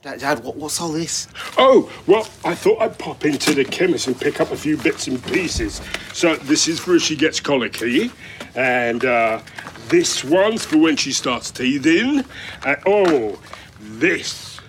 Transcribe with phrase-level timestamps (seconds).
[0.00, 1.26] Dad, Dad what, what's all this?
[1.56, 5.08] Oh, well, I thought I'd pop into the chemist and pick up a few bits
[5.08, 5.80] and pieces.
[6.12, 8.12] So this is for if she gets colicky,
[8.54, 9.40] and uh,
[9.88, 12.24] this one's for when she starts teething.
[12.64, 13.40] And oh,
[13.80, 14.60] this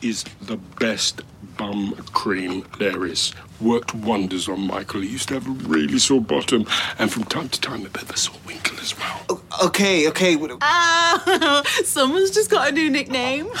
[0.00, 1.20] is the best
[1.58, 3.34] bum cream there is.
[3.60, 5.02] Worked wonders on Michael.
[5.02, 6.64] He used to have a really sore bottom,
[6.98, 9.20] and from time to time a bit of a sore winkle as well.
[9.28, 10.34] O- Okay, okay.
[10.36, 13.48] what- Ah, someone's just got a new nickname.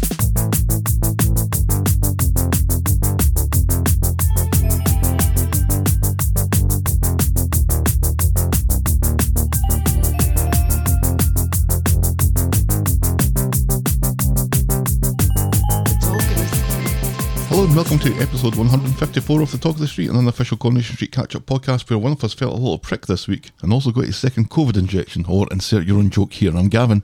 [17.51, 20.95] Hello and welcome to episode 154 of the Talk of the Street, an unofficial Coronation
[20.95, 23.91] Street catch-up podcast where one of us felt a little prick this week and also
[23.91, 26.55] got his second COVID injection, or insert your own joke here.
[26.55, 27.03] I'm Gavin.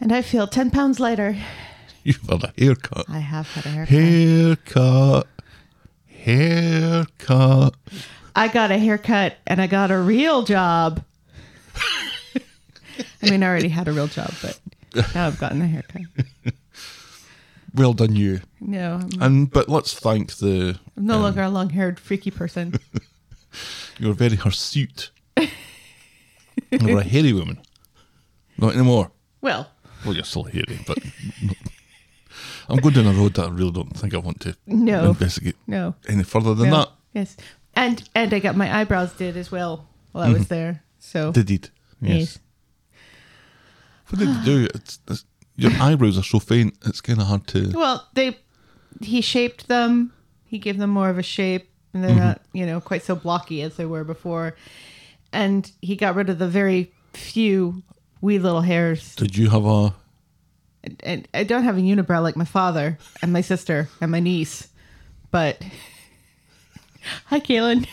[0.00, 1.36] And I feel 10 pounds lighter.
[2.02, 3.04] You've had a haircut.
[3.08, 3.88] I have had a haircut.
[3.88, 5.26] Haircut.
[6.08, 7.76] Haircut.
[8.34, 11.04] I got a haircut and I got a real job.
[13.22, 14.60] I mean, I already had a real job, but
[15.14, 16.02] now I've gotten a haircut.
[17.78, 18.40] Well done, you.
[18.60, 22.32] No, I'm And but let's thank the I'm no longer a um, long haired, freaky
[22.32, 22.74] person.
[23.98, 25.10] you're very hirsute.
[26.70, 27.60] You're a hairy woman.
[28.58, 29.12] Not anymore.
[29.40, 29.70] Well,
[30.04, 30.98] Well, you're still hairy, but
[32.68, 35.10] I'm going down a road that I really don't think I want to No.
[35.10, 35.94] investigate no.
[36.08, 36.76] any further than no.
[36.76, 36.88] that.
[37.14, 37.36] Yes.
[37.74, 40.54] And and I got my eyebrows did as well while I was mm-hmm.
[40.54, 40.82] there.
[40.98, 41.70] So, Did it?
[42.00, 42.40] Yes.
[44.08, 44.68] What did you do?
[44.74, 45.24] It's, it's,
[45.58, 46.74] your eyebrows are so faint.
[46.86, 47.72] It's kind of hard to.
[47.74, 48.38] Well, they
[49.02, 50.12] he shaped them.
[50.46, 52.56] He gave them more of a shape, and they're not, mm-hmm.
[52.56, 54.56] you know, quite so blocky as they were before.
[55.32, 57.82] And he got rid of the very few
[58.20, 59.14] wee little hairs.
[59.16, 59.94] Did you have a?
[61.00, 64.68] And I don't have a unibrow like my father and my sister and my niece,
[65.30, 65.60] but
[67.26, 67.86] hi, Kaylin.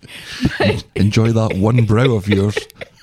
[0.58, 2.56] but Enjoy that one brow of yours.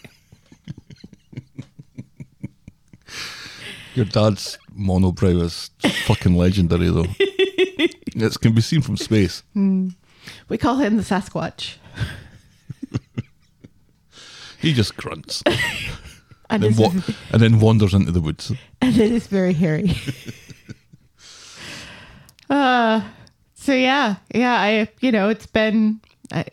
[3.96, 5.70] Your dad's monobrow is
[6.06, 7.06] fucking legendary, though.
[7.20, 9.44] it can be seen from space.
[9.56, 11.76] we call him the Sasquatch.
[14.60, 15.44] He just grunts
[16.50, 18.52] And, and, it's, wa- and then wanders into the woods.
[18.82, 19.96] and it is very hairy.
[22.50, 23.02] uh,
[23.56, 26.00] so yeah, yeah, I, you know, it's been,
[26.32, 26.46] I,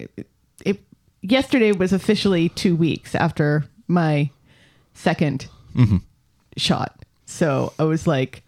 [0.64, 0.80] it,
[1.22, 4.30] yesterday was officially two weeks after my
[4.96, 5.48] 2nd
[6.56, 7.04] shot.
[7.30, 8.42] So I was like,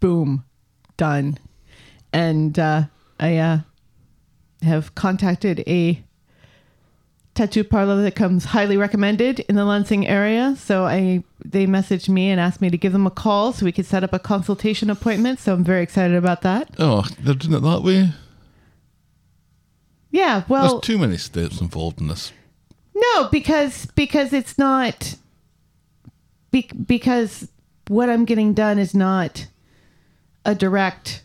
[0.00, 0.44] boom,
[0.96, 1.38] done.
[2.12, 2.84] And, uh,
[3.18, 3.58] I, uh,
[4.62, 6.02] have contacted a
[7.34, 10.54] tattoo parlor that comes highly recommended in the Lansing area.
[10.56, 13.72] So I they messaged me and asked me to give them a call so we
[13.72, 15.40] could set up a consultation appointment.
[15.40, 16.70] So I'm very excited about that.
[16.78, 18.10] Oh, they're doing it that way.
[20.10, 22.32] Yeah, well, There's too many steps involved in this.
[22.94, 25.16] no, because because it's not
[26.52, 27.48] be, because
[27.88, 29.48] what I'm getting done is not
[30.44, 31.24] a direct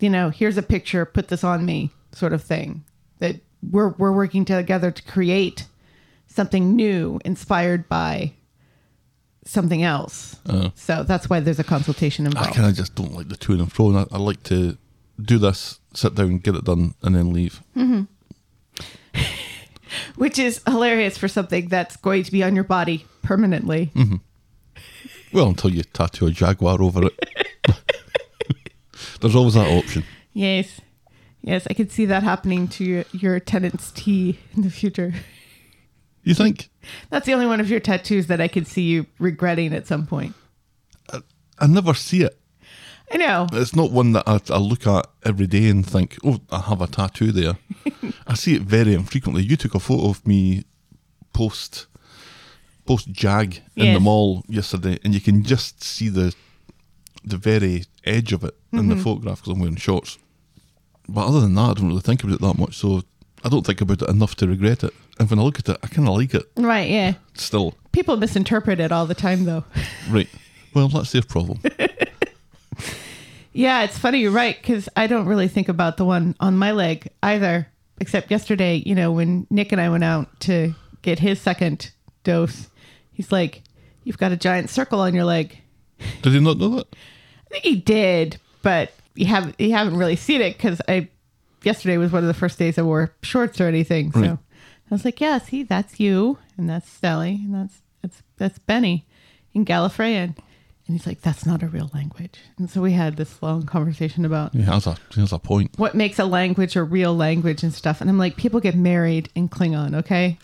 [0.00, 2.84] you know, here's a picture, put this on me sort of thing.
[3.18, 3.36] That
[3.68, 5.66] we're we're working together to create
[6.26, 8.32] something new inspired by
[9.44, 10.36] something else.
[10.46, 10.70] Uh-huh.
[10.74, 12.50] So that's why there's a consultation involved.
[12.50, 13.88] I kind of just don't like the to and fro.
[13.88, 14.76] And I, I like to
[15.20, 17.62] do this, sit down, get it done, and then leave.
[17.76, 18.02] Mm-hmm.
[20.16, 23.90] Which is hilarious for something that's going to be on your body permanently.
[23.94, 24.16] Mm-hmm.
[25.32, 27.46] Well, until you tattoo a jaguar over it.
[29.20, 30.04] There's always that option.
[30.32, 30.80] Yes.
[31.42, 35.14] Yes, I could see that happening to your, your tenant's tea in the future.
[36.22, 36.68] You think?
[37.10, 40.06] That's the only one of your tattoos that I could see you regretting at some
[40.06, 40.34] point.
[41.58, 42.38] I never see it.
[43.12, 43.46] I know.
[43.52, 46.80] It's not one that I, I look at every day and think, oh, I have
[46.80, 47.56] a tattoo there.
[48.26, 49.42] I see it very infrequently.
[49.42, 50.64] You took a photo of me
[51.32, 51.86] post
[52.86, 56.34] post Jag in the mall yesterday, and you can just see the
[57.24, 58.88] the very edge of it in Mm-hmm.
[58.90, 60.18] the photograph because I'm wearing shorts.
[61.08, 62.76] But other than that, I don't really think about it that much.
[62.76, 63.02] So
[63.44, 64.92] I don't think about it enough to regret it.
[65.18, 67.14] And when I look at it, I kind of like it Right, yeah.
[67.34, 67.74] still.
[67.92, 69.64] People misinterpret it all the time, though.
[70.10, 70.28] Right.
[70.74, 71.60] Well, that's their problem.
[73.52, 74.20] Yeah, it's funny.
[74.20, 77.68] You're right because I don't really think about the one on my leg either.
[78.00, 81.90] Except yesterday, you know, when Nick and I went out to get his second
[82.22, 82.68] dose,
[83.12, 83.62] he's like,
[84.04, 85.58] "You've got a giant circle on your leg."
[86.22, 86.94] Did he not know that?
[87.46, 91.08] I think he did, but you have you haven't really seen it because I
[91.64, 94.12] yesterday was one of the first days I wore shorts or anything.
[94.12, 94.30] So Right.
[94.30, 99.06] I was like, yeah, see, that's you, and that's Sally, and that's that's that's Benny
[99.54, 100.36] in Gallifreyan.
[100.88, 102.40] And he's like, that's not a real language.
[102.56, 105.72] And so we had this long conversation about He has a has a point.
[105.76, 108.00] what makes a language a real language and stuff.
[108.00, 110.38] And I'm like, people get married in Klingon, okay?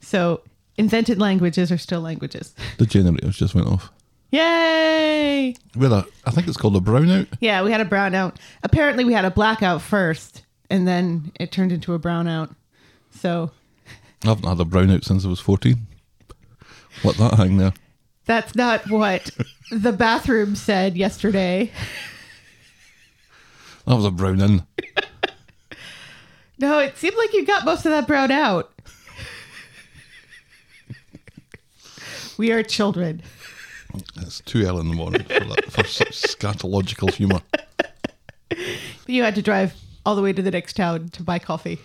[0.00, 0.42] So
[0.78, 2.54] invented languages are still languages.
[2.78, 3.90] The generators just went off.
[4.30, 5.54] Yay!
[5.76, 7.26] With a, I think it's called a brownout.
[7.40, 8.36] Yeah, we had a brownout.
[8.62, 12.54] Apparently, we had a blackout first, and then it turned into a brownout.
[13.12, 13.50] So
[14.24, 15.86] I haven't had a brownout since I was 14.
[17.04, 17.72] Let that hang there.
[18.26, 19.30] That's not what
[19.70, 21.70] the bathroom said yesterday.
[23.86, 24.66] That was a brown in.
[26.58, 28.72] No, it seemed like you got most of that brown out.
[32.38, 33.22] we are children.
[34.16, 37.40] It's too early in the morning for, that, for such scatological humour.
[39.06, 39.74] You had to drive
[40.06, 41.78] all the way to the next town to buy coffee.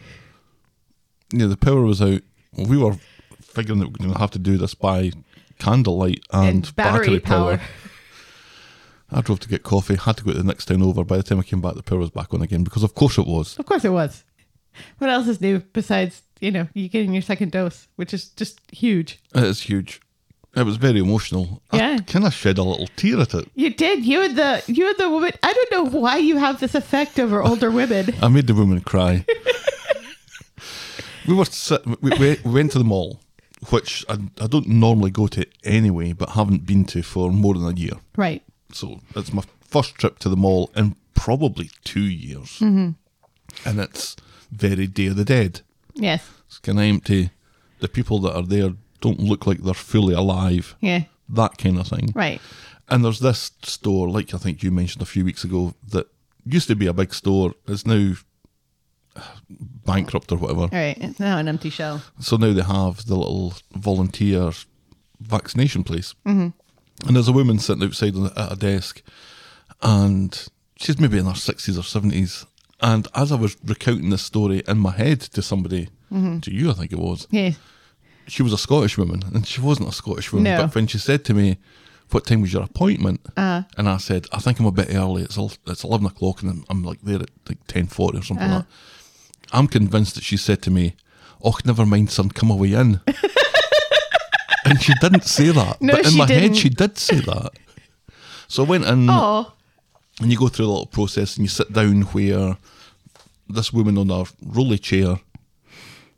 [1.34, 2.22] Yeah, the power was out.
[2.58, 2.96] We were
[3.42, 5.12] figuring that we are going to have to do this by
[5.60, 7.60] candlelight and, And battery power.
[9.12, 11.04] I drove to get coffee, had to go to the next town over.
[11.04, 13.18] By the time I came back, the power was back on again because, of course,
[13.18, 13.58] it was.
[13.58, 14.24] Of course it was.
[15.00, 18.60] What else is new besides, you know, you getting your second dose, which is just
[18.72, 19.20] huge.
[19.34, 20.00] It is huge.
[20.56, 21.62] It was very emotional.
[21.74, 21.98] Yeah.
[22.00, 23.50] I kind of shed a little tear at it.
[23.56, 24.06] You did.
[24.06, 25.32] You and the you and the woman.
[25.44, 28.16] I don't know why you have this effect over older women.
[28.22, 29.26] I made the woman cry.
[31.28, 31.46] we were
[32.02, 33.20] we we went to the mall,
[33.70, 37.68] which I, I don't normally go to anyway, but haven't been to for more than
[37.68, 37.94] a year.
[38.16, 38.42] Right.
[38.72, 42.92] So it's my first trip to the mall in probably two years, mm-hmm.
[43.66, 44.16] and it's
[44.52, 45.62] very Day of the Dead.
[45.94, 46.28] Yes.
[46.48, 47.32] It's kind of empty.
[47.80, 48.72] The people that are there
[49.02, 50.76] don't look like they're fully alive.
[50.80, 51.04] Yeah.
[51.28, 52.12] That kind of thing.
[52.16, 52.42] Right.
[52.88, 56.08] And there's this store, like I think you mentioned a few weeks ago, that
[56.46, 58.14] used to be a big store, is now
[59.86, 60.62] bankrupt or whatever.
[60.62, 60.98] All right.
[61.00, 62.02] It's now an empty shell.
[62.20, 64.52] So now they have the little volunteer
[65.20, 66.14] vaccination place.
[66.26, 67.08] Mm-hmm.
[67.08, 69.02] And there's a woman sitting outside on- at a desk,
[69.82, 72.46] and she's maybe in her 60s or 70s.
[72.82, 76.74] And as I was recounting this story in my head to somebody, to you, I
[76.74, 77.52] think it was, Yeah.
[78.28, 80.46] she was a Scottish woman, and she wasn't a Scottish woman.
[80.52, 80.64] No.
[80.64, 81.58] But when she said to me,
[82.10, 83.64] "What time was your appointment?" Uh-huh.
[83.78, 85.22] and I said, "I think I'm a bit early.
[85.24, 85.38] It's
[85.68, 88.56] it's eleven o'clock, and I'm, I'm like there at like ten forty or something Uh-huh.
[88.56, 88.74] like that."
[89.52, 90.96] I'm convinced that she said to me,
[91.44, 93.02] "Oh, never mind, son, come away in."
[94.66, 96.58] and she didn't say that, No, but in my head, didn't.
[96.58, 97.52] she did say that.
[98.48, 99.52] So I went in Oh.
[100.22, 102.58] and you go through a little process and you sit down where
[103.48, 105.20] this woman on a rolly chair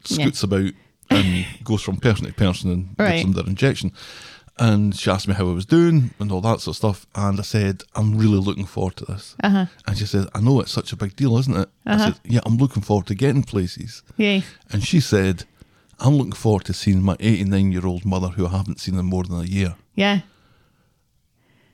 [0.04, 0.72] scoots about
[1.10, 3.12] and goes from person to person and Right.
[3.12, 3.92] gives them their injection.
[4.60, 7.08] And she asked me how I was doing and all that sort of stuff.
[7.16, 9.36] And I said, I'm really looking forward to this.
[9.44, 9.66] Uh-huh.
[9.88, 11.70] And she said, I know it's such a big deal, isn't it?
[11.86, 14.04] I said, Yeah, I'm looking forward to getting places.
[14.18, 14.44] Yay.
[14.72, 15.46] And she said,
[16.00, 19.06] I'm looking forward to seeing my 89 year old mother who I haven't seen in
[19.06, 19.76] more than a year.
[19.96, 20.22] Yeah.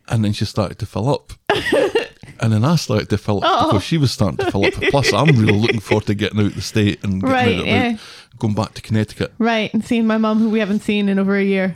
[0.07, 1.33] And then she started to fill up.
[2.39, 3.67] and then I started to fill up Oh.
[3.71, 4.73] because she was starting to fill up.
[4.73, 7.65] Plus, I'm really looking forward to getting out of the state and getting Right, out
[7.65, 7.97] yeah.
[8.39, 9.33] going back to Connecticut.
[9.39, 9.73] Right.
[9.73, 11.75] And seeing my mom, who we haven't seen in over a year.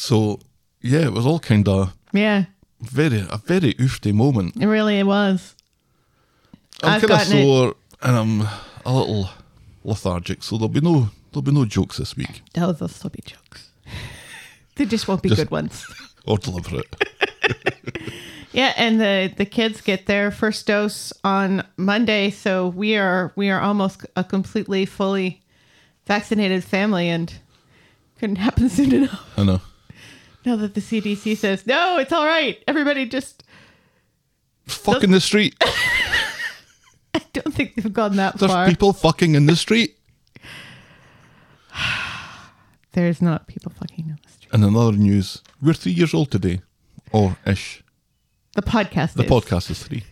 [0.00, 0.40] So,
[0.80, 2.44] yeah, it was all kind of Yeah.
[2.80, 4.56] very, a very oofty moment.
[4.56, 5.54] It really was.
[6.82, 7.42] I'm I've kind of gotten it.
[7.44, 8.40] sore and I'm
[8.86, 9.28] a little
[9.84, 13.22] lethargic, so there'll be no there'll be no jokes this week Oh, they'll still be
[13.24, 13.68] jokes.
[14.76, 15.84] they just won't be Just- good ones.
[16.26, 16.86] or deliberate.
[18.52, 23.48] Yeah, and the the kids get their first dose on Monday, so we are we
[23.48, 25.40] are almost a completely fully
[26.06, 27.32] vaccinated family, and
[28.18, 29.38] couldn't happen soon enough.
[29.38, 29.60] I know.
[30.44, 32.62] Now that the CDC says no, it's all right.
[32.66, 33.44] Everybody just
[34.66, 35.56] Fuck in the street.
[37.14, 38.40] I don't think they've gone that far.
[38.48, 38.68] There's far.
[38.68, 39.98] people fucking in the street.
[42.92, 44.48] There's not people fucking in the street.
[44.52, 46.60] And in other news, we're three years old today,
[47.12, 47.82] or ish.
[48.54, 49.30] The podcast, The is.
[49.30, 50.04] podcast is three.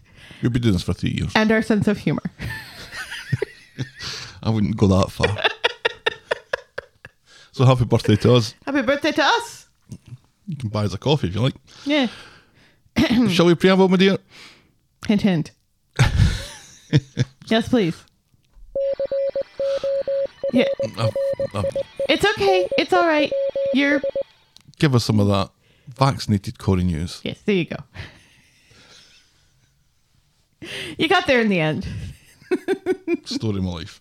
[0.43, 1.33] We've been doing this for three years.
[1.35, 2.23] and our sense of humor.
[4.43, 5.29] I wouldn't go that far.
[7.53, 8.55] so happy birthday to us.
[8.65, 9.68] Happy birthday to us!
[10.49, 11.55] You can buy us a coffee if you like.
[11.85, 12.07] Yeah,
[13.29, 14.17] Shall we preamble, my dear?
[15.07, 15.51] hint, hint.
[17.47, 18.03] yes, please.
[20.53, 20.65] Yeah,
[20.97, 21.11] Uh,
[21.55, 21.63] uh,
[22.09, 22.67] it's okay.
[22.79, 23.31] It's all right.
[23.75, 24.01] You're
[24.79, 25.51] give us some of that
[25.95, 27.21] vaccinated Corrie news.
[27.23, 27.77] Yes, there you go.
[30.97, 31.87] You got there in the end.
[33.25, 34.01] Story of my life.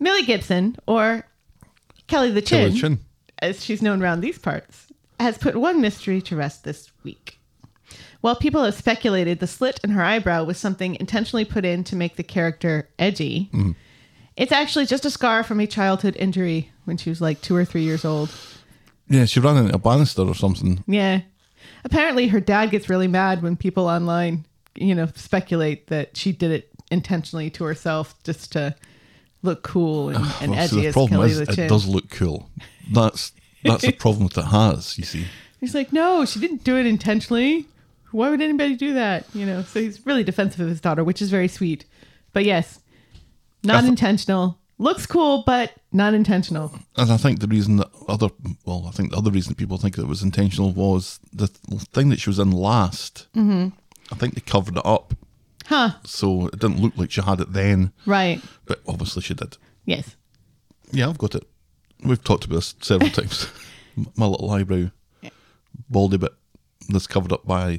[0.00, 1.24] Millie Gibson, or
[2.12, 3.00] Kelly the Chin, Kelly Chin.
[3.38, 4.88] as she's known around these parts,
[5.18, 7.38] has put one mystery to rest this week.
[8.20, 11.96] While people have speculated the slit in her eyebrow was something intentionally put in to
[11.96, 13.70] make the character edgy, mm-hmm.
[14.36, 17.64] it's actually just a scar from a childhood injury when she was like two or
[17.64, 18.30] three years old.
[19.08, 20.84] Yeah, she ran into a banister or something.
[20.86, 21.22] Yeah.
[21.82, 26.50] Apparently, her dad gets really mad when people online, you know, speculate that she did
[26.50, 28.76] it intentionally to herself just to
[29.42, 31.68] look cool and, and edgy see, the as problem Kelly is it Chin.
[31.68, 32.48] does look cool.
[32.92, 33.32] That's
[33.64, 34.98] that's the problem that it has.
[34.98, 35.26] You see,
[35.60, 37.66] He's like, no, she didn't do it intentionally.
[38.10, 39.24] Why would anybody do that?
[39.32, 41.84] You know, so he's really defensive of his daughter, which is very sweet.
[42.32, 42.80] But yes,
[43.62, 44.58] not th- intentional.
[44.78, 46.74] Looks cool, but not intentional.
[46.96, 48.28] and I think the reason that other
[48.64, 52.08] well, I think the other reason people think that it was intentional was the thing
[52.08, 53.28] that she was in last.
[53.36, 53.68] Mm-hmm.
[54.10, 55.14] I think they covered it up
[55.72, 55.92] Huh.
[56.04, 58.42] so it didn't look like she had it then, Right.
[58.66, 59.56] but obviously she did.
[59.86, 60.16] Yes.
[60.90, 61.48] Yeah, I've got it.
[62.04, 63.46] We've talked about this several times.
[64.16, 64.90] My little eyebrow,
[65.88, 66.32] baldy bit,
[66.90, 67.78] that's covered up by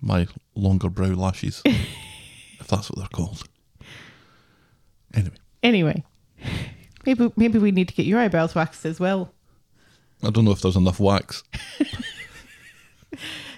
[0.00, 3.42] my longer brow lashes, if that's what they're called.
[5.14, 6.04] Anyway, Anyway,
[7.04, 9.32] maybe maybe we need to get your eyebrows waxed as well.
[10.22, 11.42] I don't know if there's enough wax.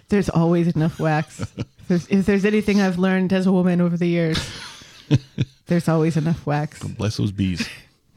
[0.09, 1.45] There's always enough wax.
[1.91, 4.39] If, there's, if there's anything I've learned as a woman over the years,
[5.67, 6.81] there's always enough wax.
[6.83, 7.69] Bless those bees,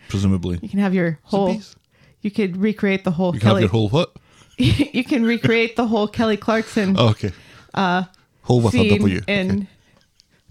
[0.09, 0.59] presumably.
[0.61, 1.59] You can have your whole.
[2.21, 4.15] You could recreate the whole You can have your whole what?
[4.57, 7.31] you can recreate the whole Kelly Clarkson Oh, okay.
[7.73, 8.03] Uh,
[8.43, 9.21] whole with a W.
[9.27, 9.67] in Okay.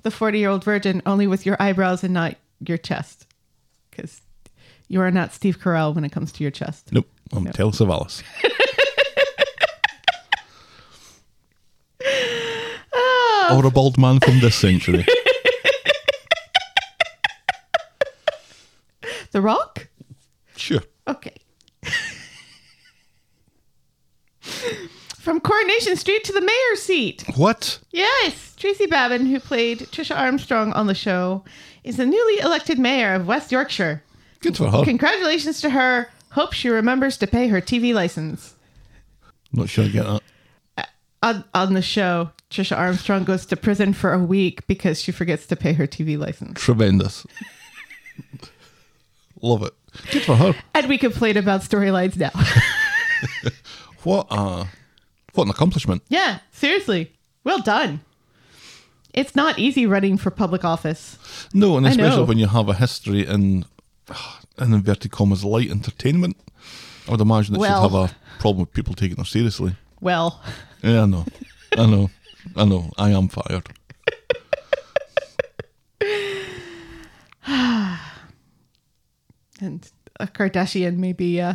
[0.03, 2.35] the Forty-Year-Old Virgin, only with your eyebrows and not
[2.67, 3.27] your chest,
[3.91, 4.21] because
[4.89, 6.91] you are not Steve Carell when it comes to your chest.
[6.93, 8.23] Nope, I'm Telly Savalas.
[13.57, 15.05] or a bald man from this century.
[19.33, 19.89] The Rock.
[20.57, 20.83] Sure.
[21.09, 21.35] Okay.
[25.19, 27.25] From Coronation Street to the mayor's seat.
[27.37, 27.79] What?
[27.93, 31.45] Yes, Tracy Brabin, who played Tricia Armstrong on the show,
[31.85, 34.03] is the newly elected mayor of West Yorkshire.
[34.41, 34.85] Good for her.
[34.85, 36.11] Congratulations to her.
[36.33, 38.55] Hope she remembers to pay her TV license.
[39.53, 40.23] Not sure I get that.
[41.23, 45.47] On, on the show, Tricia Armstrong goes to prison for a week because she forgets
[45.47, 46.61] to pay her TV license.
[46.61, 47.25] Tremendous.
[49.41, 49.73] Love it.
[50.11, 50.55] Good for her.
[50.75, 52.31] And we complain about storylines now.
[54.05, 54.67] What a
[55.35, 56.03] what an accomplishment.
[56.09, 57.13] yeah, seriously.
[57.45, 58.01] Well done.
[59.15, 61.19] It's not easy running for public office.
[61.55, 63.65] No, and especially when you have a history in
[64.59, 66.37] in inverted commas light entertainment.
[67.07, 69.77] I would imagine that Well- she'd have a problem with people taking her seriously.
[70.03, 70.43] Well,
[70.83, 71.25] Yeah, I know.
[71.79, 72.11] I know.
[72.57, 72.91] I know.
[72.99, 73.69] I am fired.
[79.61, 79.91] and
[80.21, 81.55] a Kardashian may be uh,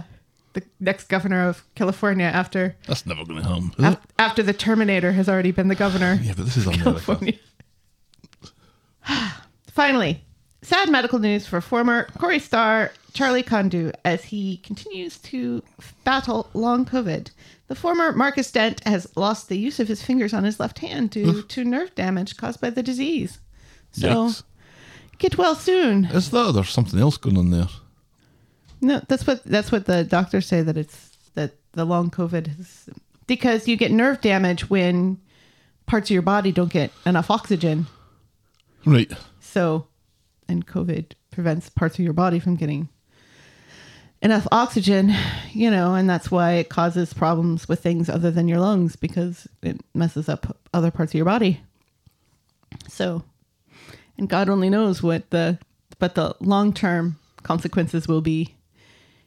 [0.54, 3.72] the next governor of California after That's never going to happen.
[3.86, 6.18] af- after the Terminator has already been the governor.
[6.22, 6.66] Yeah, but this is.
[6.66, 7.34] California.
[9.68, 10.24] Finally,
[10.62, 15.64] sad medical news for former Corrie star Charlie Condou as he continues to
[16.04, 17.30] battle long COVID.
[17.68, 21.10] The former Marcus Dent has lost the use of his fingers on his left hand
[21.10, 23.40] due to nerve damage caused by the disease.
[23.92, 24.44] So Yikes.
[25.18, 26.06] get well soon.
[26.06, 27.68] Is that or there's something else going on there?
[28.80, 32.90] No, that's what that's what the doctors say that it's that the long COVID is
[33.26, 35.20] because you get nerve damage when
[35.88, 37.88] parts of your body don't get enough oxygen.
[38.86, 39.12] Right.
[39.40, 39.88] So,
[40.48, 42.90] and COVID prevents parts of your body from getting
[44.22, 45.14] enough oxygen,
[45.52, 49.48] you know, and that's why it causes problems with things other than your lungs because
[49.62, 51.62] it messes up other parts of your body.
[52.88, 53.24] So,
[54.18, 55.60] and God only knows what the
[56.00, 58.56] but the long-term consequences will be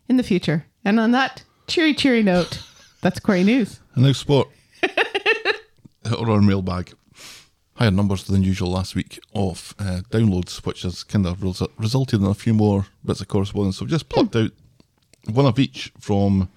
[0.09, 0.67] in the future.
[0.85, 2.63] And on that cheery cheery note,
[3.01, 3.81] that's Corrie News.
[3.95, 4.49] And now sport.
[6.19, 6.93] or our mailbag.
[7.75, 12.21] Higher numbers than usual last week of uh, downloads, which has kind of res- resulted
[12.21, 13.79] in a few more bits of correspondence.
[13.79, 14.51] So I've just plucked out
[15.27, 16.49] one of each from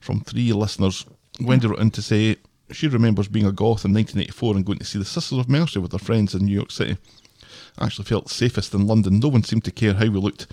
[0.00, 1.06] from three listeners.
[1.40, 2.36] Wendy wrote in to say
[2.70, 5.78] she remembers being a goth in 1984 and going to see the Sisters of Mercy
[5.78, 6.96] with her friends in New York City.
[7.80, 9.18] Actually felt safest in London.
[9.18, 10.46] No one seemed to care how we looked.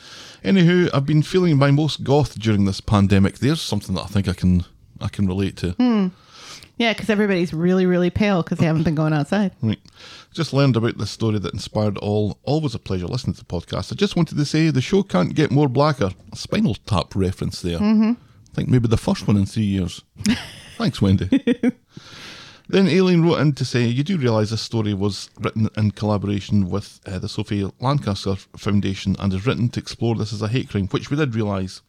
[0.44, 3.40] Anywho, I've been feeling my most goth during this pandemic.
[3.40, 4.66] There's something that I think I can
[5.02, 5.72] I can relate to.
[5.72, 6.08] Hmm.
[6.80, 9.52] Yeah, because everybody's really, really pale because they haven't been going outside.
[9.62, 9.82] Right.
[10.34, 12.40] Just learned about this story that inspired all.
[12.44, 13.92] Always a pleasure listening to the podcast.
[13.92, 16.12] I just wanted to say the show can't get more blacker.
[16.32, 17.80] A spinal tap reference there.
[17.80, 18.12] Mm-hmm.
[18.12, 20.04] I think maybe the first one in three years.
[20.78, 21.28] Thanks, Wendy.
[22.70, 26.70] then Aileen wrote in to say, You do realise this story was written in collaboration
[26.70, 30.70] with uh, the Sophie Lancaster Foundation and is written to explore this as a hate
[30.70, 31.82] crime, which we did realise.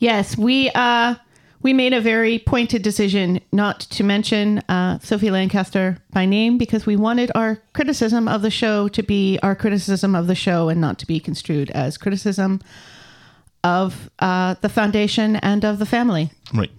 [0.00, 1.14] Yes, we uh
[1.62, 6.86] we made a very pointed decision not to mention uh, Sophie Lancaster by name because
[6.86, 10.80] we wanted our criticism of the show to be our criticism of the show and
[10.80, 12.60] not to be construed as criticism
[13.64, 16.30] of uh, the foundation and of the family.
[16.54, 16.70] Right.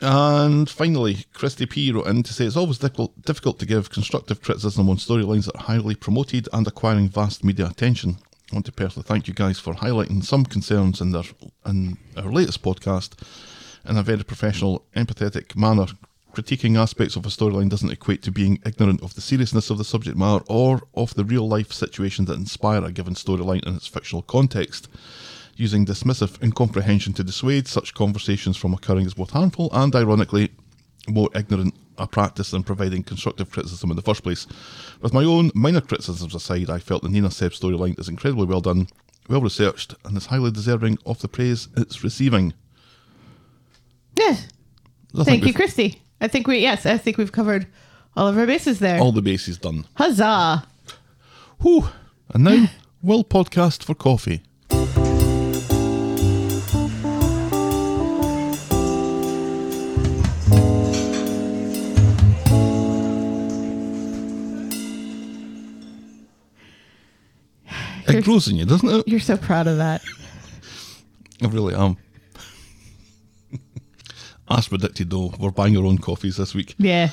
[0.00, 4.40] And finally, Christy P wrote in to say it's always difficult, difficult to give constructive
[4.42, 8.16] criticism on storylines that are highly promoted and acquiring vast media attention.
[8.50, 11.22] I want to personally thank you guys for highlighting some concerns in their
[11.64, 13.12] in our latest podcast
[13.88, 15.86] in a very professional, empathetic manner.
[16.34, 19.84] Critiquing aspects of a storyline doesn't equate to being ignorant of the seriousness of the
[19.84, 23.86] subject matter or of the real life situations that inspire a given storyline in its
[23.86, 24.88] fictional context.
[25.54, 30.50] Using dismissive incomprehension to dissuade such conversations from occurring is both harmful and, ironically,
[31.08, 34.46] more ignorant a practice in providing constructive criticism in the first place.
[35.00, 38.60] With my own minor criticisms aside, I felt the Nina Seb storyline is incredibly well
[38.60, 38.88] done,
[39.28, 42.54] well researched, and is highly deserving of the praise it's receiving.
[44.16, 44.48] Yes.
[45.18, 46.02] I Thank you, Christy.
[46.20, 47.66] I think we, yes, I think we've covered
[48.16, 49.00] all of our bases there.
[49.00, 49.86] All the bases done.
[49.94, 50.66] Huzzah.
[51.60, 51.88] Whew.
[52.32, 52.66] And now,
[53.02, 54.42] Will Podcast for Coffee.
[68.14, 69.08] It grows in you, doesn't it?
[69.08, 70.02] You're so proud of that.
[71.42, 71.96] I really am.
[74.48, 76.74] As predicted, though, we're buying our own coffees this week.
[76.78, 77.10] Yeah.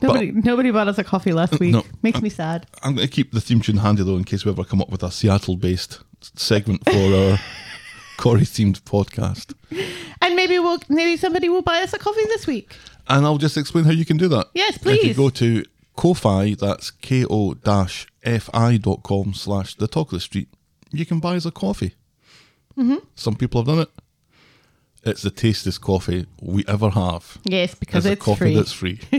[0.00, 1.72] Nobody, nobody bought us a coffee last week.
[1.72, 1.82] No.
[2.02, 2.66] Makes me sad.
[2.82, 4.90] I'm going to keep the theme tune handy, though, in case we ever come up
[4.90, 7.38] with a Seattle based segment for our
[8.18, 9.54] Corrie themed podcast.
[10.20, 12.76] And maybe we'll, maybe somebody will buy us a coffee this week.
[13.08, 14.48] And I'll just explain how you can do that.
[14.54, 15.00] Yes, please.
[15.00, 15.64] If you go to
[15.96, 20.48] Ko-Fi, that's ko-fi dot com slash the talk of the street,
[20.92, 21.94] you can buy us a coffee.
[22.78, 22.96] Mm-hmm.
[23.14, 23.88] Some people have done it.
[25.02, 27.38] It's the tastiest coffee we ever have.
[27.44, 28.54] Yes, because It's a coffee free.
[28.56, 28.98] that's free.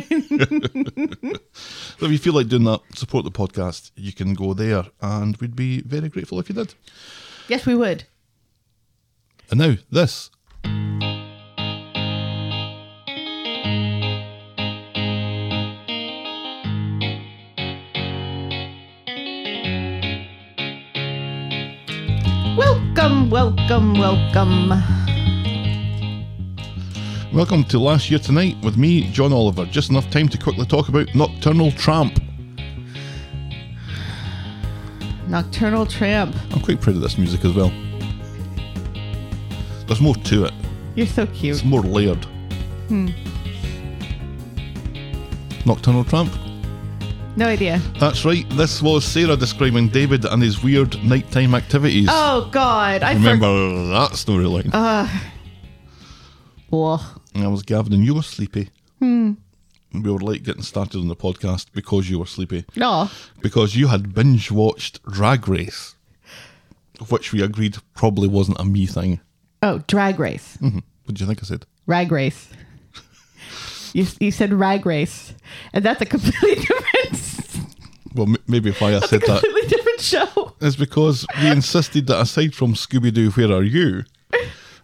[1.54, 5.38] so if you feel like doing that, support the podcast, you can go there and
[5.38, 6.74] we'd be very grateful if you did.
[7.48, 8.04] Yes, we would.
[9.50, 10.30] And now, this.
[23.08, 24.70] Welcome, welcome, welcome.
[27.32, 29.66] Welcome to Last Year Tonight with me, John Oliver.
[29.66, 32.20] Just enough time to quickly talk about Nocturnal Tramp.
[35.30, 36.36] Nocturnal Tramp.
[36.52, 37.72] I'm quite proud of this music as well.
[39.86, 40.54] There's more to it.
[40.96, 41.56] You're so cute.
[41.56, 42.26] It's more layered.
[42.90, 43.08] Hmm.
[45.66, 46.34] Nocturnal Tramp.
[47.38, 47.80] No idea.
[48.00, 48.50] That's right.
[48.52, 52.08] This was Sarah describing David and his weird nighttime activities.
[52.10, 54.10] Oh God, I Remember forgot.
[54.10, 54.70] that storyline?
[54.74, 55.22] Oh,
[57.36, 58.70] And I was Gavin and you were sleepy.
[59.00, 59.34] Hmm.
[59.94, 62.66] We were late getting started on the podcast because you were sleepy.
[62.76, 63.10] no.
[63.42, 65.96] Because you had binge watched Drag Race,
[67.10, 69.20] which we agreed probably wasn't a me thing.
[69.62, 70.58] Oh, Drag Race.
[70.60, 70.74] What
[71.14, 71.66] do you think I said?
[71.88, 72.50] Drag Race.
[73.94, 75.34] You, you said rag race,
[75.74, 77.60] and that's a completely different,
[78.16, 80.54] Well, m- maybe why I said that completely different show.
[80.62, 84.04] It's because we insisted that aside from Scooby Doo, Where Are You?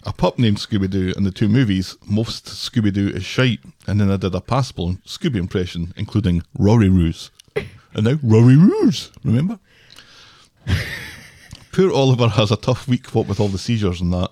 [0.06, 4.00] A pup named Scooby Doo in the two movies, most Scooby Doo is shite, and
[4.02, 7.32] then I did a passable Scooby impression, including Rory Roos.
[7.96, 9.60] And now Rory Roos, remember?
[11.72, 14.32] Poor Oliver has a tough week, what with all the seizures and that.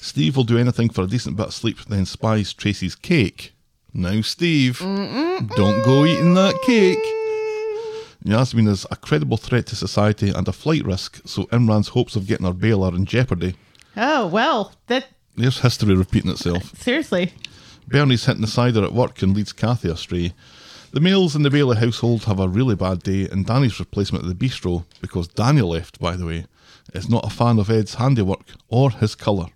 [0.00, 3.52] Steve will do anything for a decent bit of sleep, then spies Tracy's cake.
[3.94, 6.98] Now, Steve, don't go eating that cake.
[8.24, 12.26] Yasmin is a credible threat to society and a flight risk, so Imran's hopes of
[12.26, 13.54] getting her bail are in jeopardy.
[13.96, 16.76] Oh well, that There's history repeating itself.
[16.78, 17.32] seriously.
[17.86, 20.34] Bernie's hitting the cider at work and leads Cathy astray.
[20.92, 24.28] The males in the Bailey household have a really bad day, and Danny's replacement at
[24.28, 26.46] the bistro, because Daniel left, by the way,
[26.92, 29.46] is not a fan of Ed's handiwork or his colour.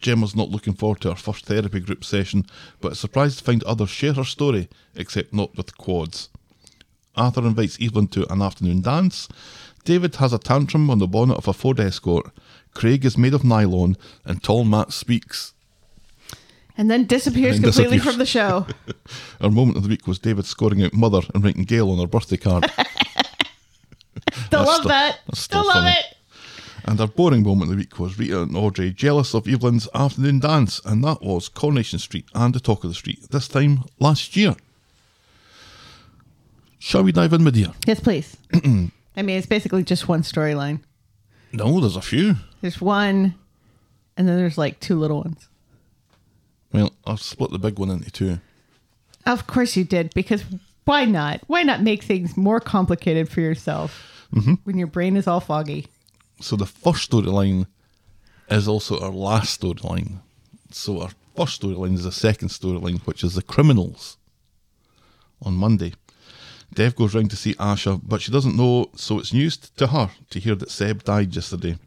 [0.00, 2.44] Gemma's not looking forward to her first therapy group session,
[2.80, 6.28] but is surprised to find others share her story, except not with quads.
[7.16, 9.28] Arthur invites Evelyn to an afternoon dance.
[9.84, 12.30] David has a tantrum on the bonnet of a Ford Escort.
[12.74, 15.54] Craig is made of nylon, and tall Matt speaks.
[16.76, 18.14] And then disappears And then completely disappears.
[18.14, 18.66] from the show.
[19.40, 22.06] Our moment of the week was David scoring out mother and writing Gail on her
[22.06, 22.70] birthday card.
[24.46, 25.18] Still love still- that.
[25.34, 25.90] Still love funny.
[25.98, 26.15] it.
[26.86, 30.38] And our boring moment of the week was Rita and Audrey jealous of Evelyn's afternoon
[30.38, 34.36] dance, and that was Coronation Street and the Talk of the Street, this time last
[34.36, 34.54] year.
[36.78, 37.72] Shall we dive in, my dear?
[37.86, 38.36] Yes, please.
[38.54, 40.80] I mean, it's basically just one storyline.
[41.52, 42.36] No, there's a few.
[42.60, 43.34] There's one,
[44.16, 45.48] and then there's like two little ones.
[46.72, 48.38] Well, I've split the big one into two.
[49.24, 50.44] Of course you did, because
[50.84, 51.40] why not?
[51.48, 54.54] Why not make things more complicated for yourself mm-hmm.
[54.62, 55.88] when your brain is all foggy?
[56.40, 57.66] So the first storyline
[58.48, 60.20] is also our last storyline.
[60.70, 64.16] So our first storyline is the second storyline, which is the criminals.
[65.42, 65.92] On Monday,
[66.72, 70.10] Dev goes round to see Asha, but she doesn't know, so it's news to her
[70.30, 71.78] to hear that Seb died yesterday.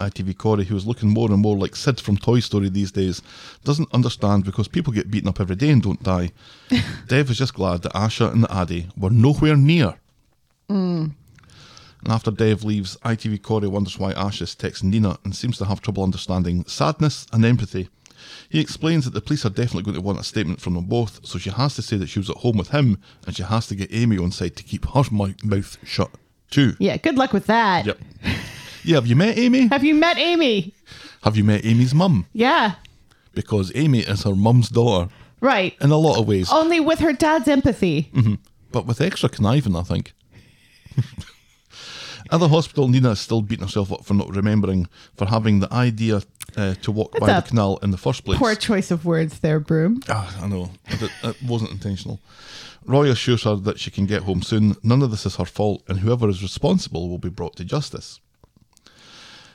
[0.00, 3.20] ITV Corey, who is looking more and more like Sid from Toy Story these days,
[3.64, 6.30] doesn't understand because people get beaten up every day and don't die.
[7.06, 9.98] Dev is just glad that Asha and Addy were nowhere near.
[10.70, 11.12] Mm.
[12.04, 15.64] And after Dev leaves, ITV Corey wonders why Ash is texting Nina and seems to
[15.66, 17.88] have trouble understanding sadness and empathy.
[18.48, 21.24] He explains that the police are definitely going to want a statement from them both,
[21.26, 23.66] so she has to say that she was at home with him and she has
[23.68, 26.10] to get Amy on side to keep her mi- mouth shut
[26.50, 26.74] too.
[26.78, 27.86] Yeah, good luck with that.
[27.86, 27.98] Yep.
[28.84, 29.66] Yeah, have you met Amy?
[29.68, 30.74] Have you met Amy?
[31.22, 32.26] Have you met Amy's mum?
[32.32, 32.74] Yeah,
[33.34, 35.10] Because Amy is her mum's daughter
[35.40, 35.76] right.
[35.80, 38.10] in a lot of ways, Only with her dad's empathy.
[38.14, 38.34] Mm-hmm.
[38.72, 40.12] but with extra conniving, I think.
[42.32, 45.72] At the hospital, Nina is still beating herself up for not remembering, for having the
[45.72, 46.22] idea
[46.56, 48.38] uh, to walk by the canal in the first place.
[48.38, 50.00] Poor choice of words there, Broom.
[50.08, 50.70] Ah, I know.
[50.86, 52.20] It, it wasn't intentional.
[52.84, 54.76] Roy assures her that she can get home soon.
[54.82, 58.20] None of this is her fault, and whoever is responsible will be brought to justice.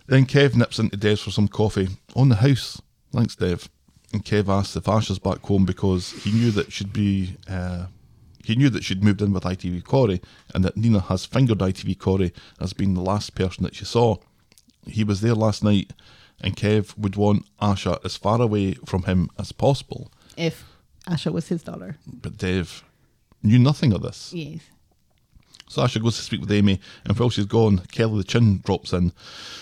[0.07, 2.81] Then Kev nips into Dev's for some coffee on the house.
[3.11, 3.69] Thanks, Dev.
[4.13, 7.38] And Kev asks if Ash is back home because he knew that she'd be.
[7.49, 7.85] Uh,
[8.45, 10.21] he knew that she'd moved in with ITV Corey
[10.53, 12.31] and that Nina has fingered ITV Corey
[12.62, 14.17] as being the last person that she saw.
[14.86, 15.93] He was there last night,
[16.41, 20.12] and Kev would want Asha as far away from him as possible.
[20.38, 20.63] If
[21.08, 21.97] Asha was his daughter.
[22.05, 22.84] But Dev
[23.41, 24.31] knew nothing of this.
[24.31, 24.62] Yes.
[25.67, 28.93] So Asha goes to speak with Amy, and while she's gone, Kelly the Chin drops
[28.93, 29.12] in.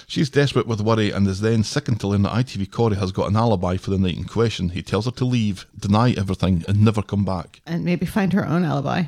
[0.05, 3.29] She's desperate with worry and is then sickened to learn that ITV Corey has got
[3.29, 4.69] an alibi for the night in question.
[4.69, 7.61] He tells her to leave, deny everything, and never come back.
[7.65, 9.05] And maybe find her own alibi.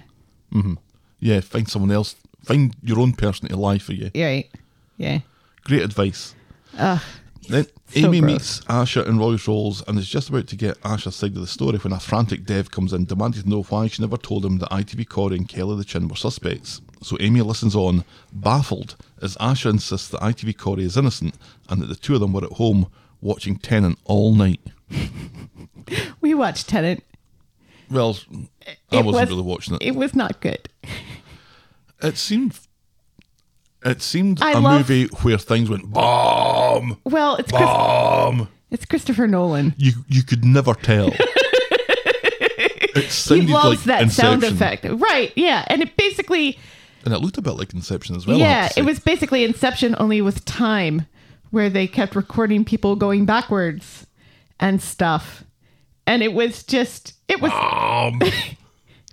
[0.54, 0.78] Mhm.
[1.20, 2.16] Yeah, find someone else.
[2.44, 4.12] Find your own person to lie for you.
[4.14, 4.52] Yeah, right.
[4.98, 5.20] Yeah.
[5.64, 6.34] Great advice.
[6.78, 7.02] Ugh.
[7.48, 8.32] Then So Amy gross.
[8.32, 11.48] meets Asha in Roy's Rolls and is just about to get Asha's side of the
[11.48, 14.58] story when a frantic Dev comes in, demanding to know why she never told him
[14.60, 16.82] that ITV Corey and Kelly the Chin were suspects.
[17.02, 18.04] So Amy listens on,
[18.34, 21.36] baffled, as Asha insists that ITV Corey is innocent
[21.70, 22.88] and that the two of them were at home
[23.22, 24.62] watching Tenet all night.
[26.22, 27.04] We watched Tenet.
[27.92, 28.18] Well,
[28.66, 29.82] I It wasn't was- really watching it.
[29.84, 30.68] It was not good.
[32.02, 32.58] It seemed.
[33.86, 38.48] It seemed I a love- movie where things went bomb, Well, it's Chris- bomb.
[38.72, 39.74] it's Christopher Nolan.
[39.78, 41.12] You you could never tell.
[41.18, 44.86] it He sounded loves like that sound effect.
[44.90, 45.32] Right.
[45.36, 45.66] Yeah.
[45.68, 46.58] And it basically
[47.04, 48.38] And it looked a bit like Inception as well.
[48.38, 51.06] I yeah, it was basically Inception only with time,
[51.52, 54.08] where they kept recording people going backwards
[54.60, 55.44] and stuff,
[56.08, 58.20] and it was just it was Um,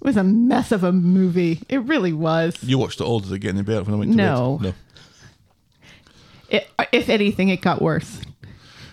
[0.03, 1.62] it was a mess of a movie.
[1.69, 2.57] It really was.
[2.62, 3.21] you watched it all.
[3.21, 4.59] Did it get any better when I went to No.
[4.61, 4.65] bed?
[4.69, 4.75] No.
[6.51, 8.21] It, uh, if anything, it got worse.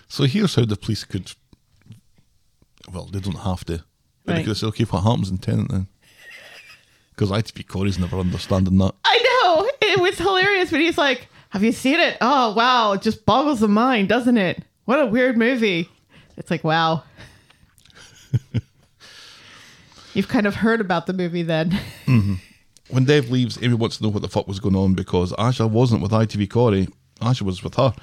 [0.08, 1.32] So here's how the police could.
[2.92, 3.84] Well, they don't have to.
[4.24, 5.88] But they could have said, okay, what happens in Tenet then?
[7.10, 8.94] Because ITV Corey's never understanding that.
[9.04, 12.16] I know it was hilarious, but he's like, "Have you seen it?
[12.22, 14.62] Oh wow, it just boggles the mind, doesn't it?
[14.86, 15.88] What a weird movie."
[16.38, 17.02] It's like, wow.
[20.14, 21.78] You've kind of heard about the movie then.
[22.06, 22.34] Mm-hmm.
[22.88, 25.70] When Dev leaves, Amy wants to know what the fuck was going on because Asha
[25.70, 26.88] wasn't with ITV Corey.
[27.20, 27.94] Asha was with her.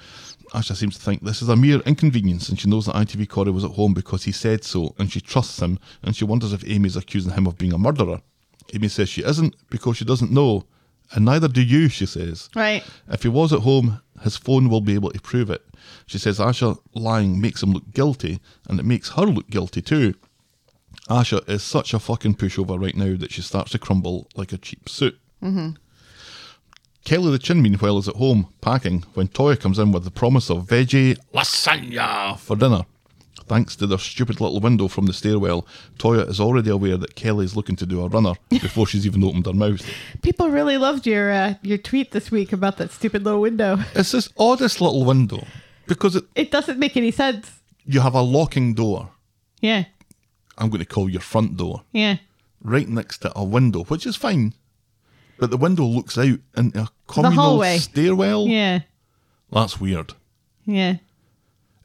[0.54, 3.52] Asha seems to think this is a mere inconvenience and she knows that ITV Corey
[3.52, 6.66] was at home because he said so and she trusts him and she wonders if
[6.66, 8.22] Amy's accusing him of being a murderer.
[8.74, 10.64] Amy says she isn't because she doesn't know.
[11.14, 12.50] And neither do you, she says.
[12.56, 12.84] Right.
[13.10, 15.64] If he was at home, his phone will be able to prove it.
[16.06, 20.16] She says Asha lying makes him look guilty, and it makes her look guilty too.
[21.10, 24.58] Asha is such a fucking pushover right now that she starts to crumble like a
[24.58, 25.18] cheap suit.
[27.06, 30.50] Kelly the Chin, meanwhile, is at home packing when Toyah comes in with the promise
[30.50, 32.86] of veggie lasagna for dinner.
[33.48, 35.66] Thanks to their stupid little window from the stairwell,
[36.00, 39.46] Toyah is already aware that Kelly's looking to do a runner before she's even opened
[39.46, 39.90] her mouth.
[40.22, 43.78] People really loved your uh, your tweet this week about that stupid little window.
[43.96, 45.46] It's this oddest little window
[45.88, 47.62] because it, It doesn't make any sense.
[47.86, 49.12] you have a locking door.
[49.62, 49.86] Yeah.
[50.58, 52.18] I'm going to call your front door, Yeah.
[52.64, 54.54] right next to a window, which is fine.
[55.40, 57.78] But the window looks out into a communal hallway.
[57.78, 58.48] stairwell.
[58.48, 58.80] Yeah.
[59.52, 60.14] That's weird.
[60.66, 60.96] Yeah.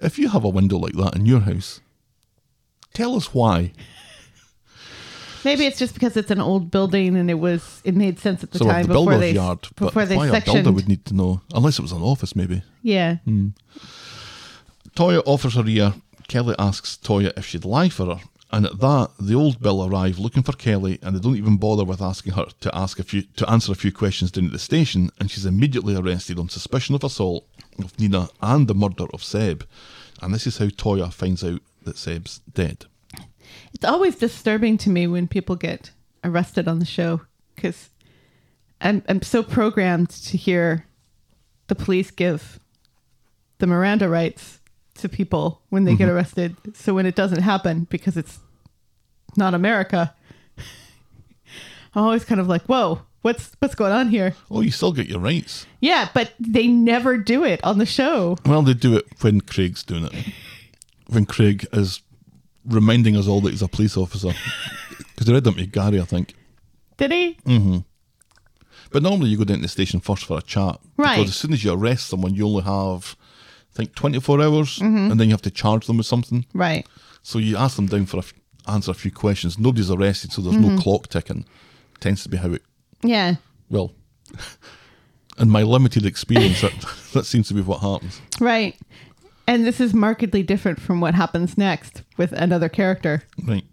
[0.01, 1.81] If you have a window like that in your house,
[2.95, 3.73] tell us why.
[5.45, 8.53] Maybe it's just because it's an old building and it was it made sense at
[8.53, 10.75] the so time the before builder's they yard, but before they why a builder sectioned.
[10.75, 12.63] would need to know, unless it was an office maybe.
[12.83, 13.17] yeah.
[13.25, 13.49] Hmm.
[14.97, 15.95] Toyah offers her ear.
[16.29, 18.21] Kelly asks Toyah if she'd lie for her,
[18.53, 21.85] and at that, the old Bill arrive looking for Kelly, and they don't even bother
[21.85, 24.59] with asking her to ask a few to answer a few questions down at the
[24.59, 27.47] station, and she's immediately arrested on suspicion of assault
[27.79, 29.67] of Nina and the murder of Seb.
[30.21, 32.85] And this is how Toyah finds out that Seb's dead.
[33.73, 35.91] It's always disturbing to me when people get
[36.23, 37.23] arrested on the show
[37.55, 37.89] because
[38.83, 40.87] I'm I'm so programmed to hear
[41.69, 42.61] the police give
[43.59, 44.59] the Miranda rights
[45.03, 46.57] to people when they get arrested.
[46.75, 48.39] So when it doesn't happen because it's
[49.37, 50.15] not America,
[51.95, 55.09] I'm always kind of like, "Whoa, what's what's going on here?" Oh, you still get
[55.09, 55.67] your rights.
[55.81, 58.39] Yeah, but they never do it on the show.
[58.47, 60.15] Well, they do it when Craig's doing it.
[61.09, 62.01] When Craig is
[62.65, 64.33] reminding us all that he's a police officer.
[65.15, 66.35] Because they read them to Gary, I think.
[66.97, 67.37] Did he?
[67.45, 67.79] Mm-hmm.
[68.91, 70.81] But normally you go down to the station first for a chat.
[70.97, 71.17] Right.
[71.17, 73.15] Because as soon as you arrest someone, you only have,
[73.75, 75.11] think, 24 hours, mm-hmm.
[75.11, 76.47] and then you have to charge them with something.
[76.55, 76.87] Right.
[77.23, 78.35] So you ask them down for a f-
[78.69, 79.59] answer a few questions.
[79.59, 80.79] Nobody's arrested, so there's no mm-hmm.
[80.79, 81.45] clock ticking.
[82.01, 82.63] Tends to be how it,
[83.03, 83.37] Yeah.
[83.71, 83.93] well,
[85.39, 86.73] in my limited experience, that,
[87.13, 88.21] that seems to be what happens.
[88.41, 88.77] Right.
[89.47, 93.25] And this is markedly different from what happens next with another character.
[93.45, 93.65] Right.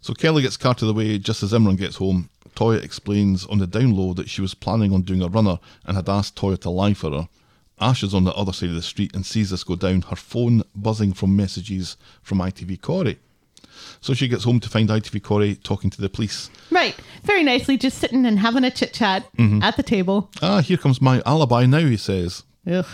[0.00, 2.30] So Kelly gets carted away just as Imran gets home.
[2.54, 6.08] Toyah explains on the download that she was planning on doing a runner and had
[6.08, 7.28] asked Toyah to lie for her.
[7.80, 10.16] Ash is on the other side of the street and sees this go down, her
[10.16, 13.18] phone buzzing from messages from ITV Corey.
[14.00, 16.50] So she gets home to find ITV Corey talking to the police.
[16.70, 16.96] Right.
[17.22, 19.24] Very nicely, just sitting and having a chit chat
[19.62, 20.30] at the table.
[20.42, 22.42] Ah, here comes my alibi now, he says.
[22.70, 22.86] Ugh.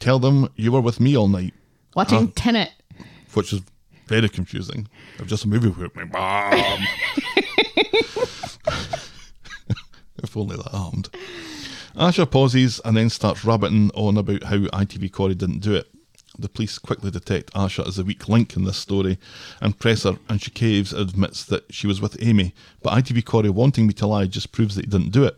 [0.00, 1.54] Tell them you were with me all night,
[1.94, 2.32] Watching Ah.
[2.34, 2.70] Tenet.
[3.34, 3.62] which is
[4.06, 4.88] very confusing.
[5.20, 6.80] I've just a movie with my mom.
[10.22, 11.08] if only that happened.
[11.98, 15.88] Asha pauses and then starts rabbiting on about how ITV Corey didn't do it.
[16.38, 19.18] The police quickly detect Asha as a weak link in this story
[19.60, 22.54] and press her, and she caves and admits that she was with Amy.
[22.82, 25.36] But ITV Corey wanting me to lie just proves that he didn't do it.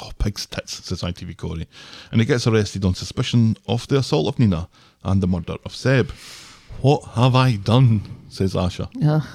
[0.00, 1.66] Oh, pig's tits, says ITV Corey.
[2.12, 4.68] And he gets arrested on suspicion of the assault of Nina
[5.02, 6.12] and the murder of Seb.
[6.80, 8.02] What have I done?
[8.28, 8.88] says Asha.
[9.04, 9.26] Ugh.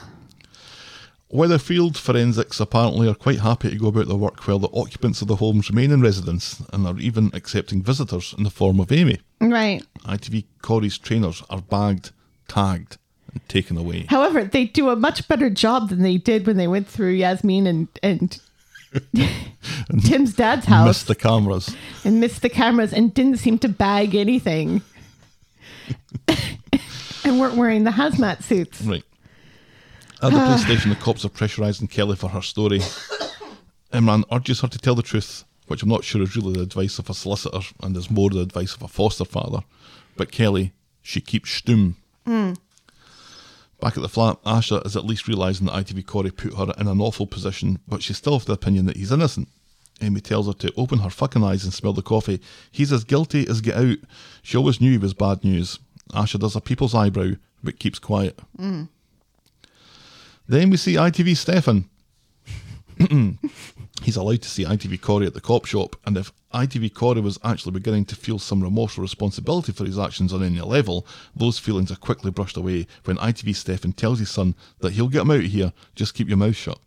[1.31, 5.27] Weatherfield forensics apparently are quite happy to go about their work while the occupants of
[5.27, 9.19] the homes remain in residence and are even accepting visitors in the form of Amy.
[9.41, 9.83] Right.
[10.05, 12.11] ITV Corey's trainers are bagged,
[12.47, 12.97] tagged,
[13.33, 14.05] and taken away.
[14.09, 17.67] However, they do a much better job than they did when they went through Yasmin
[17.67, 18.39] and, and
[20.05, 21.75] Tim's dad's house Missed the cameras.
[22.05, 24.81] and missed the cameras and didn't seem to bag anything.
[27.25, 28.81] and weren't wearing the hazmat suits.
[28.81, 29.03] Right.
[30.21, 30.65] At the police ah.
[30.65, 32.80] station, the cops are pressurising Kelly for her story.
[33.93, 36.97] Imran urges her to tell the truth, which I'm not sure is really the advice
[36.97, 39.60] of a solicitor and is more the advice of a foster father.
[40.15, 41.95] But Kelly, she keeps stum.
[42.25, 42.53] Hmm.
[43.80, 46.88] Back at the flat, Asha is at least realising that ITV Corey put her in
[46.88, 49.49] an awful position, but she's still of the opinion that he's innocent.
[50.01, 52.41] Amy tells her to open her fucking eyes and smell the coffee.
[52.71, 53.97] He's as guilty as get out.
[54.41, 55.77] She always knew he was bad news.
[56.12, 58.39] Asha does a people's eyebrow, but keeps quiet.
[58.58, 58.86] Hmm.
[60.47, 61.89] Then we see ITV Stefan.
[64.03, 67.38] He's allowed to see ITV Corey at the cop shop, and if ITV Corey was
[67.43, 71.05] actually beginning to feel some remorse or responsibility for his actions on any level,
[71.36, 75.21] those feelings are quickly brushed away when ITV Stefan tells his son that he'll get
[75.23, 76.79] him out of here, just keep your mouth shut.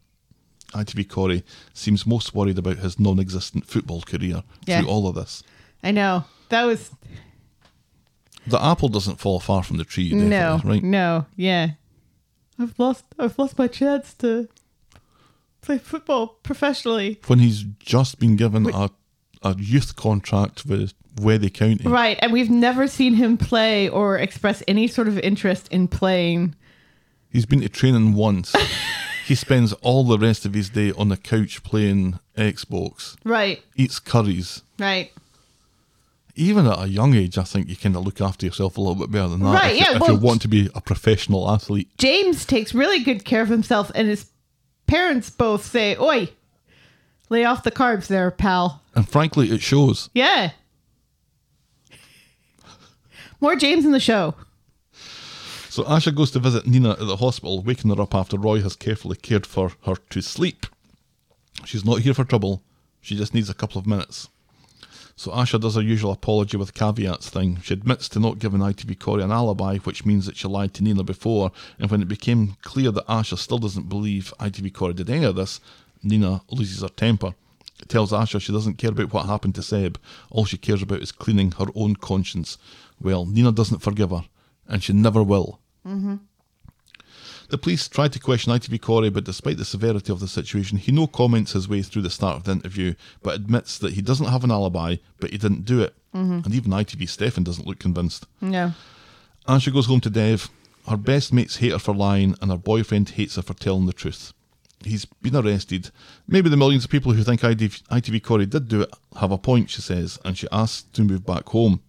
[0.73, 1.45] ITV Corey
[1.75, 4.81] seems most worried about his non existent football career Yeah.
[4.81, 5.43] through all of this.
[5.83, 6.25] I know.
[6.49, 6.91] That was
[8.47, 10.83] The apple doesn't fall far from the tree, no, right?
[10.83, 11.73] no, yeah.
[12.61, 13.05] I've lost.
[13.19, 14.49] I've lost my chance to
[15.63, 17.19] play football professionally.
[17.27, 18.91] When he's just been given a,
[19.43, 21.89] a youth contract with Weddy County.
[21.89, 26.55] Right, and we've never seen him play or express any sort of interest in playing.
[27.31, 28.55] He's been to training once.
[29.27, 33.99] he spends all the rest of his day on the couch playing Xbox, Right, eats
[33.99, 34.63] curries.
[34.79, 35.13] right.
[36.37, 38.95] Even at a young age, I think you kind of look after yourself a little
[38.95, 39.53] bit better than that.
[39.55, 41.89] Right, if, you- yeah, if well- you want to be a professional athlete.
[41.99, 44.27] James takes really good care of himself, and his
[44.87, 46.29] parents both say, "Oi,
[47.29, 50.09] lay off the carbs, there, pal." And frankly, it shows.
[50.15, 50.53] Yeah.
[53.41, 54.35] More James in the show.
[55.71, 58.77] So Asha goes to visit Nina at the hospital, waking her up after Roy has
[58.77, 60.67] carefully cared for her to sleep.
[61.65, 62.63] She's not here for trouble.
[63.01, 64.29] She just needs a couple of minutes.
[65.21, 67.59] So Asha does her usual apology with caveats thing.
[67.63, 70.83] She admits to not giving ITV Corey an alibi, which means that she lied to
[70.83, 75.11] Nina before, and when it became clear that Asha still doesn't believe ITV Corey did
[75.11, 75.61] any of this,
[76.03, 77.35] Nina loses her temper.
[77.87, 79.99] tells Asha she doesn't care about what happened to Seb.
[80.31, 82.57] All she cares about is cleaning her own conscience.
[82.99, 84.25] Well, Nina doesn't forgive her,
[84.67, 85.61] and she never will.
[85.87, 86.17] Mm-hmm.
[87.51, 90.93] The police tried to question ITV Corey, but despite the severity of the situation, he
[90.93, 94.29] no comments his way through the start of the interview, but admits that he doesn't
[94.29, 95.95] have an alibi, but he didn't do it.
[96.15, 96.45] Mm-hmm.
[96.45, 98.27] And even ITV Stefan doesn't look convinced.
[98.41, 98.73] No.
[99.49, 100.49] Asha goes home to Dev.
[100.89, 103.93] Her best mates hate her for lying, and her boyfriend hates her for telling the
[103.93, 104.33] truth.
[104.85, 105.91] He's been arrested.
[106.29, 109.39] Maybe the millions of people who think ITV, ITV Corey did do it have a
[109.39, 111.83] point, she says, and she asks to move back home.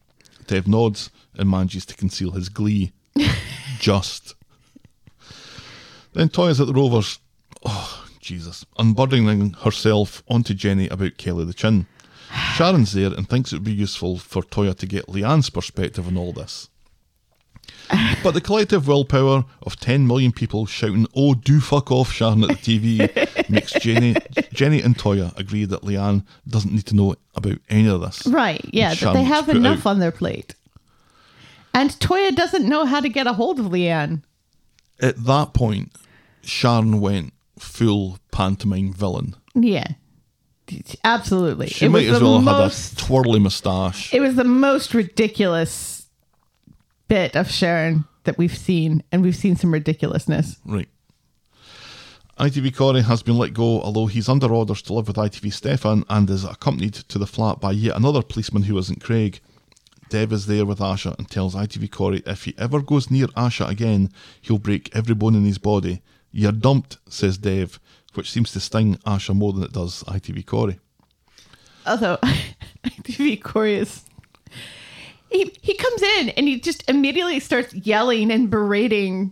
[0.48, 2.94] Dev nods and manages to conceal his glee.
[3.80, 4.34] Just.
[6.14, 7.20] Then Toyah's at the Rovers.
[7.66, 8.66] Oh, Jesus.
[8.78, 11.88] Unburdening herself onto Jenny about Kelly the Chin.
[12.56, 16.18] Sharon's there and thinks it would be useful for Toyah to get Leanne's perspective on
[16.18, 16.70] all this.
[18.24, 22.50] But the collective willpower of 10 million people shouting, Oh, do fuck off, Sharon, at
[22.50, 24.16] the TV makes Jenny,
[24.54, 28.26] Jenny and Toyah agree that Leanne doesn't need to know about any of this.
[28.26, 28.62] Right.
[28.72, 28.94] Yeah.
[28.94, 29.92] That they have enough out.
[29.92, 30.56] on their plate.
[31.74, 34.24] And Toyah doesn't know how to get a hold of Leanne.
[35.02, 35.92] At that point,
[36.42, 39.36] Sharon went full pantomime villain.
[39.56, 39.88] Yeah.
[41.04, 41.68] Absolutely.
[41.68, 44.14] She it might was as the well have had a twirly moustache.
[44.14, 46.08] It was the most ridiculous
[47.08, 50.58] bit of Sharon that we've seen, and we've seen some ridiculousness.
[50.66, 50.88] Right.
[52.40, 56.06] ITV Corey has been let go, although he's under orders to live with ITV Stefan
[56.10, 59.42] and is accompanied to the flat by yet another policeman who isn't Craig.
[60.12, 63.68] Dev is there with Asha and tells ITV Corey if he ever goes near Asha
[63.70, 66.02] again, he'll break every bone in his body.
[66.34, 67.80] You're dumped, says Dev,
[68.14, 70.80] which seems to sting Asha more than it does ITV Corey.
[71.88, 72.18] Although
[72.84, 74.04] ITV Corey is.
[75.32, 79.32] He, he comes in and he just immediately starts yelling and berating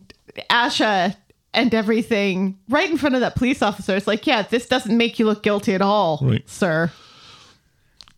[0.50, 1.18] Asha
[1.54, 3.98] and everything right in front of that police officer.
[3.98, 6.50] It's like, yeah, this doesn't make you look guilty at all, Right.
[6.50, 6.90] sir.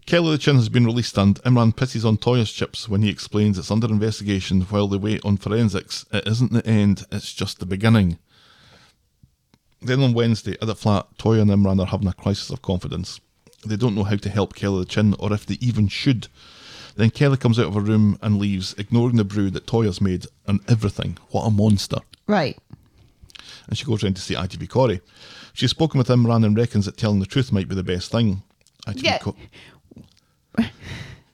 [0.06, 3.58] Kelly the Chin has been released and Imran pisses on Toyah's chips when he explains
[3.58, 6.06] it's under investigation while they wait on forensics.
[6.12, 8.18] It isn't the end, it's just the beginning.
[9.82, 13.20] Then on Wednesday, at the flat, Toyah and Imran are having a crisis of confidence.
[13.66, 16.28] They don't know how to help Kelly the Chin or if they even should.
[16.96, 20.26] Then Kelly comes out of her room and leaves, ignoring the brew that Toyah's made
[20.46, 21.18] and everything.
[21.30, 22.00] What a monster.
[22.28, 22.58] Right.
[23.68, 25.02] And she goes round to see ITV Corey.
[25.54, 28.44] She's spoken with Imran and reckons that telling the truth might be the best thing.
[28.88, 29.20] ITV Yeah.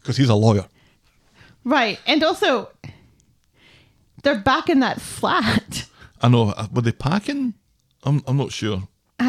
[0.02, 0.66] Because he's a lawyer.
[1.66, 2.00] Right.
[2.08, 2.70] And also,
[4.24, 5.86] they're back in that flat.
[6.22, 6.52] I know.
[6.52, 7.54] uh, Were they packing?
[8.04, 8.88] I'm, I'm not sure.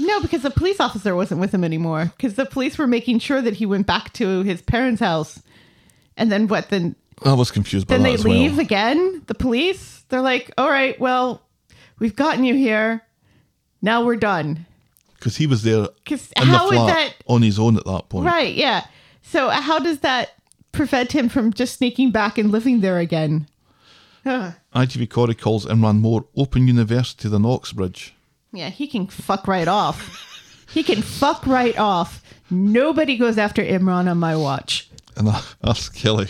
[0.00, 2.12] No, because the police officer wasn't with him anymore.
[2.16, 5.42] Because the police were making sure that he went back to his parents' house.
[6.16, 6.68] And then what?
[6.68, 8.60] Then I was confused by then that they leave well.
[8.60, 9.22] again.
[9.26, 10.04] The police.
[10.08, 11.42] They're like, "All right, well,
[11.98, 13.02] we've gotten you here.
[13.82, 14.66] Now we're done."
[15.16, 18.24] Because he was there in how the flat that- on his own at that point.
[18.24, 18.54] Right?
[18.54, 18.86] Yeah.
[19.30, 20.30] So uh, how does that
[20.72, 23.46] prevent him from just sneaking back and living there again?
[24.24, 24.52] Huh.
[24.74, 28.14] ITV Corey calls Imran more open university than Oxbridge.
[28.52, 30.64] Yeah, he can fuck right off.
[30.72, 32.22] he can fuck right off.
[32.50, 34.88] Nobody goes after Imran on my watch.
[35.16, 36.28] And I asked Kelly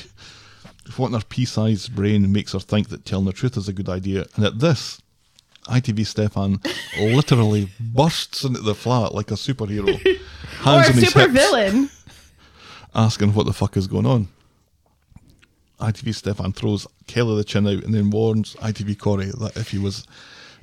[0.87, 3.73] if what in her pea-sized brain makes her think that telling the truth is a
[3.73, 4.27] good idea.
[4.35, 5.01] And at this,
[5.67, 6.61] ITV Stefan
[6.99, 9.95] literally bursts into the flat like a superhero,
[10.67, 11.91] Or hands a on super villain.
[12.99, 14.29] Asking what the fuck is going on.
[15.81, 19.79] ITV Stefan throws Kelly the chin out and then warns ITV Corey that if he
[19.79, 20.05] was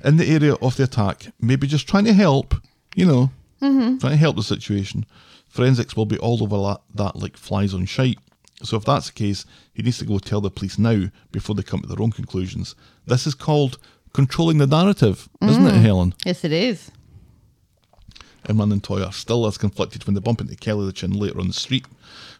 [0.04, 2.54] in the area of the attack, maybe just trying to help,
[2.94, 3.30] you know,
[3.62, 3.96] mm-hmm.
[3.96, 5.06] trying to help the situation,
[5.48, 8.18] forensics will be all over that, that like flies on shite.
[8.62, 11.62] So if that's the case, he needs to go tell the police now before they
[11.62, 12.74] come to their own conclusions.
[13.06, 13.78] This is called
[14.12, 15.82] controlling the narrative, isn't it, mm-hmm.
[15.82, 16.14] Helen?
[16.26, 16.90] Yes, it is.
[18.46, 21.38] Imran and Toy are still as conflicted when they bump into Kelly the Chin later
[21.40, 21.86] on the street.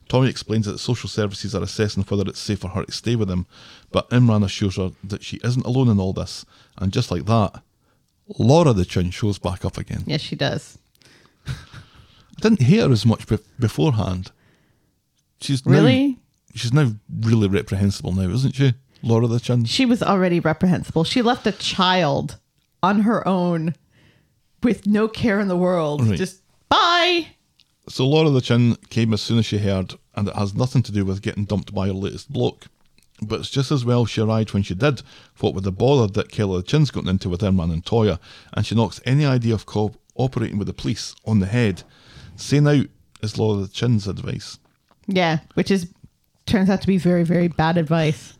[0.08, 3.16] Tommy explains that the social services are assessing whether it's safe for her to stay
[3.16, 3.46] with him,
[3.90, 6.46] but Imran assures her that she isn't alone in all this,
[6.78, 7.60] and just like that,
[8.38, 10.04] Laura the Chin shows back up again.
[10.06, 10.78] Yes, she does.
[11.46, 11.52] I
[12.40, 14.30] didn't hate her as much be- beforehand.
[15.40, 16.18] She's now- Really?
[16.54, 18.74] she's now really reprehensible now, isn't she?
[19.02, 19.64] Laura the Chin.
[19.64, 21.04] She was already reprehensible.
[21.04, 22.38] She left a child
[22.82, 23.74] on her own
[24.62, 26.06] with no care in the world.
[26.06, 26.18] Right.
[26.18, 27.28] Just bye.
[27.88, 30.92] So Laura the Chin came as soon as she heard, and it has nothing to
[30.92, 32.66] do with getting dumped by her latest bloke.
[33.22, 35.02] But it's just as well she arrived when she did,
[35.38, 38.18] what with the bother that Kelly the Chin's gotten into with Imran and Toyah,
[38.52, 41.82] and she knocks any idea of cooperating with the police on the head.
[42.36, 42.86] Saying out
[43.22, 44.58] is Laura the Chin's advice.
[45.06, 45.92] Yeah, which is
[46.44, 48.34] turns out to be very, very bad advice.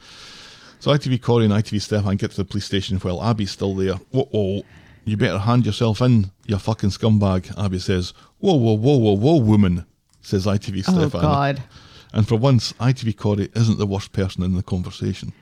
[0.79, 3.95] So ITV Corey and ITV Stefan get to the police station while Abby's still there.
[4.11, 4.63] Whoa, whoa.
[5.07, 8.13] You better hand yourself in, you fucking scumbag, Abby says.
[8.39, 9.87] Whoa, whoa, whoa, whoa, whoa, woman,
[10.21, 10.95] says ITV Stefan.
[10.97, 11.21] Oh Stefan.
[11.21, 11.63] God.
[12.13, 15.33] And for once, ITV Corey isn't the worst person in the conversation.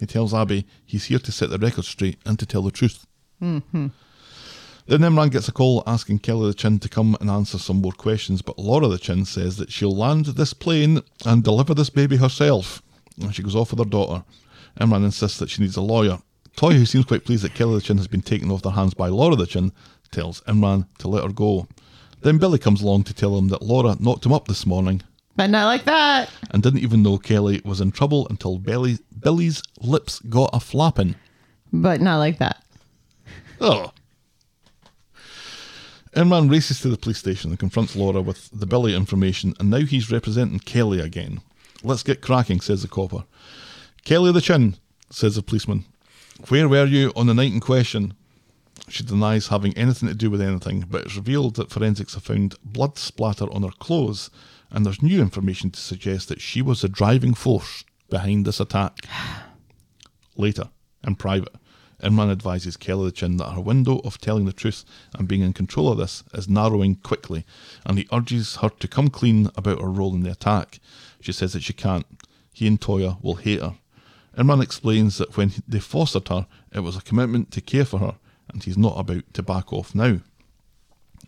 [0.00, 3.06] He tells Abby he's here to set the record straight and to tell the truth.
[3.40, 3.86] Mm-hmm.
[4.86, 7.92] Then Imran gets a call asking Kelly the Chin to come and answer some more
[7.92, 12.16] questions, but Laura the Chin says that she'll land this plane and deliver this baby
[12.16, 12.82] herself.
[13.22, 14.24] And she goes off with her daughter.
[14.80, 16.18] Imran insists that she needs a lawyer.
[16.56, 18.94] Toy, who seems quite pleased that Kelly the Chin has been taken off their hands
[18.94, 19.72] by Laura the Chin,
[20.12, 21.66] tells Imran to let her go.
[22.22, 25.02] Then Billy comes along to tell him that Laura knocked him up this morning
[25.36, 26.30] But not like that.
[26.52, 31.16] and didn't even know Kelly was in trouble until Billy, Billy's lips got a flapping.
[31.72, 32.62] But not like that.
[33.60, 33.92] Oh.
[36.14, 39.78] Imran races to the police station and confronts Laura with the Billy information, and now
[39.80, 41.40] he's representing Kelly again.
[41.82, 43.24] Let's get cracking, says the copper.
[44.04, 44.76] Kelly the Chin,
[45.10, 45.84] says the policeman.
[46.48, 48.14] Where were you on the night in question?
[48.88, 52.56] She denies having anything to do with anything, but it's revealed that forensics have found
[52.64, 54.30] blood splatter on her clothes,
[54.70, 59.06] and there's new information to suggest that she was the driving force behind this attack.
[60.36, 60.70] Later,
[61.06, 61.54] in private,
[62.02, 64.84] Imran advises Kelly the Chin that her window of telling the truth
[65.16, 67.46] and being in control of this is narrowing quickly,
[67.86, 70.80] and he urges her to come clean about her role in the attack.
[71.20, 72.06] She says that she can't.
[72.52, 73.76] He and Toyah will hate her.
[74.36, 78.16] Imran explains that when they fostered her, it was a commitment to care for her,
[78.52, 80.20] and he's not about to back off now.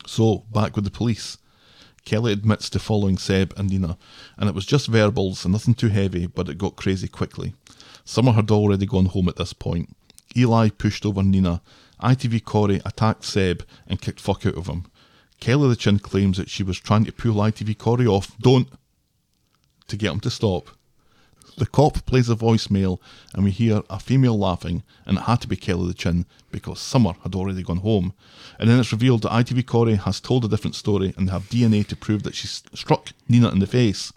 [0.06, 1.38] So, back with the police.
[2.04, 3.98] Kelly admits to following Seb and Nina,
[4.36, 7.54] and it was just verbals and nothing too heavy, but it got crazy quickly.
[8.04, 9.94] Summer had already gone home at this point.
[10.36, 11.60] Eli pushed over Nina.
[12.00, 14.86] ITV Corey attacked Seb and kicked fuck out of him.
[15.40, 18.68] Kelly the Chin claims that she was trying to pull ITV Corey off, don't,
[19.88, 20.70] to get him to stop.
[21.56, 22.98] The cop plays a voicemail
[23.34, 26.80] and we hear a female laughing, and it had to be Kelly the Chin because
[26.80, 28.12] Summer had already gone home.
[28.58, 31.44] And then it's revealed that ITV Corey has told a different story and they have
[31.44, 34.12] DNA to prove that she struck Nina in the face.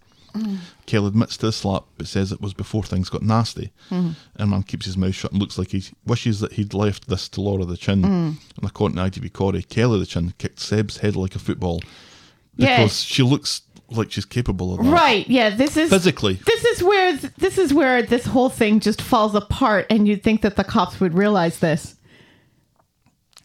[0.85, 3.71] Kelly admits to the slap but says it was before things got nasty.
[3.89, 4.11] Mm-hmm.
[4.35, 7.27] And man keeps his mouth shut and looks like he wishes that he'd left this
[7.29, 8.01] to Laura the Chin.
[8.01, 8.35] Mm.
[8.57, 11.81] And according to ITV Corey, Kelly the Chin kicked Seb's head like a football
[12.55, 13.61] because she looks
[13.91, 14.91] like she's capable of that.
[14.91, 15.27] Right.
[15.27, 15.49] Yeah.
[15.49, 16.33] This is Physically.
[16.45, 20.41] This is where this is where this whole thing just falls apart, and you'd think
[20.41, 21.95] that the cops would realize this.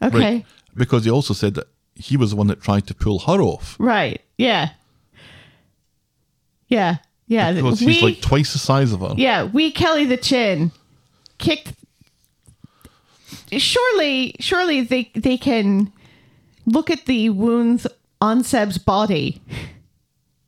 [0.01, 0.17] Okay.
[0.17, 0.45] Right.
[0.75, 3.75] Because he also said that he was the one that tried to pull her off.
[3.79, 4.21] Right.
[4.37, 4.71] Yeah.
[6.67, 6.97] Yeah.
[7.27, 7.53] Yeah.
[7.53, 9.13] Because we, he's like twice the size of her.
[9.17, 10.71] yeah, we Kelly the Chin
[11.37, 11.73] kicked.
[13.51, 15.91] Surely, surely they they can
[16.65, 17.87] look at the wounds
[18.21, 19.41] on Seb's body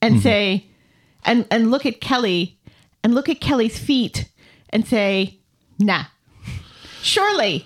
[0.01, 0.67] and say,
[1.25, 2.57] and and look at Kelly
[3.03, 4.29] and look at Kelly's feet
[4.69, 5.39] and say,
[5.79, 6.05] nah.
[7.01, 7.65] Surely,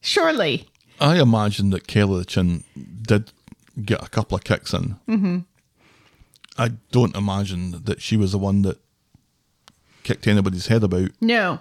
[0.00, 0.68] surely.
[1.00, 2.64] I imagine that Kelly the Chin
[3.02, 3.32] did
[3.82, 4.96] get a couple of kicks in.
[5.08, 5.38] Mm-hmm.
[6.56, 8.78] I don't imagine that she was the one that
[10.02, 11.10] kicked anybody's head about.
[11.20, 11.60] No,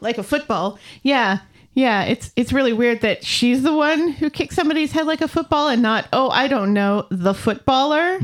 [0.00, 0.78] like a football.
[1.02, 1.40] Yeah,
[1.74, 2.02] yeah.
[2.04, 5.68] It's it's really weird that she's the one who kicked somebody's head like a football,
[5.68, 8.18] and not oh I don't know the footballer.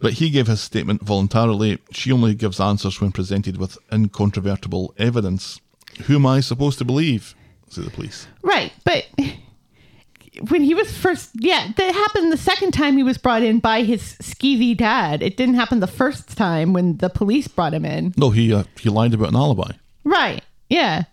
[0.00, 1.78] But he gave his statement voluntarily.
[1.90, 5.60] She only gives answers when presented with incontrovertible evidence.
[6.04, 7.34] Who am I supposed to believe?
[7.70, 8.26] Say the police.
[8.42, 9.06] Right, but
[10.48, 13.82] when he was first, yeah, that happened the second time he was brought in by
[13.82, 15.22] his skeevy dad.
[15.22, 18.12] It didn't happen the first time when the police brought him in.
[18.16, 19.72] No, he uh, he lied about an alibi.
[20.02, 20.42] Right.
[20.68, 21.04] Yeah.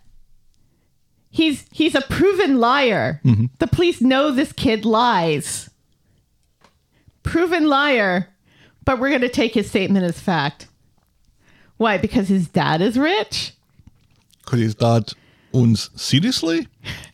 [1.30, 3.20] He's he's a proven liar.
[3.58, 5.70] The police know this kid lies.
[7.22, 8.28] Proven liar.
[8.84, 10.66] But we're going to take his statement as fact.
[11.76, 11.98] Why?
[11.98, 13.52] Because his dad is rich?
[14.44, 15.12] Because his dad
[15.54, 16.66] owns Seriously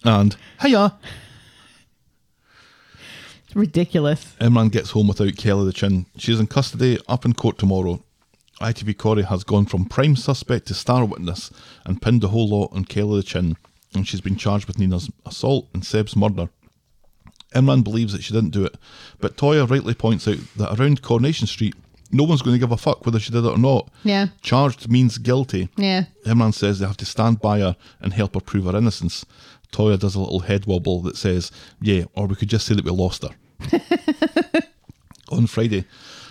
[0.05, 0.97] and Hiya.
[3.47, 4.35] It's ridiculous.
[4.41, 6.07] Imran gets home without Kelly the Chin.
[6.17, 8.03] She's in custody up in court tomorrow.
[8.61, 11.51] ITV Corey has gone from prime suspect to star witness
[11.85, 13.57] and pinned the whole lot on Kelly the Chin,
[13.95, 16.51] and she's been charged with Nina's assault and Seb's murder.
[17.55, 18.77] Imran believes that she didn't do it,
[19.21, 21.75] but Toyah rightly points out that around Coronation Street,
[22.11, 23.89] no one's going to give a fuck whether she did it or not.
[24.05, 24.29] Yeah.
[24.41, 25.69] Charged means guilty.
[25.77, 26.05] Yeah.
[26.25, 29.25] Imran says they have to stand by her and help her prove her innocence.
[29.73, 32.85] Toyah does a little head wobble that says, yeah, or we could just say that
[32.85, 33.35] we lost her.
[35.31, 35.85] On Friday,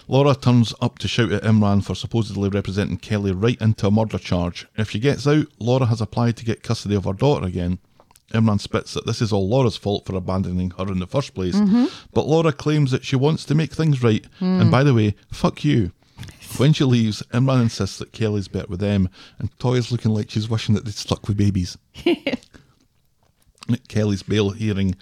[0.08, 4.18] Laura turns up to shout at Imran for supposedly representing Kelly right into a murder
[4.18, 4.68] charge.
[4.78, 7.78] If she gets out, Laura has applied to get custody of her daughter again.
[8.34, 11.56] Imran spits that this is all Laura's fault for abandoning her in the first place,
[11.56, 11.86] mm-hmm.
[12.14, 14.26] but Laura claims that she wants to make things right.
[14.40, 14.72] And mm.
[14.72, 15.92] by the way, fuck you.
[16.58, 19.10] When she leaves, Imran insists that Kelly's better with them,
[19.40, 21.78] and Toyah's looking like she's wishing that they'd stuck with babies.
[23.72, 24.96] at Kelly's bail hearing.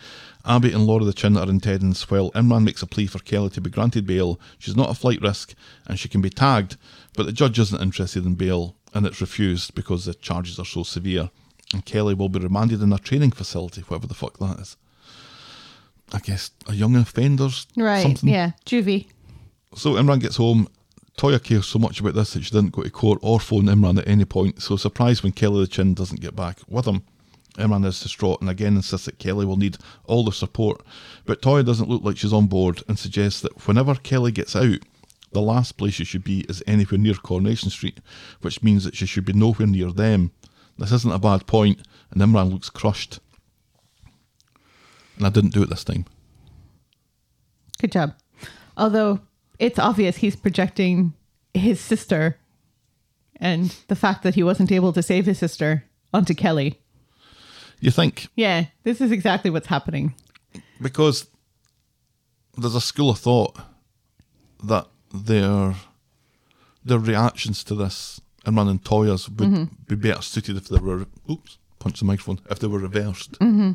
[0.45, 3.49] Abby and Laura the Chin are in Teddens while Imran makes a plea for Kelly
[3.51, 4.39] to be granted bail.
[4.59, 5.55] She's not a flight risk
[5.87, 6.77] and she can be tagged,
[7.15, 10.83] but the judge isn't interested in bail and it's refused because the charges are so
[10.83, 11.29] severe.
[11.75, 14.77] And Kelly will be remanded in a training facility, whatever the fuck that is.
[16.13, 18.01] I guess a young offenders Right.
[18.01, 18.29] something.
[18.29, 18.51] Yeah.
[18.65, 19.07] Juvie.
[19.75, 20.69] So Imran gets home.
[21.17, 23.97] Toyah cares so much about this that she didn't go to court or phone Imran
[23.99, 27.03] at any point, so surprised when Kelly the Chin doesn't get back with him.
[27.57, 30.81] Imran is distraught and again insists that Kelly will need all the support,
[31.25, 34.79] but Toyah doesn't look like she's on board and suggests that whenever Kelly gets out,
[35.33, 37.99] the last place she should be is anywhere near Coronation Street,
[38.41, 40.31] which means that she should be nowhere near them.
[40.77, 43.19] This isn't a bad point, and Imran looks crushed.
[45.17, 46.05] And I didn't do it this time.
[47.79, 48.13] Good job.
[48.77, 49.21] Although
[49.59, 51.13] it's obvious he's projecting
[51.53, 52.37] his sister
[53.37, 56.79] and the fact that he wasn't able to save his sister onto Kelly.
[57.79, 60.13] You think Yeah, this is exactly what's happening.
[60.81, 61.27] because
[62.57, 63.57] there's a school of thought
[64.63, 65.75] that their
[66.83, 69.63] their reactions to this Imran and Toyah's would mm-hmm.
[69.87, 73.33] be better suited if they were oops punch the microphone if they were reversed.
[73.33, 73.73] Mm-hmm.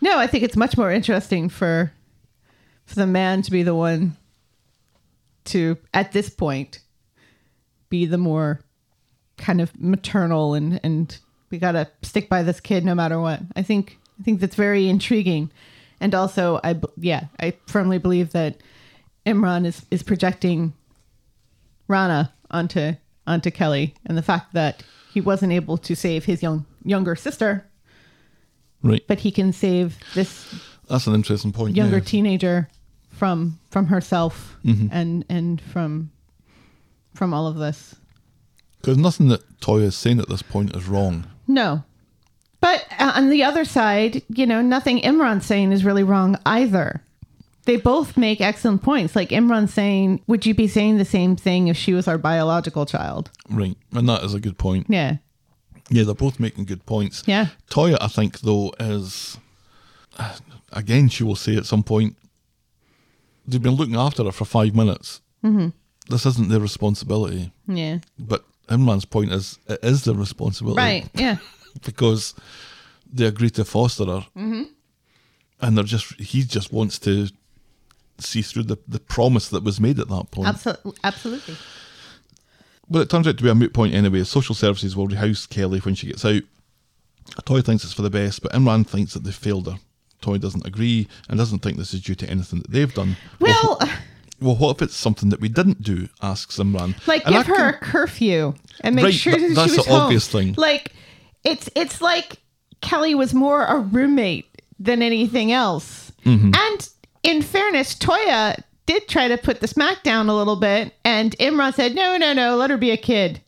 [0.00, 1.92] No, I think it's much more interesting for
[2.86, 4.16] for the man to be the one
[5.46, 6.78] to at this point
[7.88, 8.60] be the more
[9.36, 11.18] kind of maternal and and
[11.50, 13.40] we got to stick by this kid no matter what.
[13.56, 15.50] I think I think that's very intriguing.
[16.00, 18.58] And also I yeah, I firmly believe that
[19.26, 20.72] Imran is is projecting
[21.88, 22.94] Rana onto
[23.26, 27.64] onto Kelly and the fact that he wasn't able to save his young younger sister,
[28.82, 30.52] Right, but he can save this
[30.88, 31.76] that's an interesting point.
[31.76, 32.04] younger yeah.
[32.04, 32.68] teenager
[33.10, 36.10] from from herself and and from
[37.14, 37.94] from all of this.
[38.80, 41.24] Because nothing that Toyah is saying at this point is wrong.
[41.46, 41.84] No.
[42.60, 47.02] But uh, on the other side, you know, nothing Imran's saying is really wrong either.
[47.64, 49.14] They both make excellent points.
[49.14, 52.86] Like Imran saying, would you be saying the same thing if she was our biological
[52.86, 53.30] child?
[53.48, 54.86] Right, and that is a good point.
[54.88, 55.16] Yeah.
[55.88, 57.22] Yeah, they're both making good points.
[57.26, 57.48] Yeah.
[57.70, 59.38] Toyah, I think, though, is
[60.72, 62.16] again, she will say at some point,
[63.46, 65.20] they've been looking after her for five minutes.
[65.44, 65.68] Mm-hmm.
[66.08, 67.52] This isn't their responsibility.
[67.66, 67.98] Yeah.
[68.18, 70.80] But Imran's point is, it is their responsibility.
[70.80, 71.08] Right.
[71.14, 71.36] Yeah.
[71.86, 72.34] Because
[73.10, 74.26] they agreed to foster her.
[74.36, 74.64] Mm-hmm.
[75.62, 77.28] And they're just, he just wants to
[78.18, 80.48] see through the, the promise that was made at that point.
[80.48, 80.92] Absolutely.
[81.04, 81.56] Absolutely.
[82.88, 84.22] But it turns out to be a moot point anyway.
[84.24, 86.42] Social services will rehouse Kelly when she gets out.
[87.44, 89.78] Toy thinks it's for the best, but Imran thinks that they've failed her.
[90.20, 93.16] Toy doesn't agree and doesn't think this is due to anything that they've done.
[93.40, 93.78] Well,
[94.40, 96.08] Well, what if it's something that we didn't do?
[96.20, 96.94] asks Imran.
[97.06, 99.76] like And I give her a curfew and make Right, sure th- that that's she
[99.78, 100.54] was the obvious thing.
[100.56, 100.92] Like
[101.44, 102.38] it's it's like
[102.80, 106.12] Kelly was more a roommate than anything else.
[106.26, 106.50] Mm-hmm.
[106.54, 106.88] And
[107.22, 111.74] in fairness, Toyah did try to put the smack down a little bit, and Imran
[111.74, 113.40] said, "No, no, no, let her be a kid."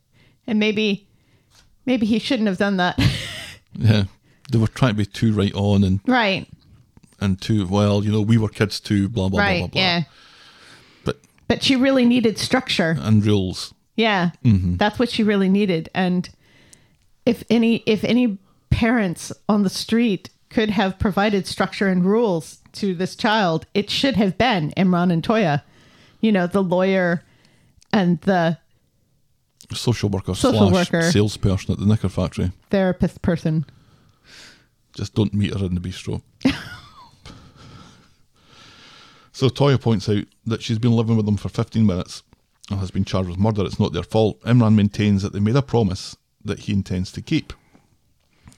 [0.47, 1.07] And maybe
[1.85, 2.99] maybe he shouldn't have done that.
[3.77, 4.05] Yeah,
[4.49, 6.47] they were trying to be too right on and, right.
[7.19, 9.59] and too, well, you know, we were kids too, blah, blah, right.
[9.59, 9.81] blah, blah, blah.
[9.81, 10.03] Yeah.
[11.03, 11.19] But,
[11.49, 12.95] But she really needed structure.
[13.01, 13.73] and rules.
[13.97, 14.77] Yeah, Mm-hmm.
[14.77, 15.89] that's what she really needed.
[15.93, 16.29] And
[17.25, 18.37] if any if any
[18.69, 24.15] parents on the street could have provided structure and rules to this child, it should
[24.15, 25.61] have been Imran and Toyah.
[26.21, 27.23] You know, the lawyer
[27.93, 28.57] and the
[29.73, 31.09] Social worker Social slash worker.
[31.11, 32.51] salesperson at the knicker factory.
[32.69, 33.65] therapist person.
[34.95, 36.21] Just don't meet her in the bistro.
[39.31, 42.23] so Toyah points out that she's been living with them for 15 minutes
[42.69, 43.65] and has been charged with murder.
[43.65, 44.39] It's not their fault.
[44.41, 47.51] Imran maintains that they made a promise that he intends to keep.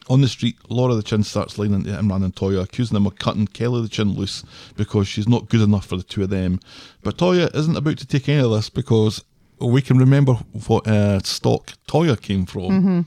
[0.09, 3.17] On the street, Laura the Chin starts laying into Imran and Toyah, accusing them of
[3.17, 4.43] cutting Kelly the Chin loose
[4.75, 6.59] because she's not good enough for the two of them.
[7.03, 9.23] But Toyah isn't about to take any of this because
[9.59, 10.33] we can remember
[10.67, 13.05] what uh, stock Toyah came from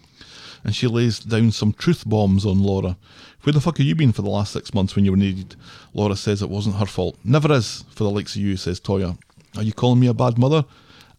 [0.65, 2.97] and she lays down some truth bombs on Laura.
[3.43, 5.57] Where the fuck have you been for the last six months when you were needed?
[5.95, 7.17] Laura says it wasn't her fault.
[7.25, 9.17] Never is, for the likes of you, says Toyah.
[9.57, 10.65] Are you calling me a bad mother?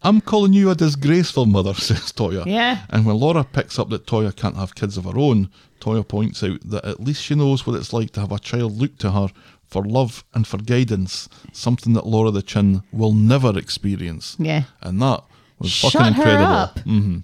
[0.03, 2.45] I'm calling you a disgraceful mother, says Toyah.
[2.45, 2.85] Yeah.
[2.89, 5.49] And when Laura picks up that Toyah can't have kids of her own,
[5.81, 8.77] Toyah points out that at least she knows what it's like to have a child
[8.77, 9.27] look to her
[9.67, 14.35] for love and for guidance, something that Laura the Chin will never experience.
[14.39, 14.63] Yeah.
[14.81, 15.23] And that
[15.59, 16.53] was Shut fucking her incredible.
[16.53, 16.75] up.
[16.79, 17.17] Mm-hmm.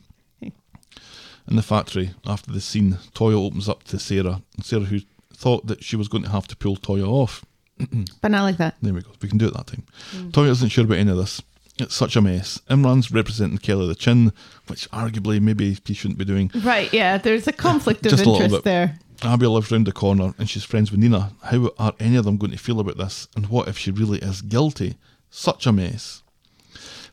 [1.50, 5.00] In the factory, after the scene, Toyah opens up to Sarah, and Sarah, who
[5.34, 7.46] thought that she was going to have to pull Toyah off.
[8.22, 8.76] But not like that.
[8.82, 9.12] There we go.
[9.22, 9.84] We can do it that time.
[10.12, 10.32] Mm.
[10.32, 11.42] Toyah isn't sure about any of this.
[11.80, 12.60] It's such a mess.
[12.70, 14.34] Imran's representing Kelly the Chin,
[14.68, 16.52] which arguably maybe he shouldn't be doing.
[16.64, 16.92] Right.
[16.92, 17.18] Yeah.
[17.18, 18.98] There's a conflict of Just a little interest there.
[19.24, 21.32] Abby lives round the corner and she's friends with Nina.
[21.44, 23.28] How are any of them going to feel about this?
[23.36, 24.96] And what if she really is guilty?
[25.30, 26.24] Such a mess.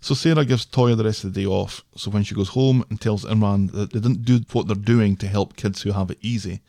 [0.00, 1.82] So Sarah gives Toyah the rest of the day off.
[1.96, 5.16] So when she goes home and tells Imran that they didn't do what they're doing
[5.16, 6.60] to help kids who have it easy,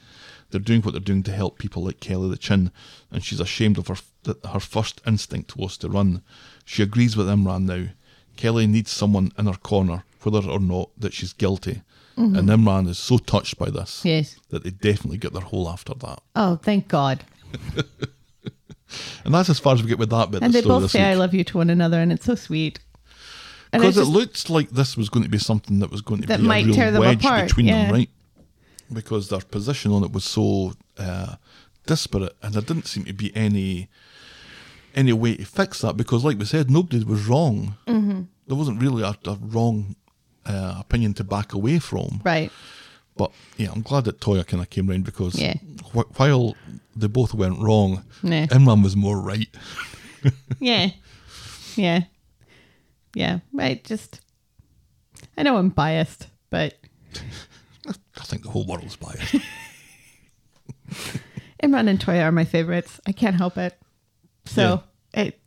[0.52, 2.72] they're doing what they're doing to help people like Kelly the Chin,
[3.12, 6.22] and she's ashamed of her that her first instinct was to run.
[6.66, 7.90] She agrees with Imran now.
[8.36, 11.82] Kelly needs someone in her corner, whether or not that she's guilty.
[12.18, 14.38] And Imran is so touched by this Yes.
[14.50, 16.22] that they definitely get their hole after that.
[16.36, 17.26] Oh, thank God.
[19.26, 20.44] And that's as far as we get with that bit.
[20.44, 22.80] And the they both say I love you to one another, and it's so sweet.
[23.72, 26.28] Because it just- looked like this was going to be something that was going to
[26.28, 27.86] be a real wedge apart, between yeah.
[27.86, 28.10] them, right?
[28.94, 31.36] Because their position on it was so uh,
[31.88, 33.90] disparate, and there didn't seem to be any
[34.96, 35.98] any way to fix that.
[35.98, 37.76] Because, like we said, nobody was wrong.
[37.88, 38.22] Mm-hmm.
[38.48, 39.96] There wasn't really a, a wrong
[40.46, 42.22] uh, opinion to back away from.
[42.24, 42.52] right.
[43.18, 45.54] But yeah, I'm glad that Toyah kind of came round because Yeah.
[45.94, 46.54] wh- while
[46.98, 48.48] they both went wrong, Yeah.
[48.48, 49.48] Imran was more right.
[50.60, 50.90] Yeah.
[51.78, 52.02] Yeah.
[53.14, 53.40] Yeah.
[53.58, 54.20] I just,
[55.38, 56.74] I know I'm biased, but
[57.88, 59.36] I think the whole world's biased.
[61.64, 63.00] Imran and Toyah are my favorites.
[63.08, 63.78] I can't help it.
[64.46, 64.84] So
[65.14, 65.40] it,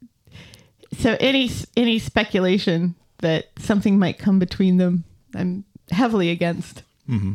[0.98, 6.82] so any any speculation that something might come between them, I'm heavily against.
[7.08, 7.32] Mm-hmm.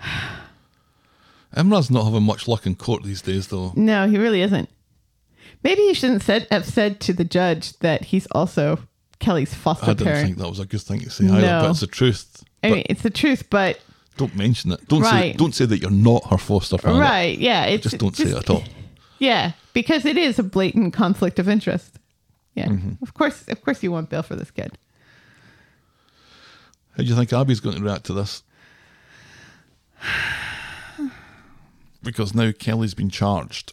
[1.56, 3.72] Imran's not having much luck in court these days, though.
[3.76, 4.68] No, he really isn't.
[5.62, 8.80] Maybe he shouldn't said, have said to the judge that he's also
[9.20, 10.00] Kelly's foster parent.
[10.00, 10.26] I didn't parent.
[10.26, 11.60] think that was a good thing to say either, No.
[11.62, 12.44] but it's the truth.
[12.62, 13.78] I mean, it's the truth, but
[14.16, 14.86] don't mention it.
[14.88, 17.00] Don't say don't say that you're not her foster parent.
[17.00, 18.64] right, yeah, Just don't say it at all.
[19.24, 21.98] Yeah, because it is a blatant conflict of interest.
[22.54, 23.02] Yeah, Mm-hmm.
[23.02, 24.76] of course, of course, you want bail for this kid.
[26.96, 28.42] How do you think Abby's going to react to this?
[32.02, 33.72] Because now Kelly's been charged,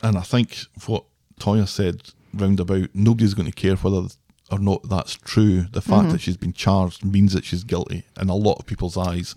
[0.00, 1.04] and I think what
[1.40, 4.06] Toyah said roundabout, nobody's going to care whether
[4.50, 5.62] or not that's true.
[5.72, 6.12] The fact Mm-hmm.
[6.12, 9.34] that she's been charged means that she's guilty in a lot of people's eyes,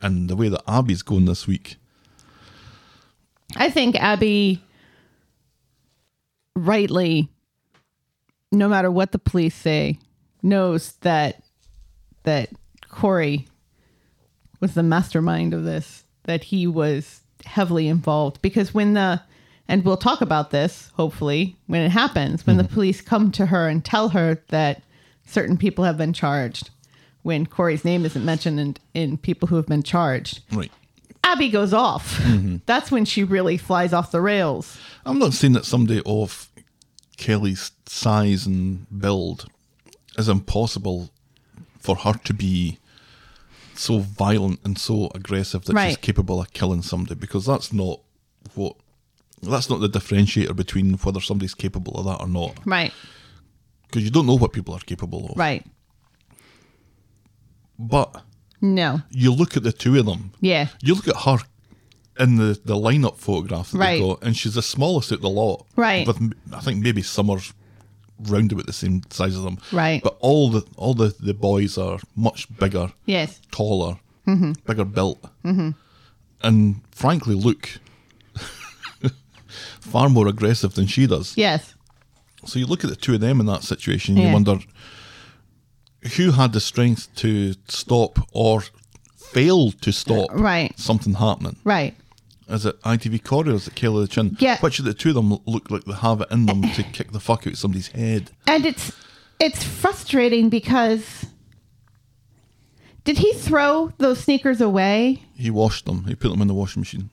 [0.00, 1.76] and the way that Abby's going this week,
[3.56, 4.62] I think Abby,
[6.56, 7.28] rightly,
[8.50, 9.98] no matter what the police say,
[10.42, 11.42] knows that
[12.24, 12.50] that
[12.88, 13.46] Corey
[14.60, 16.04] was the mastermind of this.
[16.24, 19.20] That he was heavily involved because when the
[19.68, 22.74] and we'll talk about this hopefully when it happens when the mm-hmm.
[22.74, 24.82] police come to her and tell her that
[25.26, 26.70] certain people have been charged
[27.22, 30.70] when Corey's name isn't mentioned in, in people who have been charged right?
[31.24, 32.18] Abby goes off.
[32.18, 32.56] Mm-hmm.
[32.66, 34.78] That's when she really flies off the rails.
[35.06, 36.48] I'm not saying that somebody of
[37.16, 39.46] Kelly's size and build
[40.18, 41.10] is impossible
[41.78, 42.78] for her to be
[43.74, 48.00] so violent and so aggressive that she's capable of killing somebody because that's not
[48.54, 48.76] what
[49.42, 52.92] that's not the differentiator between whether somebody's capable of that or not Right.
[53.86, 55.64] because you don't know what people are capable of Right.
[57.78, 58.22] but
[58.62, 59.02] No.
[59.10, 60.68] you look at the two of them Yeah.
[60.82, 61.38] you look at her
[62.20, 63.98] in the, the lineup photograph that Right.
[64.00, 65.66] they got, and she's the smallest out the lot.
[65.76, 66.06] Right.
[66.06, 67.52] With I think maybe Summer's
[68.20, 69.58] round about the same size as them.
[69.72, 70.00] Right.
[70.02, 73.40] But all the all the, the boys are much bigger, Yes.
[73.50, 74.52] taller, Mm-hmm.
[74.66, 77.80] bigger built, and frankly look
[79.80, 81.36] far more aggressive than she does.
[81.36, 81.74] Yes.
[82.44, 84.28] So you look at the two of them in that situation, and Yeah.
[84.28, 84.58] you wonder
[86.16, 88.62] who had the strength to stop or
[89.16, 90.78] failed to stop uh, Right.
[90.78, 91.56] something happening.
[91.64, 91.94] Right.
[92.48, 94.36] Is it ITV Corey or is it Kelly the Chin?
[94.40, 94.58] Yeah.
[94.60, 97.12] Which of the two of them look like they have it in them to kick
[97.12, 98.30] the fuck out of somebody's head?
[98.46, 98.92] And it's
[99.40, 101.24] it's frustrating because
[103.04, 105.22] did he throw those sneakers away?
[105.34, 106.04] He washed them.
[106.06, 107.10] He put them in the washing machine.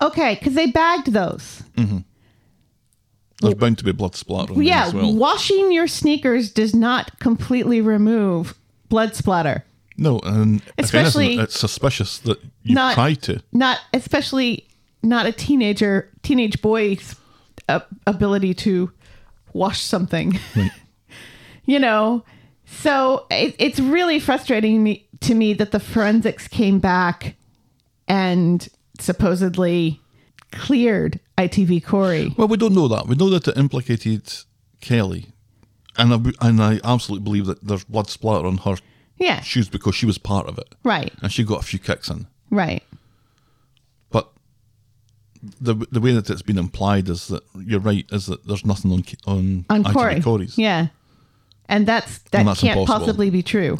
[0.00, 1.62] Okay, because they bagged those.
[1.76, 1.98] Mm-hmm.
[3.40, 5.14] There's bound to be blood splatter on yeah, as well.
[5.14, 8.58] washing your sneakers does not completely remove
[8.88, 9.64] blood splatter.
[9.96, 13.42] No, and Especially- anything, it's suspicious that you Not- try to.
[13.52, 14.66] Not especially
[15.02, 17.14] not a teenager, teenage boy's
[17.68, 18.90] uh, ability to
[19.52, 20.38] wash something.
[21.64, 22.24] you know,
[22.66, 27.36] so it, it's really frustrating me, to me that the forensics came back
[28.06, 28.68] and
[28.98, 30.00] supposedly
[30.52, 32.34] cleared ITV Corey.
[32.36, 33.06] Well, we don't know that.
[33.06, 34.22] We know that it implicated
[34.80, 35.26] Kelly,
[35.96, 38.76] and I, and I absolutely believe that there's blood splatter on her
[39.18, 42.08] Yeah, shoes because she was part of it, right, and she got a few kicks
[42.10, 42.26] in.
[42.50, 42.82] right.
[44.10, 44.30] But
[45.60, 48.04] the the way that it's been implied is that you're right.
[48.10, 50.20] Is that there's nothing on on, on ITV Corey.
[50.22, 50.58] Corey's.
[50.58, 50.88] Yeah,
[51.68, 53.06] and that's that And that's can't impossible.
[53.06, 53.78] possibly be true.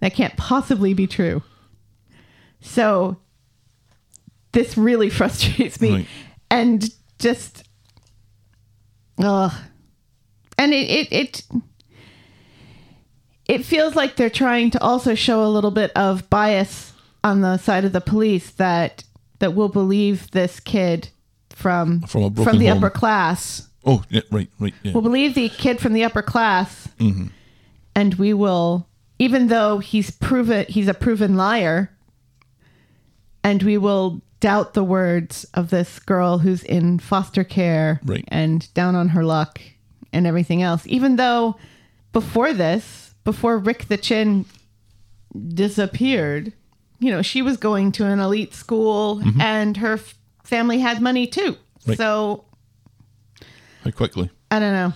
[0.00, 1.42] That can't possibly be true.
[2.62, 3.16] So,
[4.52, 5.90] this really frustrates me.
[5.92, 6.06] Right.
[6.50, 6.88] And
[7.18, 7.64] just
[9.22, 9.52] ugh.
[10.58, 11.42] And it, it it
[13.46, 16.92] it feels like they're trying to also show a little bit of bias
[17.24, 19.04] on the side of the police that
[19.38, 21.08] that will believe this kid
[21.50, 22.78] from From from the home.
[22.78, 24.92] upper class Oh, yeah, right, right, yeah.
[24.92, 27.28] we'll believe the kid from the upper class mm-hmm.
[27.94, 28.86] and we will
[29.18, 31.90] even though he's proven he's a proven liar
[33.42, 38.24] and we will doubt the words of this girl who's in foster care Right.
[38.28, 39.60] and down on her luck
[40.12, 41.56] and everything else even though
[42.12, 44.44] before this before rick the chin
[45.54, 46.52] disappeared
[46.98, 50.14] you know she was going to an elite school and her f-
[50.44, 51.96] family had money too Right.
[51.96, 52.44] so
[53.84, 54.30] How quickly.
[54.50, 54.92] i don't know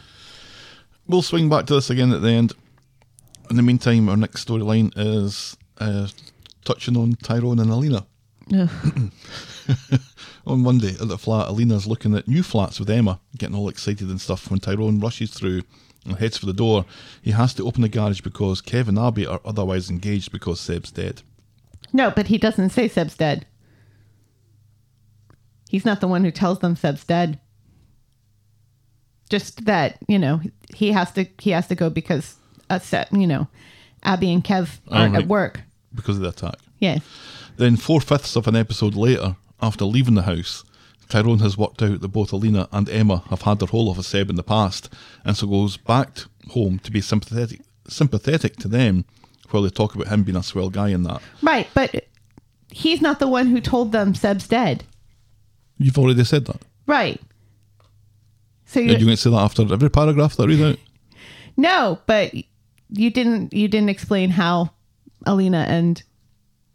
[1.07, 2.55] We'll swing back to this again at the end.
[3.51, 6.09] In the meantime, our next storyline is uh,
[6.65, 8.07] touching on Tyrone and Alina.
[8.53, 9.11] On
[10.61, 14.21] Monday at the flat, Alina's looking at new flats with Emma, getting all excited and
[14.21, 14.51] stuff.
[14.51, 15.63] When Tyrone rushes through
[16.05, 16.85] and heads for the door,
[17.23, 20.91] he has to open the garage because Kev and Abby are otherwise engaged because Seb's
[20.91, 21.23] dead.
[21.93, 23.47] No, but he doesn't say Seb's dead.
[25.71, 27.41] He's not the one who tells them Seb's dead.
[29.31, 30.41] Just that, you know,
[30.75, 32.37] he has to he has to go because
[32.69, 32.79] uh,
[33.11, 33.49] you know,
[34.03, 35.23] Abby and Kev aren't right.
[35.23, 35.63] at work.
[35.95, 36.57] because of the attack.
[36.79, 37.03] Yes.
[37.57, 40.65] Then, four fifths of an episode later, after leaving the house,
[41.09, 44.03] Tyrone has worked out that both Alina and Emma have had their whole of a
[44.03, 44.93] Seb in the past,
[45.25, 46.19] and so goes back
[46.51, 49.05] home to be sympathetic sympathetic to them
[49.51, 51.21] while they talk about him being a swell guy and that.
[51.43, 52.07] Right, but
[52.71, 54.85] he's not the one who told them Seb's dead.
[55.79, 56.63] You've already said that.
[56.87, 57.21] Right.
[58.67, 60.79] So Are you you going to say that after every paragraph that I read out?
[61.57, 62.35] No, but
[62.91, 64.71] you didn't you didn't explain how
[65.25, 66.03] Alina and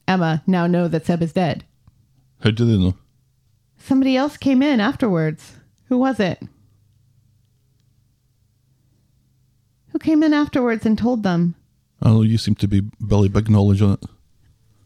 [0.10, 1.64] Emma now know that Seb is dead.
[2.42, 2.96] How do they know?
[3.78, 5.54] Somebody else came in afterwards.
[5.88, 6.42] Who was it?
[9.92, 11.54] Who came in afterwards and told them?
[12.02, 14.04] I know you seem to be Billy Big Knowledge on it.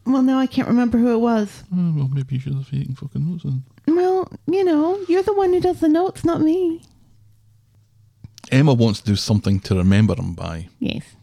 [0.04, 1.64] Well, no, I can't remember who it was.
[1.72, 3.64] Oh, well, maybe you should have taken fucking notes then.
[3.86, 6.82] Well, you know, you're the one who does the notes, not me.
[8.52, 10.68] Emma wants to do something to remember him by.
[10.80, 11.16] Yes.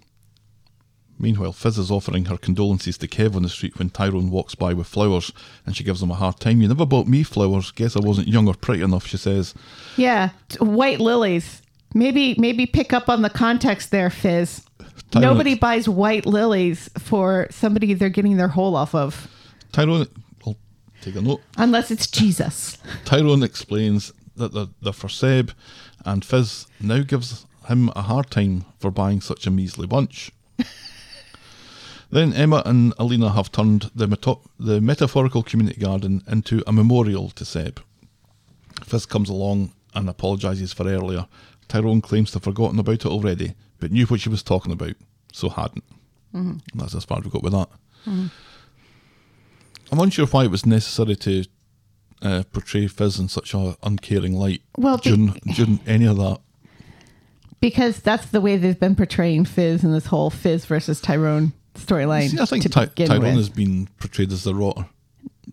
[1.21, 4.73] Meanwhile, Fizz is offering her condolences to Kev on the street when Tyrone walks by
[4.73, 5.31] with flowers,
[5.65, 6.61] and she gives him a hard time.
[6.61, 7.71] You never bought me flowers.
[7.71, 9.53] Guess I wasn't young or pretty enough, she says.
[9.97, 11.61] Yeah, white lilies.
[11.93, 14.63] Maybe maybe pick up on the context there, Fizz.
[15.11, 19.27] Tyrone- Nobody buys white lilies for somebody they're getting their hole off of,
[19.73, 20.07] Tyrone,
[20.47, 20.55] I'll
[21.01, 21.41] take a note.
[21.57, 22.77] unless it's Jesus.
[23.05, 25.51] Tyrone explains that they're, they're for Seb,
[26.05, 30.31] and Fizz now gives him a hard time for buying such a measly bunch.
[32.11, 37.29] Then Emma and Alina have turned the, meto- the metaphorical community garden into a memorial
[37.31, 37.81] to Seb.
[38.83, 41.27] Fizz comes along and apologises for earlier.
[41.67, 44.95] Tyrone claims to have forgotten about it already, but knew what she was talking about,
[45.31, 45.83] so hadn't.
[46.73, 47.67] That's as far as we got with that.
[48.05, 51.43] I'm unsure why it was necessary to
[52.21, 56.39] uh, portray Fizz in such an uncaring light Well, be- during, during any of that.
[57.59, 62.39] Because that's the way they've been portraying Fizz in this whole Fizz versus Tyrone storyline.
[62.39, 63.35] I think to Ty- begin Tyrone with.
[63.35, 64.87] has been portrayed as the rotter,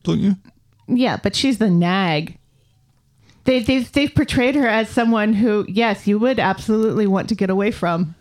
[0.04, 0.36] don't you?
[0.86, 2.38] Yeah, but she's the nag.
[3.44, 7.50] They, they've, they've portrayed her as someone who, yes, you would absolutely want to get
[7.50, 8.14] away from.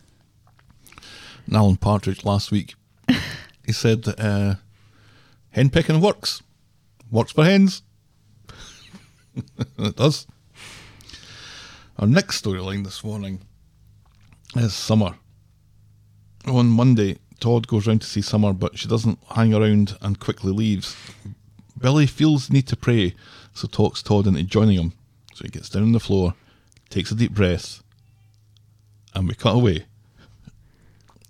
[1.46, 2.76] And Alan Partridge last week,
[3.66, 4.56] he said that uh,
[5.52, 6.42] hen pecking works.
[7.12, 7.82] Works for hens.
[9.80, 10.28] it does.
[12.00, 13.42] Our next storyline this morning
[14.56, 15.16] is Summer.
[16.46, 20.52] On Monday, Todd goes round to see Summer, but she doesn't hang around and quickly
[20.52, 20.96] leaves.
[21.80, 23.14] Billy feels the need to pray,
[23.54, 24.94] so talks Todd into joining him.
[25.34, 26.34] So he gets down on the floor,
[26.90, 27.84] takes a deep breath,
[29.14, 29.86] and we cut away.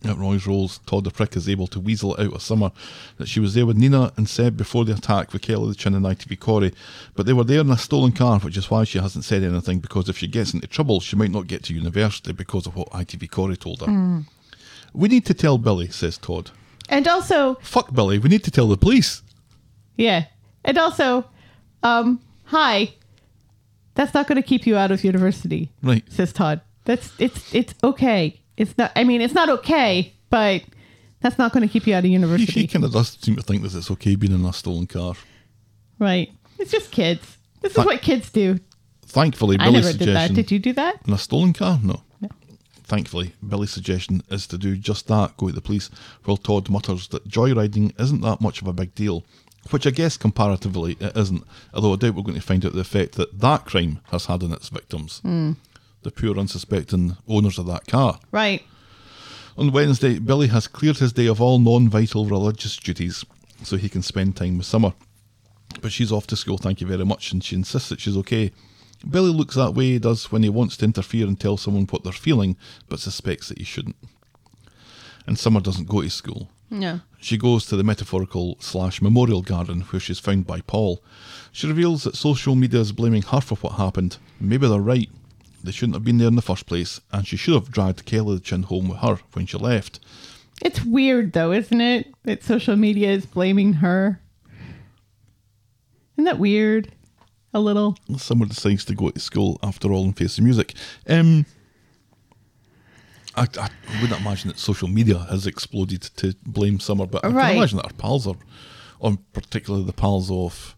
[0.05, 2.71] At Roy's Rolls, Todd the Prick is able to weasel out of Summer
[3.17, 5.95] that she was there with Nina and Seb before the attack with Kelly the Chin
[5.95, 6.71] and ITV Corey,
[7.15, 9.79] but they were there in a stolen car, which is why she hasn't said anything
[9.79, 12.89] because if she gets into trouble, she might not get to university because of what
[12.91, 13.87] ITV Corey told her.
[13.87, 14.19] Hmm.
[14.97, 16.49] We need to tell Billy, says Todd.
[16.89, 19.21] And also, Fuck Billy, we need to tell the police.
[19.95, 20.25] yeah.
[20.65, 21.23] And also,
[21.83, 22.93] um, hi.
[23.95, 25.71] That's not going to keep you out of university.
[25.81, 26.03] Right.
[26.11, 26.61] Says Todd.
[26.85, 28.41] That's, it's, it's okay.
[28.57, 30.63] It's not, I mean, it's not okay, but
[31.21, 32.61] that's not going to keep you out of He, university.
[32.61, 35.13] he kind of does seem to think that it's okay being in a stolen car.
[35.99, 36.31] Right.
[36.59, 37.37] It's just kids.
[37.61, 38.59] This is what kids do.
[39.05, 40.27] Thankfully, I Billy's never did that.
[40.27, 40.35] suggestion.
[40.35, 41.01] Did you do that?
[41.07, 41.79] In a stolen car?
[41.81, 42.01] No.
[42.87, 45.89] Thankfully, Billy's suggestion is to do just that go to the police,
[46.23, 49.25] while Todd mutters that joyriding isn't that much of a big deal,
[49.71, 52.79] which I guess comparatively it isn't, although I doubt we're going to find out the
[52.79, 55.53] effect that that crime has had on its victims, hmm.
[56.03, 58.19] the poor unsuspecting owners of that car.
[58.31, 58.63] Right.
[59.57, 63.25] On Wednesday, Billy has cleared his day of all non vital religious duties
[63.63, 64.93] so he can spend time with Summer.
[65.81, 68.53] But she's off to school, thank you very much, and she insists that she's okay.
[69.09, 72.03] Billy looks that way he does when he wants to interfere and tell someone what
[72.03, 72.57] they're feeling,
[72.89, 73.95] but suspects that he shouldn't.
[75.25, 76.49] And Summer doesn't go to school.
[76.69, 77.01] No.
[77.19, 81.03] She goes to the metaphorical slash memorial garden where she's found by Paul.
[81.51, 84.17] She reveals that social media is blaming her for what happened.
[84.39, 85.09] Maybe they're right.
[85.63, 88.35] They shouldn't have been there in the first place, and she should have dragged Kelly
[88.35, 89.99] the Chin home with her when she left.
[90.61, 92.13] It's weird though, isn't it?
[92.23, 94.21] That social media is blaming her.
[96.15, 96.91] Isn't that weird?
[97.53, 97.97] A little.
[98.17, 100.73] Summer decides to go to school after all and face the music.
[101.07, 101.45] Um,
[103.35, 103.69] I, I
[104.01, 107.47] wouldn't imagine that social media has exploded to blame Summer, but I Right.
[107.49, 108.35] can imagine that her pals are,
[108.99, 110.75] or particularly the pals of,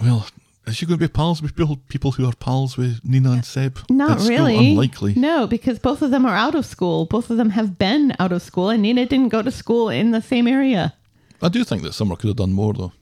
[0.00, 0.26] well,
[0.66, 3.44] is she going to be pals with people, people who are pals with Nina and
[3.44, 3.78] Seb?
[3.90, 4.70] Not at really.
[4.72, 5.14] Unlikely.
[5.14, 7.06] No, because both of them are out of school.
[7.06, 10.10] Both of them have been out of school, and Nina didn't go to school in
[10.10, 10.94] the same area.
[11.42, 12.92] I do think that Summer could have done more, though.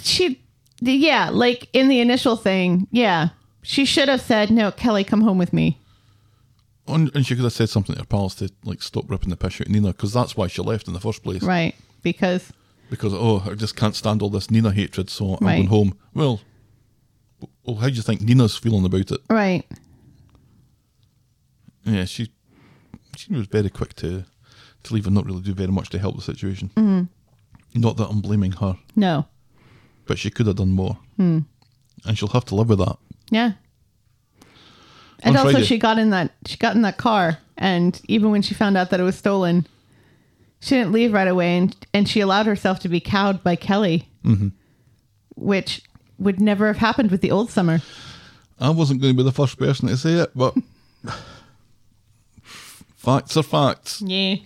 [0.00, 0.42] She,
[0.80, 3.30] yeah, like in the initial thing, yeah,
[3.62, 5.78] she should have said, "No, Kelly, come home with me."
[6.88, 9.36] And, and she could have said something to her pals to like stop ripping the
[9.36, 11.42] piss out of Nina, because that's why she left in the first place.
[11.42, 11.74] Right?
[12.02, 12.52] Because
[12.90, 15.56] because oh, I just can't stand all this Nina hatred, so I'm Right.
[15.56, 15.98] going home.
[16.14, 16.40] Well,
[17.64, 19.20] well, how do you think Nina's feeling about it?
[19.28, 19.64] right,
[21.84, 22.30] Yeah, she
[23.16, 24.24] she was very quick to
[24.84, 26.70] to leave and not really do very much to help the situation.
[26.76, 27.80] Mm-hmm.
[27.80, 29.26] Not that I'm blaming her, no,
[30.06, 31.40] but she could have done more, Hmm.
[32.04, 32.96] and she'll have to live with that.
[33.30, 33.52] yeah.
[35.20, 38.30] And On also, Friday- she got in that she got in that car, and even
[38.30, 39.66] when she found out that it was stolen,
[40.60, 44.08] she didn't leave right away, and and she allowed herself to be cowed by Kelly,
[44.24, 44.48] Mm-hmm.
[45.36, 45.82] which
[46.18, 47.80] would never have happened with the old summer.
[48.60, 50.54] I wasn't going to be the first person to say it, but
[52.96, 54.02] facts are facts.
[54.04, 54.36] Yeah.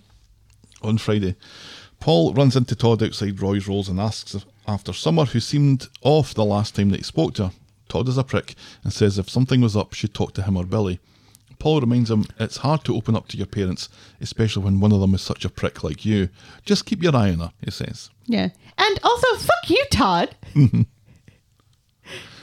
[0.81, 1.35] on Friday.
[1.99, 6.33] Paul runs into Todd outside Roy's Rolls and asks if, after Summer, who seemed off
[6.33, 7.53] the last time that he spoke to her.
[7.89, 10.65] Todd is a prick and says if something was up, she'd talk to him or
[10.65, 10.99] Billy.
[11.59, 13.89] Paul reminds him it's hard to open up to your parents,
[14.19, 16.29] especially when one of them is such a prick like you.
[16.65, 18.09] Just keep your eye on her, he says.
[18.25, 18.49] Yeah.
[18.77, 20.35] And also, fuck you, Todd.
[20.55, 20.81] Mm-hmm.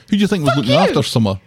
[0.09, 0.77] Who do you think was looking you.
[0.77, 1.39] after Summer?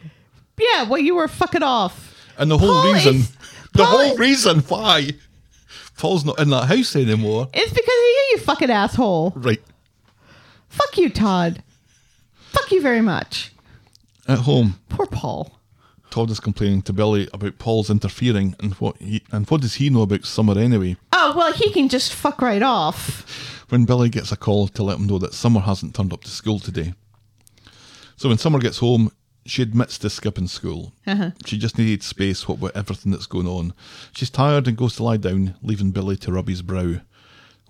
[0.59, 2.15] Yeah, well, you were fucking off.
[2.39, 3.31] And the whole Paul reason, is-
[3.73, 5.11] the Paul whole is- reason why
[5.97, 7.49] Paul's not in that house anymore.
[7.55, 9.33] It's because of you, you fucking asshole.
[9.37, 9.63] Right.
[10.73, 11.63] Fuck you, Todd.
[12.35, 13.53] Fuck you very much.
[14.27, 15.59] At home, Poor Paul.
[16.09, 19.91] Todd is complaining to Billy about Paul's interfering and what he and what does he
[19.91, 20.97] know about Summer anyway?
[21.13, 23.67] Oh, well, he can just fuck right off.
[23.69, 26.31] When Billy gets a call to let him know that Summer hasn't turned up to
[26.31, 26.95] school today.
[28.17, 29.11] So when Summer gets home,
[29.45, 30.93] she admits to skipping school.
[31.07, 31.33] Uh-huh.
[31.45, 33.75] She just needed space what with everything that's going on.
[34.15, 36.97] She's tired and goes to lie down, leaving Billy to rub his brow.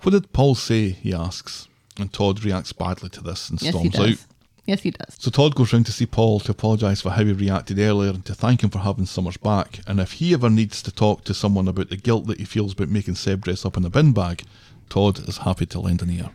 [0.03, 0.91] What did Paul say?
[0.91, 1.69] he asks.
[1.99, 4.27] And Todd reacts badly to this and Yes, storms out.
[4.65, 5.17] Yes, he does.
[5.19, 8.25] So Todd goes round to see Paul to apologise for how he reacted earlier and
[8.27, 9.81] to thank him for having Summers back.
[9.87, 12.73] And if he ever needs to talk to someone about the guilt that he feels
[12.73, 14.45] about making Seb dress up in a bin bag,
[14.89, 16.31] Todd is happy to lend an ear.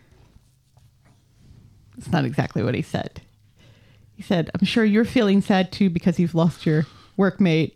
[1.98, 3.22] It's not exactly what he said.
[4.16, 6.86] He said, I'm sure you're feeling sad too because you've lost your
[7.18, 7.74] workmate.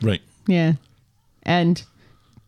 [0.00, 0.22] Right.
[0.46, 0.74] Yeah.
[1.42, 1.82] And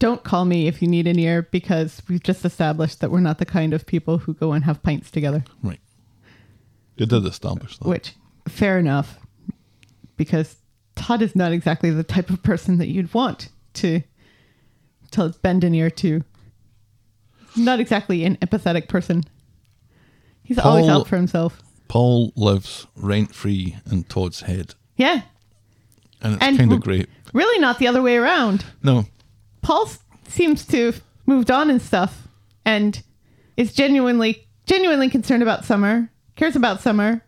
[0.04, 3.38] don't call me if you need an ear because we've just established that we're not
[3.38, 5.42] the kind of people who go and have pints together.
[5.62, 5.80] Right.
[6.98, 7.88] It did establish that.
[7.88, 8.12] Which,
[8.46, 9.18] fair enough,
[10.18, 10.56] because
[10.94, 14.02] Todd is not exactly the type of person that you'd want to
[15.12, 16.22] to bend an ear to.
[17.56, 19.24] Not exactly an empathetic person.
[20.42, 21.62] He's always out for himself.
[21.88, 24.74] Paul lives rent free in Todd's head.
[24.98, 25.22] Yeah.
[26.20, 27.08] And it's kind of great.
[27.32, 28.66] Really not the other way around.
[28.82, 29.06] No.
[29.64, 29.88] Paul
[30.28, 32.28] seems to have moved on and stuff
[32.64, 33.02] and
[33.56, 37.22] is genuinely genuinely concerned about Summer, cares about Summer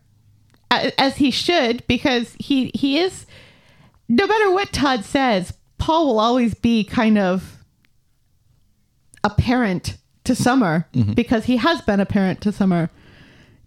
[0.69, 3.25] as he should because he he is
[4.07, 7.57] no matter what Todd says, Paul will always be kind of
[9.23, 11.13] a parent to Summer mm-hmm.
[11.13, 12.89] because he has been a parent to Summer.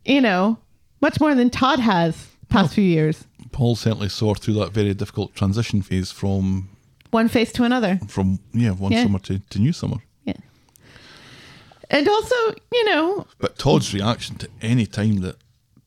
[0.04, 0.58] You know,
[1.02, 3.24] much more than Todd has past few years.
[3.52, 6.68] Paul certainly saw through that very difficult transition phase from
[7.10, 7.98] One face to another.
[8.08, 9.02] from yeah, one Yeah.
[9.04, 9.98] summer to, to new summer.
[10.24, 10.34] Yeah.
[11.90, 12.34] And also,
[12.72, 15.36] you know, But Todd's reaction to any time that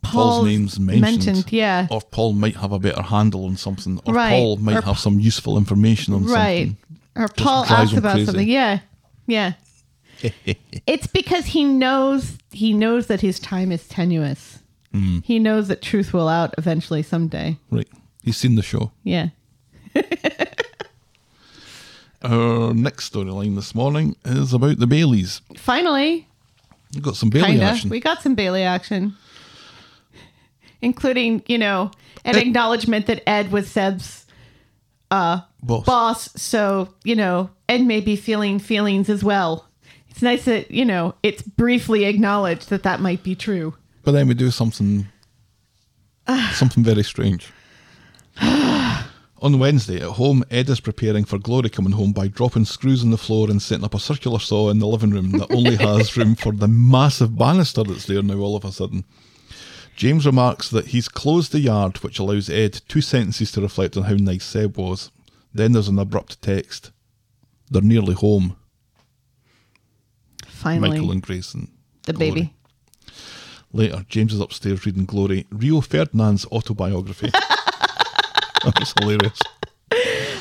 [0.01, 1.87] Paul's, Paul's name's mentioned, mentioned, yeah.
[1.89, 4.31] or Paul might have a better handle on something, or Right.
[4.31, 6.67] Paul might Or have some useful information on right.
[6.67, 6.77] something.
[7.15, 8.25] Or Paul asks about crazy.
[8.25, 8.47] something.
[8.49, 8.79] Yeah.
[9.27, 9.53] Yeah.
[10.87, 14.59] it's because he knows he knows that his time is tenuous.
[14.93, 15.19] Hmm.
[15.23, 17.57] He knows that truth will out eventually someday.
[17.71, 17.87] Right.
[18.23, 18.91] He's seen the show.
[19.03, 19.29] Yeah.
[22.23, 25.41] Our next storyline this morning is about the Baileys.
[25.57, 26.27] Finally,
[26.93, 27.89] We've got some Bailey kinda, action.
[27.89, 29.15] we got some Bailey action,
[30.81, 31.91] including you know
[32.23, 34.25] an Ed- acknowledgement that Ed was Seb's
[35.11, 35.85] uh, Boss.
[35.85, 36.41] boss.
[36.41, 39.67] So you know Ed may be feeling feelings as well.
[40.09, 43.73] It's nice that you know it's briefly acknowledged that that might be true.
[44.03, 45.07] But then we do something
[46.53, 47.51] something very strange.
[49.43, 53.11] On Wednesday at home, Ed is preparing for Glory coming home by dropping screws on
[53.11, 56.15] the floor and setting up a circular saw in the living room that only has
[56.15, 59.03] room for the massive banister that's there now all of a sudden.
[59.97, 64.03] James remarks that he's closed the yard, which allows Ed two sentences to reflect on
[64.03, 65.11] how nice Seb was.
[65.53, 66.91] Then there's an abrupt text.
[67.69, 68.55] They're nearly home,
[70.45, 71.69] Finally, Michael and Grayson.
[72.03, 72.31] the Glory.
[72.31, 72.53] baby.
[73.73, 77.29] Later, James is upstairs reading Glory, Rio Ferdinand's autobiography.
[78.63, 79.39] that was hilarious.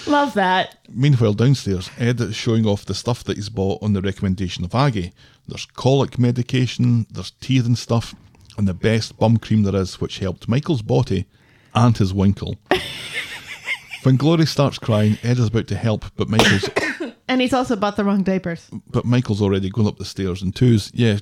[0.06, 0.78] Love that.
[0.88, 4.74] Meanwhile, downstairs, Ed is showing off the stuff that he's bought on the recommendation of
[4.74, 5.12] Aggie.
[5.46, 8.14] There's colic medication, there's teething stuff,
[8.56, 11.26] and the best bum cream there is, which helped Michael's body
[11.74, 12.56] and his winkle.
[14.02, 16.68] when Glory starts crying, Ed is about to help, but Michael's
[17.28, 18.68] And he's also bought the wrong diapers.
[18.90, 20.90] but Michael's already going up the stairs in twos.
[20.94, 21.18] Yeah,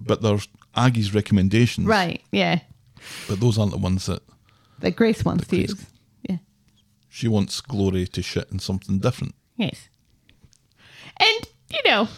[0.00, 2.22] but there's Aggie's recommendations, Right.
[2.32, 2.60] Yeah.
[3.28, 4.22] But those aren't the ones that
[4.80, 5.86] That Grace wants to Grace- use.
[7.10, 9.34] She wants Glory to shit in something different.
[9.56, 9.88] Yes.
[11.18, 12.08] And, you know,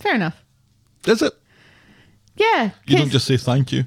[0.00, 0.42] fair enough.
[1.06, 1.34] Is it?
[2.36, 2.70] Yeah.
[2.86, 3.84] You don't just say thank you.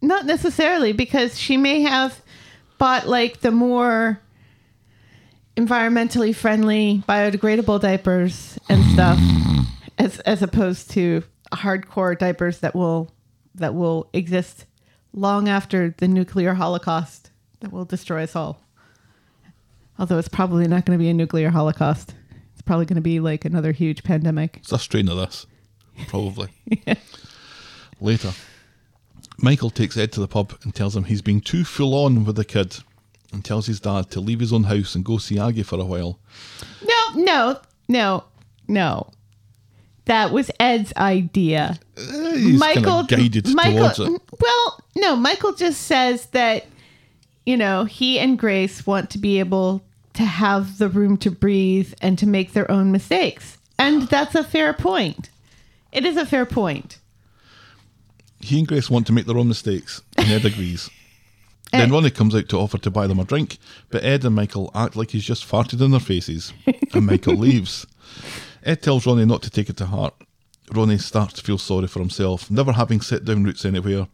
[0.00, 2.20] Not necessarily, because she may have
[2.78, 4.18] bought like the more
[5.56, 9.20] environmentally friendly, biodegradable diapers and stuff,
[9.98, 13.12] as as opposed to hardcore diapers that will
[13.54, 14.64] that will exist
[15.12, 18.58] long after the nuclear holocaust that will destroy us all.
[19.98, 22.14] Although it's probably not going to be a nuclear holocaust.
[22.52, 24.58] It's probably going to be like another huge pandemic.
[24.58, 25.46] It's a strain of this,
[26.08, 26.48] probably.
[28.00, 28.32] Later,
[29.38, 32.36] Michael takes Ed to the pub and tells him he's being too full on with
[32.36, 32.78] the kid
[33.32, 35.84] and tells his dad to leave his own house and go see Aggie for a
[35.84, 36.18] while.
[36.86, 38.24] No, no, no,
[38.68, 39.10] no.
[40.06, 41.78] That was Ed's idea.
[41.96, 44.20] Eh, he's kind of guided towards it.
[44.40, 46.66] Well, no, Michael just says that
[47.44, 49.82] you know he and Grace want to be able
[50.14, 54.44] to have the room to breathe and to make their own mistakes, and that's a
[54.44, 55.30] fair point.
[55.92, 56.98] It is a fair point.
[58.40, 60.90] He and Grace want to make their own mistakes, and Ed agrees.
[61.72, 61.94] then Eh.
[61.94, 63.58] Ronnie comes out to offer to buy them a drink,
[63.90, 66.52] but Ed and Michael act like he's just farted in their faces,
[66.92, 67.86] and Michael leaves.
[68.64, 70.14] Ed tells Ronnie not to take it to heart.
[70.72, 74.06] Ronnie starts to feel sorry for himself, never having set down roots anywhere.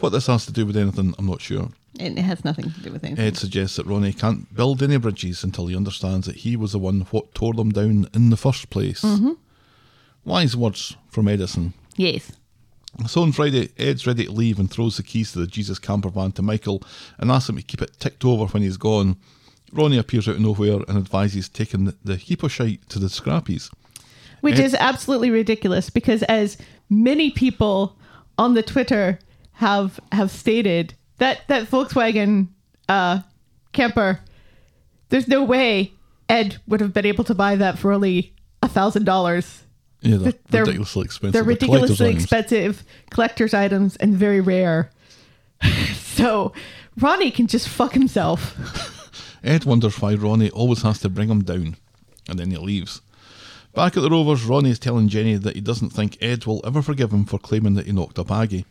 [0.00, 1.68] What this has to do with anything, I'm not sure.
[1.98, 3.24] It has nothing to do with anything.
[3.24, 6.78] Ed suggests that Ronnie can't build any bridges until he understands that he was the
[6.78, 9.02] one what tore them down in the first place.
[9.02, 9.32] Mm-hmm.
[10.24, 11.74] Wise words from Edison.
[11.96, 12.32] yes.
[13.06, 16.08] So on Friday, Ed's ready to leave and throws the keys to the Jesus camper
[16.08, 16.82] van to Michael
[17.18, 19.16] and asks him to keep it ticked over when he's gone.
[19.72, 23.06] Ronnie appears out of nowhere and advises taking the, the heap of shite to the
[23.06, 23.70] scrappies.
[24.40, 26.56] which Ed- is absolutely ridiculous because as
[26.88, 27.96] many people
[28.36, 29.20] on the twitter
[29.60, 32.48] have have stated that that volkswagen
[32.88, 33.20] uh
[33.72, 34.20] camper
[35.10, 35.92] there's no way
[36.28, 38.32] ed would have been able to buy that for only
[38.62, 39.64] a thousand dollars
[40.00, 41.32] Yeah, they're, They're- ridiculously expensive.
[41.32, 42.22] they're collector's ridiculously items.
[42.24, 44.90] expensive collector's items and very rare
[45.94, 46.52] so
[46.98, 48.56] ronnie can just fuck himself
[49.44, 51.76] Ed wonders why Ronnie always has to bring him down,
[52.28, 53.00] and then he leaves.
[53.74, 56.82] Back at the Rovers, Ronnie is telling Jenny that he doesn't think Ed will ever
[56.82, 58.66] forgive him for claiming that he knocked up Aggie.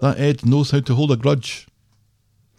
[0.00, 1.66] That Ed knows how to hold a grudge.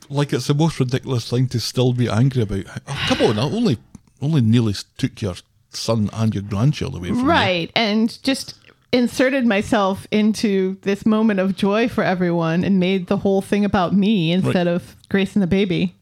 [0.09, 2.65] Like it's the most ridiculous thing to still be angry about.
[2.87, 3.77] Oh, come on, I only
[4.21, 5.35] only nearly took your
[5.69, 7.25] son and your grandchild away from you.
[7.25, 7.71] Right.
[7.75, 8.55] And just
[8.91, 13.95] inserted myself into this moment of joy for everyone and made the whole thing about
[13.95, 15.95] me instead of Grace and the baby.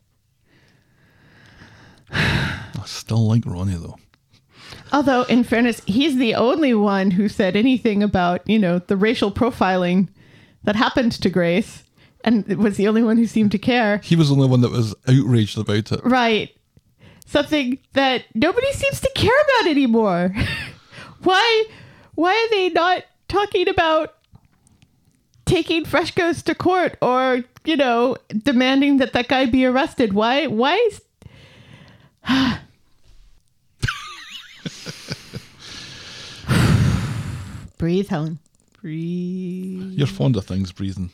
[2.11, 3.97] I still like Ronnie though.
[4.91, 9.31] Although, in fairness, he's the only one who said anything about, you know, the racial
[9.31, 10.09] profiling
[10.63, 11.83] that happened to Grace
[12.23, 13.99] and was the only one who seemed to care.
[14.03, 16.01] He was the only one that was outraged about it.
[16.03, 16.55] Right.
[17.25, 20.33] Something that nobody seems to care about anymore.
[21.23, 21.65] why
[22.15, 24.15] why are they not talking about
[25.45, 30.13] taking Freshcos to court or, you know, demanding that that guy be arrested?
[30.13, 31.01] Why why is
[37.77, 38.39] Breathe, Helen.
[38.81, 39.93] Breathe.
[39.93, 41.11] You're fond of things breathing.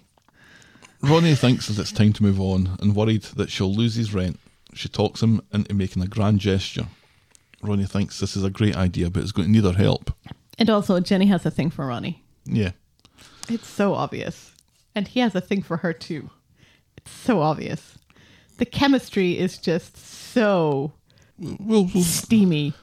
[1.01, 4.39] Ronnie thinks that it's time to move on and worried that she'll lose his rent.
[4.73, 6.87] She talks him into making a grand gesture.
[7.61, 10.11] Ronnie thinks this is a great idea, but it's going to need her help.
[10.57, 12.23] And also, Jenny has a thing for Ronnie.
[12.45, 12.71] Yeah.
[13.49, 14.53] It's so obvious.
[14.93, 16.29] And he has a thing for her too.
[16.97, 17.97] It's so obvious.
[18.57, 20.93] The chemistry is just so
[21.37, 22.73] Well, well, steamy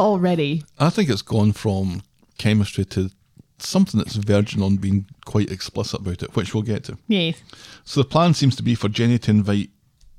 [0.00, 0.64] already.
[0.78, 2.02] I think it's gone from
[2.38, 3.10] chemistry to
[3.58, 6.98] something that's verging on being quite explicit about it, which we'll get to.
[7.08, 7.36] Yes.
[7.84, 9.70] So the plan seems to be for Jenny to invite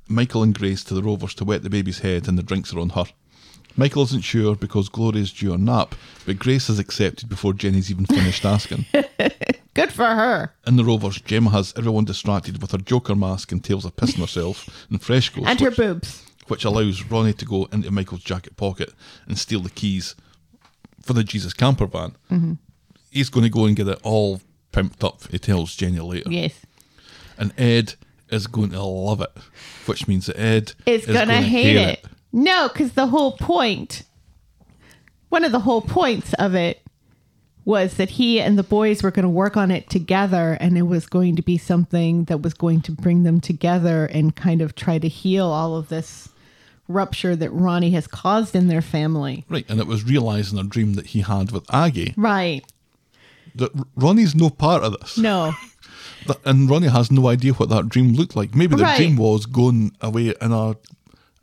[0.08, 2.80] Michael and Grace to the Rovers to wet the baby's head, and the drinks are
[2.80, 3.04] on her.
[3.76, 5.94] Michael isn't sure because Gloria's due a nap,
[6.26, 8.84] but Grace has accepted before Jenny's even finished asking.
[9.74, 10.52] Good for her.
[10.66, 14.18] In the Rovers, Gemma has everyone distracted with her Joker mask and tales of pissing
[14.18, 16.24] herself and fresh clothes, And her which, boobs.
[16.48, 18.92] which allows Ronnie to go into Michael's jacket pocket
[19.28, 20.16] and steal the keys
[21.00, 22.16] for the Jesus camper van.
[22.30, 22.54] Mm-hmm.
[23.10, 24.40] He's going to go and get it all
[24.72, 26.30] pimped up, he tells Jenny later.
[26.30, 26.54] Yes.
[27.38, 27.94] And Ed
[28.28, 29.30] is going to love it,
[29.86, 32.04] which means that Ed Is, is gonna, hate, it.
[32.32, 34.04] No, because the whole point,
[35.28, 36.82] one of the whole points of it
[37.64, 40.82] was that he and the boys were going to work on it together and it
[40.82, 44.74] was going to be something that was going to bring them together and kind of
[44.74, 46.28] try to heal all of this
[46.88, 49.44] rupture that Ronnie has caused in their family.
[49.48, 52.64] Right, and it was realising a dream that he had with Aggie Right.
[53.56, 55.18] That Ronnie's no part of this.
[55.18, 55.52] No.
[56.44, 58.54] And Ronnie has no idea what that dream looked like.
[58.54, 58.96] Maybe the Right.
[58.96, 60.70] dream was going away in a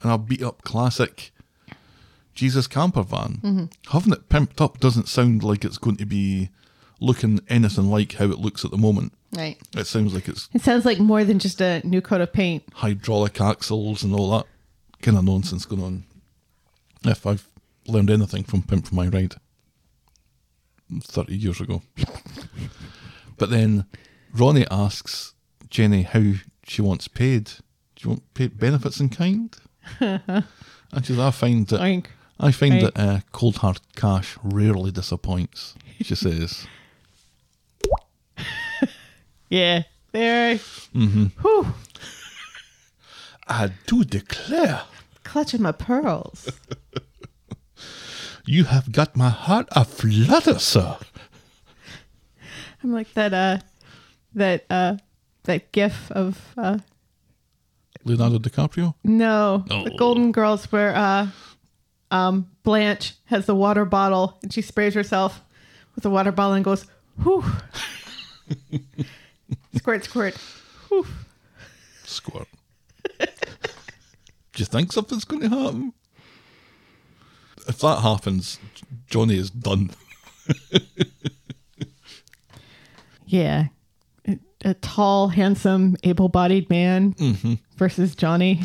[0.04, 1.32] in a beat up classic
[2.36, 3.40] Jesus camper van.
[3.44, 3.66] Mm-hmm.
[3.92, 6.50] Having it pimped up doesn't sound like it's going to be
[7.00, 9.14] looking anything like how it looks at the moment.
[9.36, 9.58] Right.
[9.76, 12.64] It sounds like it's It sounds like more than just a new coat of paint.
[12.76, 14.46] hydraulic axles and all that
[15.02, 16.04] kind of nonsense going on.
[17.04, 17.48] If I've
[17.88, 19.36] learned anything from Pimp for My Ride
[21.02, 21.82] 30 years ago.
[23.38, 23.86] but then
[24.34, 25.34] Ronnie asks
[25.70, 26.34] Jenny how
[26.66, 27.46] she wants paid.
[27.96, 29.56] Do you want paid benefits in kind?
[30.00, 30.44] and
[31.02, 32.06] she says, I find that Oink.
[32.40, 32.94] I find Right.
[32.94, 35.74] that uh, cold hard cash rarely disappoints.
[36.02, 36.68] She says,
[39.50, 39.84] Yeah.
[40.12, 40.58] There.
[40.94, 41.74] Whew.
[43.48, 44.84] "I do declare,
[45.24, 46.50] Clutching my pearls.
[48.48, 50.98] you have got my heart aflutter, sir."
[52.84, 53.58] I'm like that uh
[54.36, 54.98] that uh
[55.44, 56.78] that gif of uh
[58.04, 58.94] Leonardo DiCaprio.
[59.04, 59.98] no the Oh.
[59.98, 61.28] golden girls where uh
[62.12, 65.42] um Blanche has the water bottle and she sprays herself
[65.96, 66.86] with the water bottle and goes
[67.24, 67.44] whew
[69.78, 70.36] squirt squirt
[70.88, 71.06] whew.
[72.06, 72.48] Squirt.
[73.20, 73.28] Do
[74.56, 75.94] you think something's going to happen?
[77.68, 78.60] If that happens,
[79.08, 79.92] Johnny is done.
[83.26, 83.66] yeah
[84.64, 87.56] a, tall handsome able-bodied man Mm-hmm.
[87.76, 88.62] versus Johnny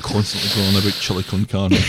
[0.00, 1.72] Constantly going on about chili con carne.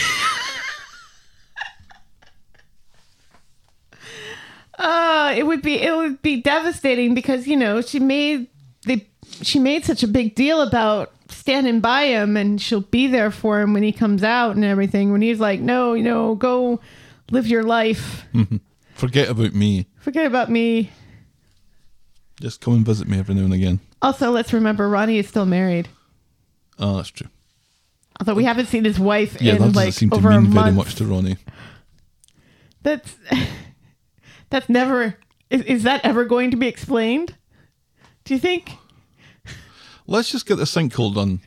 [4.77, 8.47] Uh, it would be it would be devastating because you know she made
[8.83, 9.05] the
[9.41, 13.59] she made such a big deal about standing by him and she'll be there for
[13.61, 15.11] him when he comes out and everything.
[15.11, 16.79] When he's like, no, you know, go
[17.31, 18.25] live your life,
[18.95, 19.87] Forget about me.
[19.99, 20.91] forget about me.
[22.41, 23.79] Just come and visit me every now and again.
[24.01, 25.87] Also, let's remember Ronnie is still married.
[26.77, 27.27] Oh, that's true.
[28.19, 30.41] Although we haven't seen his wife Yeah, that in doesn't like seem to over a
[30.41, 30.75] mean very month.
[30.77, 31.37] much to Ronnie.
[32.83, 33.15] That's
[34.49, 35.15] that's never
[35.49, 37.35] is, is that ever going to be explained?
[38.25, 38.71] Do you think?
[40.09, 41.41] Let's just get the sinkhole done.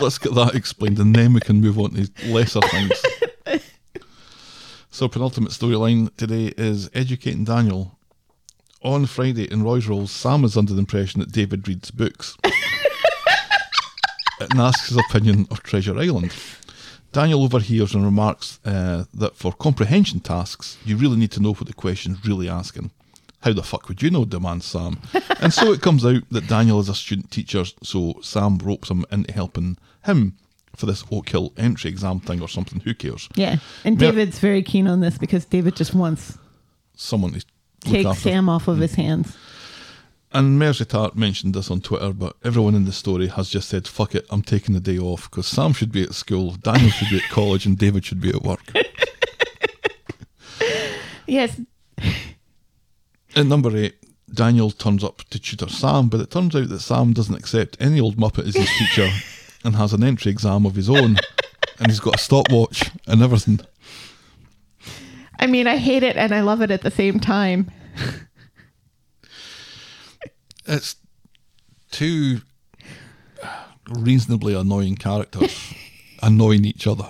[0.00, 3.02] Let's get that explained, and then we can move on to lesser things.
[4.90, 7.98] so, penultimate storyline today is educating Daniel.
[8.80, 12.38] On Friday in Roy's Rolls, Sam is under the impression that David reads books
[14.40, 16.34] and asks his opinion of Treasure Island.
[17.12, 21.66] Daniel overhears and remarks uh, that for comprehension tasks, you really need to know what
[21.66, 22.92] the question's really asking.
[23.42, 24.24] How the fuck would you know?
[24.24, 25.00] demands Sam.
[25.40, 29.04] and so it comes out that Daniel is a student teacher, so Sam ropes him
[29.10, 30.36] into helping him
[30.76, 32.80] for this Oak Hill entry exam thing or something.
[32.80, 33.28] Who cares?
[33.34, 33.56] Yeah.
[33.84, 33.98] And.
[33.98, 36.38] David's very keen on this because David just wants
[36.94, 37.44] Someone to
[37.80, 38.06] take.
[38.16, 39.36] Sam off of his hands.
[40.34, 43.86] And Mersey Tart mentioned this on Twitter, but everyone in the story has just said,
[43.86, 47.10] fuck it, I'm taking the day off because Sam should be at school, Daniel should
[47.10, 48.62] be at college, and David should be at work.
[51.26, 51.60] Yes.
[53.34, 53.96] At number eight,
[54.32, 58.00] Daniel turns up to tutor Sam, but it turns out that Sam doesn't accept any
[58.00, 59.08] old Muppet as his teacher
[59.64, 61.16] and has an entry exam of his own.
[61.78, 63.60] And he's got a stopwatch and everything.
[65.38, 67.70] I mean, I hate it and I love it at the same time.
[70.66, 70.96] It's
[71.90, 72.42] two
[73.88, 75.74] reasonably annoying characters
[76.22, 77.08] annoying each other.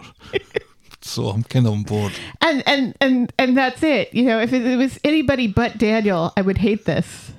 [1.12, 2.12] So I'm kind of on board.
[2.40, 4.12] And and and and that's it.
[4.14, 7.32] You know, if it, was anybody but Daniel, I would hate this.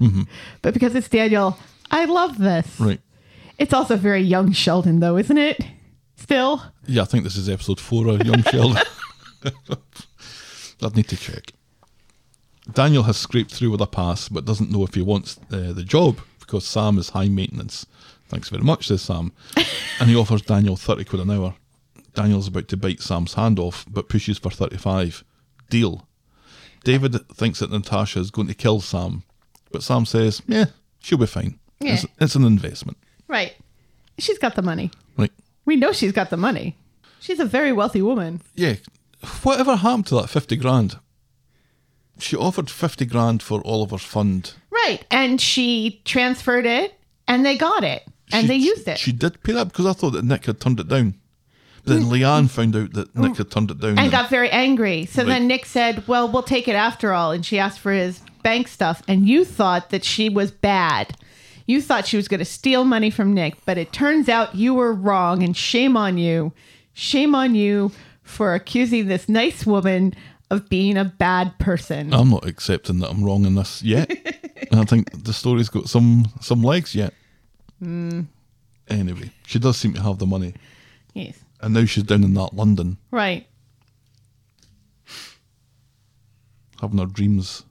[0.61, 1.57] But because it's Daniel,
[1.91, 2.79] I love this.
[2.79, 2.99] Right.
[3.57, 5.59] It's also very young Sheldon, though, isn't it?
[6.15, 6.63] Still.
[6.87, 8.81] Yeah, I think this is episode four of Young Sheldon.
[10.81, 11.53] I'd need to check.
[12.71, 15.83] Daniel has scraped through with a pass, but doesn't know if he wants uh, the
[15.83, 17.85] job because Sam is high maintenance.
[18.29, 19.31] Thanks very much, says Sam.
[19.99, 21.55] and he offers Daniel 30 quid an hour.
[22.13, 25.23] Daniel's about to bite Sam's hand off, but pushes for 35.
[25.69, 26.07] Deal.
[26.83, 29.23] David thinks that Natasha is going to kill Sam,
[29.71, 30.65] but Sam says, yeah,
[30.99, 31.59] she'll be fine.
[31.79, 31.93] Yeah.
[31.93, 32.97] It's, it's an investment.
[33.27, 33.53] Right.
[34.19, 34.91] She's got the money.
[35.17, 35.31] Right.
[35.65, 36.77] We know she's got the money.
[37.19, 38.41] She's a very wealthy woman.
[38.53, 38.75] yeah,
[39.43, 40.99] whatever happened to that 50 grand?
[42.19, 44.53] She offered 50 grand for Oliver's fund.
[44.69, 45.03] Right.
[45.09, 46.93] And she transferred it
[47.27, 48.97] and they got it and She- they used it.
[48.99, 51.15] She did pay that because I thought that Nick had turned it down.
[51.85, 53.95] Then Leanne found out that Nick had turned it down.
[53.97, 54.03] Mm.
[54.03, 55.05] and got very angry.
[55.05, 55.27] So Right.
[55.29, 57.31] then Nick said, Well, we'll take it after all.
[57.31, 59.01] And she asked for his bank stuff.
[59.07, 61.17] And you thought that she was bad.
[61.67, 63.55] You thought she was going to steal money from Nick.
[63.65, 65.43] But it turns out you were wrong.
[65.43, 66.53] And shame on you.
[66.93, 67.91] Shame on you
[68.23, 70.13] for accusing this nice woman
[70.49, 72.13] of being a bad person.
[72.13, 74.09] I'm not accepting that I'm wrong in this yet.
[74.71, 77.13] and I think the story's got some some legs yet.
[77.79, 78.21] Hmm.
[78.89, 80.53] Anyway, she does seem to have the money.
[81.13, 81.39] Yes.
[81.63, 83.47] And now she's down in that London Right.
[86.81, 87.63] having her dreams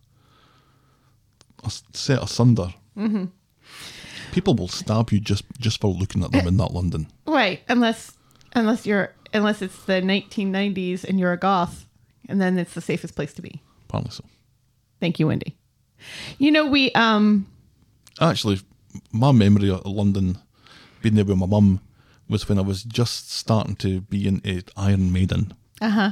[1.92, 2.72] set asunder.
[2.96, 3.26] Mm-hmm.
[4.32, 7.06] People will stab you just just for looking at them in that London.
[7.26, 7.60] Right.
[7.68, 8.12] Unless
[8.54, 11.86] unless you're unless it's the 1990s and you're a goth.
[12.28, 13.62] And then it's the safest place to be.
[13.88, 14.24] Apparently so.
[15.00, 15.56] Thank you, Wendy.
[16.38, 17.46] You know, we um
[18.20, 18.60] Actually,
[19.12, 20.38] my memory of London,
[21.00, 21.80] being there with my mum,
[22.28, 25.54] was when I was just starting to be into Iron Maiden.
[25.80, 26.10] uh huh.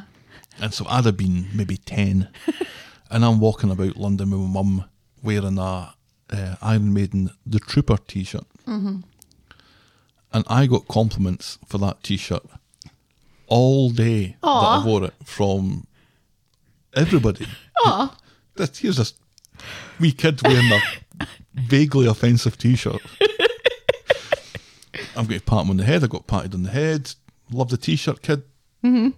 [0.60, 2.28] And so I'd have been maybe 10.
[3.10, 4.84] and I'm walking about London with my mum
[5.22, 5.94] wearing a
[6.30, 8.44] uh, Iron Maiden The Trooper t shirt.
[10.32, 12.44] And I got compliments for that t shirt
[13.46, 15.86] all day that I wore it from
[16.94, 17.46] everybody.
[17.84, 18.16] Aw.
[18.56, 19.14] That here's this
[19.98, 23.00] wee kid wearing a vaguely offensive t-shirt.
[25.16, 26.04] I'm going to pat him on the head.
[26.04, 27.12] I got patted on the head.
[27.52, 28.42] Love the t-shirt, kid.
[28.84, 29.08] Mm-hmm.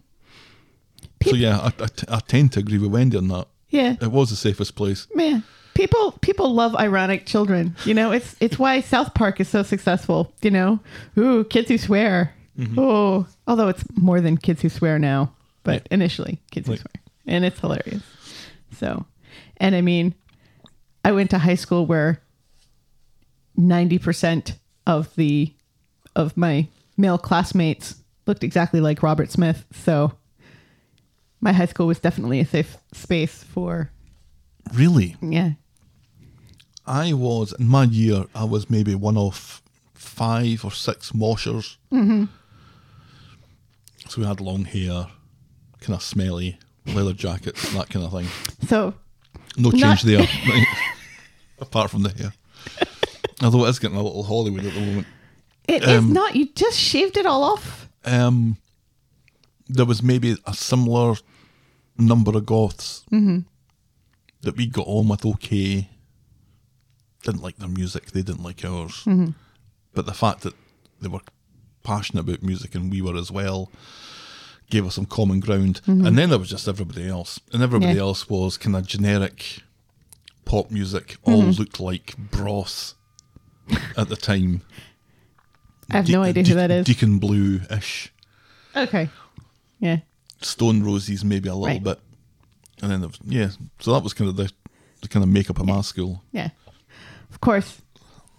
[1.29, 3.47] So yeah, I, I, t- I tend to agree with Wendy on that.
[3.71, 3.97] Yeah.
[4.01, 5.07] It was the safest place.
[5.15, 5.45] Man.
[5.75, 7.75] People people love ironic children.
[7.87, 10.81] You know, it's it's why South Park is so successful, you know.
[11.19, 12.35] Ooh, kids who swear.
[12.77, 15.33] Oh, although it's more than kids who swear now,
[15.65, 15.89] but Yeah.
[15.93, 16.93] initially kids who swear.
[17.27, 18.03] And it's hilarious.
[18.77, 19.07] So,
[19.57, 20.15] and I mean,
[21.07, 22.21] I went to high school where
[23.59, 25.53] 90% of the
[26.17, 29.65] of my male classmates looked exactly like Robert Smith.
[29.73, 30.13] So,
[31.41, 33.91] my high school was definitely a safe space for
[34.75, 35.17] Really?
[35.21, 35.53] yeah.
[36.87, 39.63] I was, in my year, I was maybe one of
[39.95, 41.77] five or six moshers.
[41.93, 42.25] Mm-hmm.
[44.09, 45.07] So we had long hair,
[45.81, 48.27] kind of smelly, leather jackets, that kind of thing.
[48.69, 48.95] So,
[49.57, 50.27] No change Not- there,
[51.61, 52.33] apart from the hair.
[53.43, 55.07] Although it is getting a little Hollywood at the moment.
[55.69, 56.35] It is um, not.
[56.35, 57.89] You just shaved it all off.
[58.05, 58.57] Um,
[59.69, 61.15] there was maybe a similar
[61.97, 63.41] number of goths mm-hmm.
[64.43, 65.89] that we got on with okay.
[67.23, 69.05] Didn't like their music, they didn't like ours.
[69.05, 69.31] Mm-hmm.
[69.95, 70.55] But the fact that
[71.01, 71.21] they were
[71.83, 73.71] passionate about music and we were as well
[74.71, 75.81] gave us some common ground.
[75.87, 76.07] Mm-hmm.
[76.07, 77.39] And then there was just everybody else.
[77.53, 78.03] And everybody Yeah.
[78.03, 79.63] else was kind of generic
[80.45, 82.95] pop music, all looked like Bros
[83.97, 84.63] at the time.
[85.93, 86.87] I have no De- idea who that is.
[86.87, 88.13] Deacon Blue ish.
[88.77, 89.09] Okay.
[89.81, 89.99] Yeah.
[90.41, 91.83] Stone Roses maybe a little Right.
[91.83, 92.01] bit,
[92.83, 93.51] and then there was, yeah.
[93.81, 94.51] So that was kind of the,
[95.03, 96.23] the kind of makeup of my school.
[96.33, 96.51] Yeah.
[97.31, 97.81] Of course.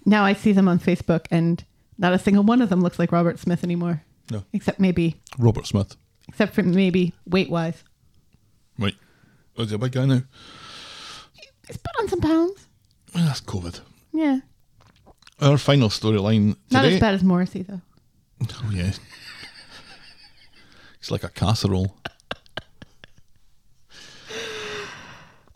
[0.06, 1.64] Now I see them on Facebook, and
[1.98, 4.04] not a single one of them looks like Robert Smith anymore.
[4.32, 5.96] No, Except maybe, Robert Smith.
[6.28, 7.84] except for maybe weight wise.
[8.80, 8.96] Right,
[9.58, 10.24] oh, is he a big guy now?
[11.68, 12.68] He's put on some pounds.
[13.14, 13.80] That's COVID.
[14.12, 14.40] Yeah.
[15.44, 17.82] Our final storyline Not as bad as Morrissey though.
[18.50, 18.94] Oh yeah,
[21.00, 21.98] it's like a casserole.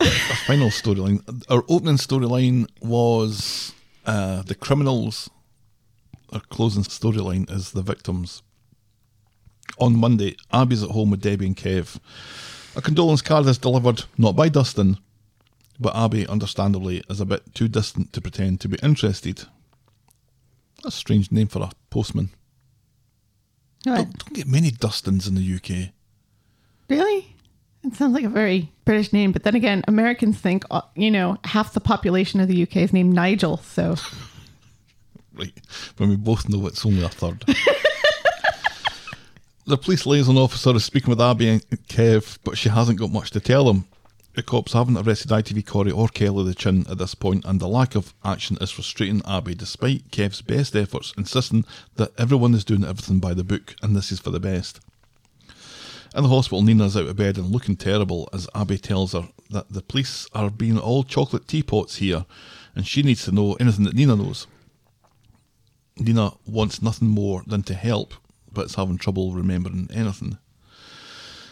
[0.00, 1.22] Our final storyline.
[1.48, 3.72] Our opening storyline was
[4.04, 5.30] uh, the criminals.
[6.34, 8.42] Our closing storyline is the victims.
[9.80, 11.98] On Monday, Abby's at home with Debbie and Kev.
[12.76, 14.98] A condolence card is delivered not by Dustin,
[15.80, 19.46] but Abby, understandably, is a bit too distant to pretend to be interested.
[20.82, 22.30] That's a strange name for a postman.
[23.84, 23.96] What?
[23.96, 25.90] Don't, don't get many Dustins in the UK.
[26.88, 27.34] Really?
[27.84, 31.38] It sounds like a very British name, but then again, Americans think uh, you know
[31.44, 33.58] half the population of the UK is named Nigel.
[33.58, 33.96] So
[35.38, 35.52] Right,
[35.98, 37.44] when we both know it's only a third.
[39.66, 43.30] the police liaison officer is speaking with Abby and Kev, but she hasn't got much
[43.30, 43.86] to tell them.
[44.38, 47.66] The cops haven't arrested ITV Corey or Kelly the Chin at this point, and the
[47.66, 51.64] lack of action is frustrating Abby, despite Kev's best efforts insisting
[51.96, 54.78] that everyone is doing everything by the book and this is for the best.
[56.14, 59.72] In the hospital, Nina's out of bed and looking terrible as Abby tells her that
[59.72, 62.24] the police are being all chocolate teapots here,
[62.76, 64.46] and she needs to know anything that Nina knows.
[65.96, 68.14] Nina wants nothing more than to help,
[68.52, 70.38] but is having trouble remembering anything.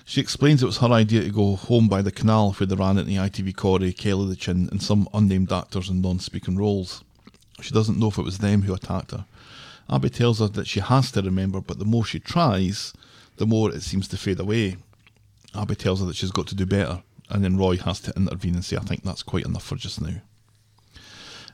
[0.09, 2.97] She explains it was her idea to go home by the canal where they ran
[2.97, 7.03] into ITV Corey, Kelly the Chin, and some unnamed actors in non speaking roles.
[7.61, 9.27] She doesn't know if it was them who attacked her.
[9.91, 12.93] Abby tells her that she has to remember, but the more she tries,
[13.39, 14.77] the more it seems to fade away.
[15.57, 18.55] Abby tells her that she's got to do better, and then Roy has to intervene
[18.55, 20.23] and say, I think that's quite enough for just now.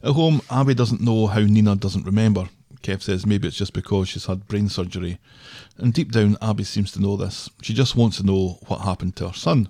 [0.05, 2.51] At home, Abby doesn't know how Nina doesn't remember.
[2.83, 5.19] Kev says maybe it's just because she's had brain surgery.
[5.79, 7.49] And deep down, Abby seems to know this.
[7.63, 9.69] She just wants to know what happened to her son.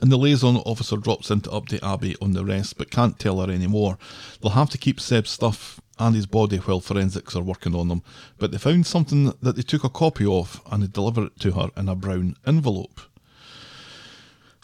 [0.00, 3.40] And the liaison officer drops in to update Abby on the rest, but can't tell
[3.40, 3.96] her any more.
[4.40, 8.02] They'll have to keep Seb's stuff and his body while forensics are working on them,
[8.38, 11.52] but they found something that they took a copy of and they delivered it to
[11.52, 13.00] her in a brown envelope.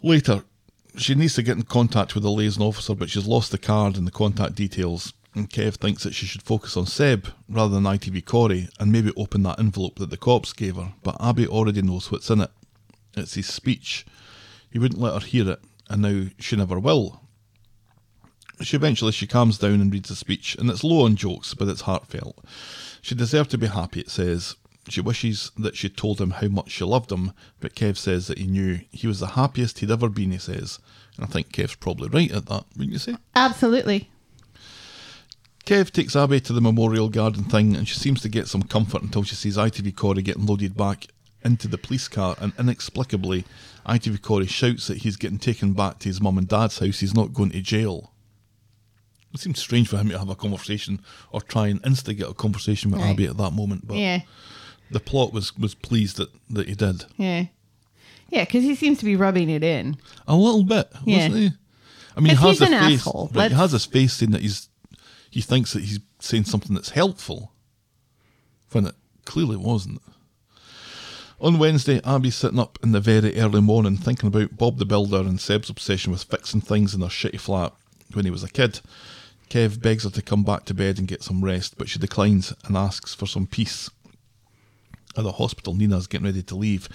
[0.03, 0.43] Later,
[0.97, 3.97] she needs to get in contact with the liaison officer, but she's lost the card
[3.97, 5.13] and the contact details.
[5.35, 9.13] And Kev thinks that she should focus on Seb rather than ITV Corey and maybe
[9.17, 10.93] open that envelope that the cops gave her.
[11.03, 12.51] But Abby already knows what's in it.
[13.17, 14.05] It's his speech.
[14.71, 17.21] He wouldn't let her hear it, and now she never will.
[18.63, 21.69] She eventually she calms down and reads the speech, and it's low on jokes, but
[21.69, 22.45] it's heartfelt.
[23.01, 24.57] She deserved to be happy, it says.
[24.89, 28.39] She wishes that she'd told him how much she loved him, but Kev says that
[28.39, 30.79] he knew he was the happiest he'd ever been, he says.
[31.17, 33.17] And I think Kev's probably right at that, wouldn't you say?
[33.35, 34.11] absolutely,
[35.71, 39.03] Kev takes Abby to the memorial garden thing, and she seems to get some comfort
[39.03, 41.07] until she sees ITV Corey getting loaded back
[41.45, 43.45] into the police car, and inexplicably,
[43.87, 46.99] ITV Corey shouts that he's getting taken back to his mum and dad's house.
[46.99, 48.13] He's not going to jail.
[49.33, 52.91] It seems strange for him to have a conversation or try and instigate a conversation
[52.91, 53.11] with Right.
[53.11, 54.23] Abby at that moment, but yeah,
[54.91, 57.45] the plot was was pleased that that he did yeah,
[58.29, 59.99] yeah, because he seems to be rubbing it in.
[60.27, 61.53] a little bit, wasn't he?
[62.17, 63.07] I mean, he has he's a an face.
[63.33, 64.69] Right, he has his face saying that he's
[65.31, 67.53] he thinks that he's saying something that's helpful,
[68.73, 68.95] when it
[69.25, 70.03] clearly wasn't.
[71.41, 75.21] On Wednesday, Abby's sitting up in the very early morning thinking about Bob the Builder
[75.21, 77.73] and Seb's obsession with fixing things in their shitty flat
[78.13, 78.81] when he was a kid.
[79.49, 82.53] Kev begs her to come back to bed and get some rest, but she declines
[82.65, 83.89] and asks for some peace.
[85.17, 86.89] At the hospital, Nina's getting ready to leave.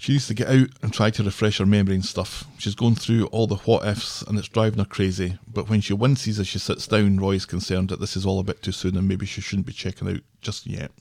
[0.00, 2.44] She needs to get out and try to refresh her memory and stuff.
[2.56, 5.38] She's going through all the what ifs and it's driving her crazy.
[5.52, 8.44] But when she winces as she sits down, Roy's concerned that this is all a
[8.44, 10.92] bit too soon and maybe she shouldn't be checking out just yet.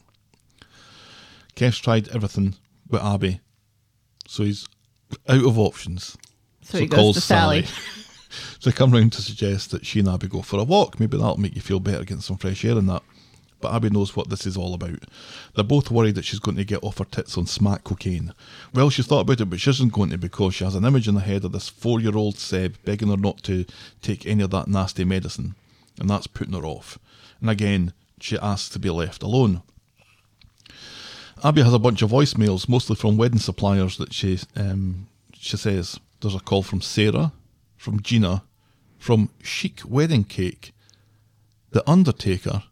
[1.53, 2.55] Kev's tried everything
[2.89, 3.39] but Abby,
[4.27, 4.67] so he's
[5.27, 6.17] out of options.
[6.61, 7.65] So, he goes to Sally.
[8.59, 10.99] so they come round to suggest that she and Abby go for a walk.
[10.99, 13.03] Maybe that'll make you feel better getting some fresh air and that.
[13.59, 15.03] But Abby knows what this is all about.
[15.55, 18.33] They're both worried that she's going to get off her tits on smack cocaine.
[18.73, 21.07] Well, she's thought about it, but she isn't going to because she has an image
[21.07, 23.65] in her head of this four year old Seb begging her not to
[24.01, 25.55] take any of that nasty medicine.
[25.99, 26.99] And that's putting her off.
[27.41, 29.63] And again, she asks to be left alone.
[31.43, 35.99] Abby has a bunch of voicemails, mostly from wedding suppliers, that she um, she says
[36.21, 37.31] there's a call from Sarah,
[37.77, 38.43] from Gina,
[38.97, 40.73] from Chic Wedding Cake,
[41.71, 42.63] The Undertaker,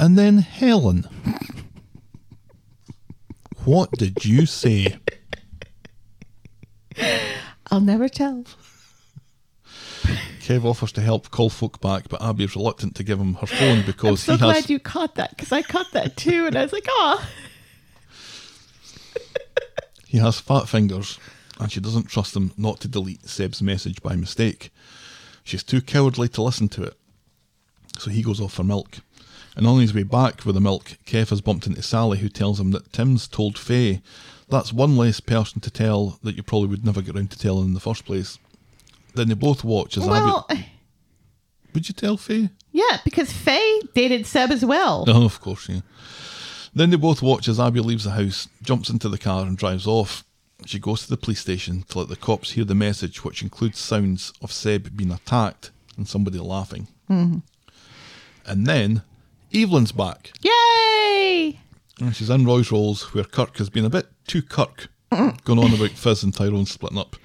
[0.00, 1.06] and then Helen.
[3.64, 4.98] what did you say?
[7.70, 8.44] I'll never tell.
[10.40, 13.46] Kev offers to help call folk back, but Abby is reluctant to give him her
[13.46, 16.46] phone because I'm so he glad has you caught that because I caught that too,
[16.46, 17.28] and I was like, oh,
[20.08, 21.20] He has fat fingers,
[21.60, 24.72] and she doesn't trust him not to delete Seb's message by mistake.
[25.44, 26.94] She's too cowardly to listen to it.
[27.98, 29.00] So he goes off for milk.
[29.60, 32.58] And on his way back with the milk, Kev has bumped into Sally, who tells
[32.58, 34.00] him that Tim's told Faye.
[34.48, 37.66] That's one less person to tell that you probably would never get round to telling
[37.66, 38.38] in the first place.
[39.14, 40.64] Then they both watch as well, Abby.
[41.74, 42.48] Would you tell Faye?
[42.72, 45.04] yeah, because Faye dated Seb as well.
[45.06, 45.80] Oh, of course, yeah.
[46.74, 49.86] Then they both watch as Abby leaves the house, jumps into the car, and drives
[49.86, 50.24] off.
[50.64, 53.78] She goes to the police station to let the cops hear the message, which includes
[53.78, 56.88] sounds of Seb being attacked and somebody laughing.
[57.10, 57.40] Mm-hmm.
[58.46, 59.02] And then
[59.52, 60.32] Evelyn's back.
[60.42, 61.60] Yay!
[62.00, 65.74] And she's in Roy's Rolls, where Kirk has been a bit too Kirk, going on
[65.74, 67.16] about Fizz and Tyrone splitting up.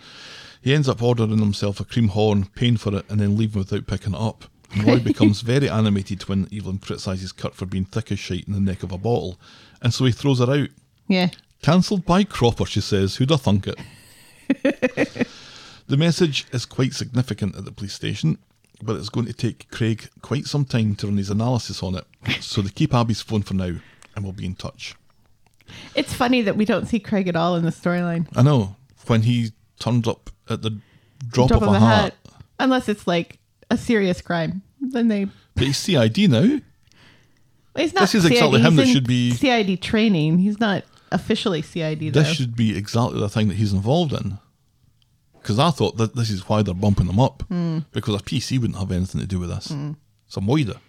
[0.61, 3.85] He ends up ordering himself a cream horn, paying for it, and then leaving without
[3.85, 4.45] picking it up.
[4.73, 8.53] And Roy becomes very animated when Evelyn criticises Kirk for being thick as shit in
[8.53, 9.39] the neck of a bottle,
[9.81, 10.69] and so he throws her out.
[11.07, 11.29] Yeah.
[11.61, 13.15] Cancelled by Cropper, she says.
[13.15, 13.79] Who'd have thunk it?
[15.87, 18.39] the message is quite significant at the police station,
[18.81, 22.05] but it's going to take Craig quite some time to run his analysis on it.
[22.41, 23.75] So they keep Abby's phone for now,
[24.15, 24.95] and we'll be in touch.
[25.95, 28.27] It's funny that we don't see Craig at all in the storyline.
[28.35, 28.75] I know
[29.07, 30.79] when he turns up at the
[31.27, 32.15] drop, of, a, hat,
[32.59, 33.39] Unless it's like
[33.69, 34.61] a serious crime.
[34.81, 35.27] Then they.
[35.55, 36.59] but he's CID now.
[37.75, 40.37] He's not This is CID, exactly him he's that in should be- CID training.
[40.39, 42.21] He's not officially CID though.
[42.21, 44.37] This should be exactly the thing that he's involved in.
[45.45, 47.43] Because I thought that this is why they're bumping them up.
[47.49, 47.81] Hmm.
[47.91, 49.67] Because a PC wouldn't have anything to do with this.
[49.67, 49.91] Hmm.
[50.25, 50.79] It's a moida.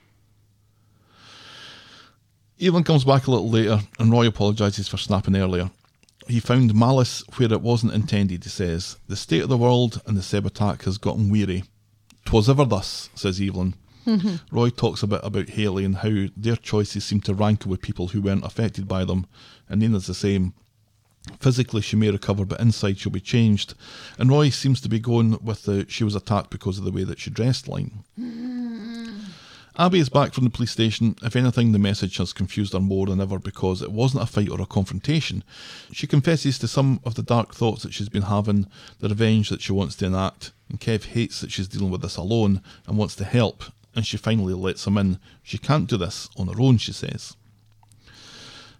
[2.58, 5.70] Evelyn comes back a little later and Roy apologises for snapping earlier.
[6.26, 8.96] He found malice where it wasn't intended, he says.
[9.08, 11.64] The state of the world and the Seb attack has gotten weary.
[12.24, 13.74] 'Twas ever thus, says Evelyn.
[14.50, 18.08] Roy talks a bit about Hayley and how their choices seem to rankle with people
[18.08, 19.26] who weren't affected by them,
[19.68, 20.54] and Nina's the same.
[21.40, 23.74] Physically, she may recover, but inside she'll be changed.
[24.18, 27.04] And Roy seems to be going with the she was attacked because of the way
[27.04, 28.04] that she dressed line.
[28.18, 28.86] Mm.
[29.78, 31.16] Abby is back from the police station.
[31.22, 34.48] If anything, the message has confused her more than ever because it wasn't a fight
[34.48, 35.44] or a confrontation.
[35.92, 38.68] She confesses to some of the dark thoughts that she's been having,
[39.00, 42.16] the revenge that she wants to enact, and Kev hates that she's dealing with this
[42.16, 45.18] alone and wants to help, and she finally lets him in.
[45.42, 47.36] She can't do this on her own, she says.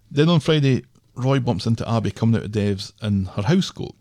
[0.09, 0.83] Then on Friday,
[1.17, 3.95] Roy bumps into Abby coming out of Dev's in her house coat.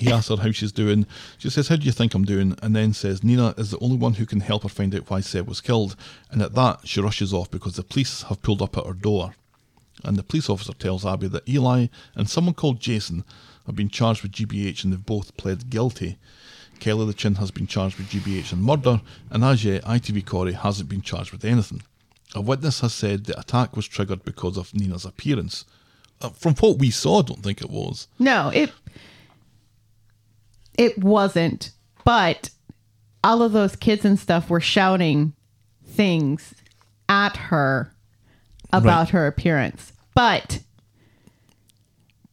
[0.00, 1.06] He asks her how she's doing.
[1.38, 2.56] She says, How do you think I'm doing?
[2.62, 5.20] And then says, Nina is the only one who can help her find out why
[5.20, 5.94] Seb was killed.
[6.30, 9.34] And at that, she rushes off because the police have pulled up at her door.
[10.02, 11.86] And the police officer tells Abby that Eli
[12.16, 13.24] and someone called Jason
[13.66, 16.18] have been charged with GBH and they've both pled guilty.
[16.80, 19.00] Kelly the Chin has been charged with GBH and murder,
[19.30, 21.82] and as yet, ITV Corey hasn't been charged with anything.
[22.34, 25.64] A witness has said the attack was triggered because of Nina's appearance.
[26.24, 28.08] Uh, from what we saw, I don't think it was.
[28.18, 28.72] No, it
[30.78, 31.70] it wasn't.
[32.04, 32.50] But
[33.22, 35.32] all of those kids and stuff were shouting
[35.86, 36.54] things
[37.08, 37.92] at her
[38.72, 39.08] about Right.
[39.10, 39.92] her appearance.
[40.14, 40.60] But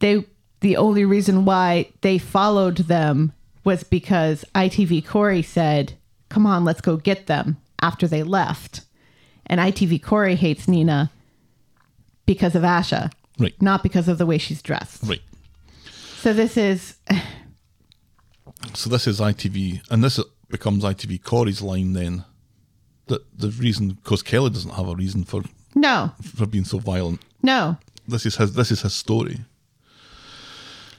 [0.00, 0.24] they
[0.60, 3.32] the only reason why they followed them
[3.64, 5.94] was because ITV Corey said,
[6.28, 8.82] "Come on, let's go get them." After they left,
[9.46, 11.10] and ITV Corey hates Nina
[12.26, 13.60] because of Asha, Right.
[13.62, 15.02] not because of the way she's dressed.
[15.04, 15.22] Right.
[16.16, 16.96] So this is
[18.74, 22.24] So this is ITV, and this becomes ITV Corey's line then.
[23.06, 25.42] That the reason, because Kelly doesn't have a reason for
[25.74, 27.20] no, for being so violent.
[27.42, 27.76] no.
[28.06, 28.54] This is his.
[28.54, 29.38] This is his story.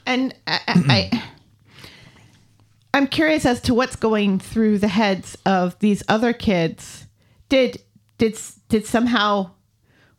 [0.06, 1.22] And I, I,
[2.94, 7.06] I'm curious as to what's going through the heads of these other kids.
[7.48, 7.82] Did
[8.18, 8.38] did
[8.68, 9.50] did somehow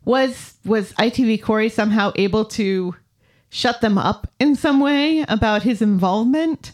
[0.06, 2.94] was was ITV Corey somehow able to
[3.50, 6.72] shut them up in some way about his involvement?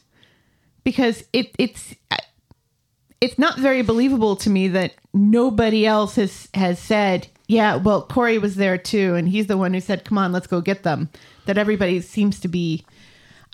[0.85, 1.97] Because it it's
[3.21, 8.39] it's not very believable to me that nobody else has has said, yeah, well, Corey
[8.39, 11.09] was there too, and he's the one who said, "Come on, let's go get them."
[11.47, 12.85] That everybody seems to be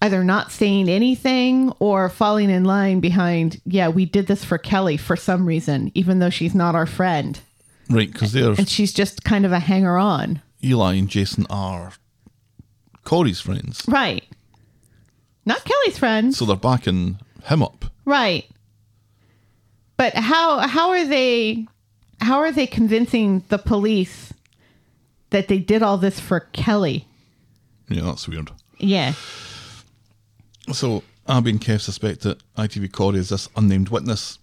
[0.01, 4.97] either not saying anything or falling in line behind, yeah, we did this for Kelly
[4.97, 7.41] for some reason, even though she's not our friend.
[7.91, 10.43] Right, because they're And she's just kind of a hanger on.
[10.63, 11.93] Eli and Jason are
[13.05, 14.25] Corey's friends, Right.
[15.47, 16.37] Not Kelly's friends.
[16.37, 17.87] so they're backing him up.
[18.05, 18.45] Right.
[19.97, 21.67] But how how are they
[22.21, 24.35] how are they convincing the police
[25.31, 27.07] that they did all this for Kelly?
[27.89, 28.51] Yeah, that's weird.
[28.79, 29.15] Yeah.
[30.73, 34.39] So Abby and Kev suspect that ITV Corey is this unnamed witness,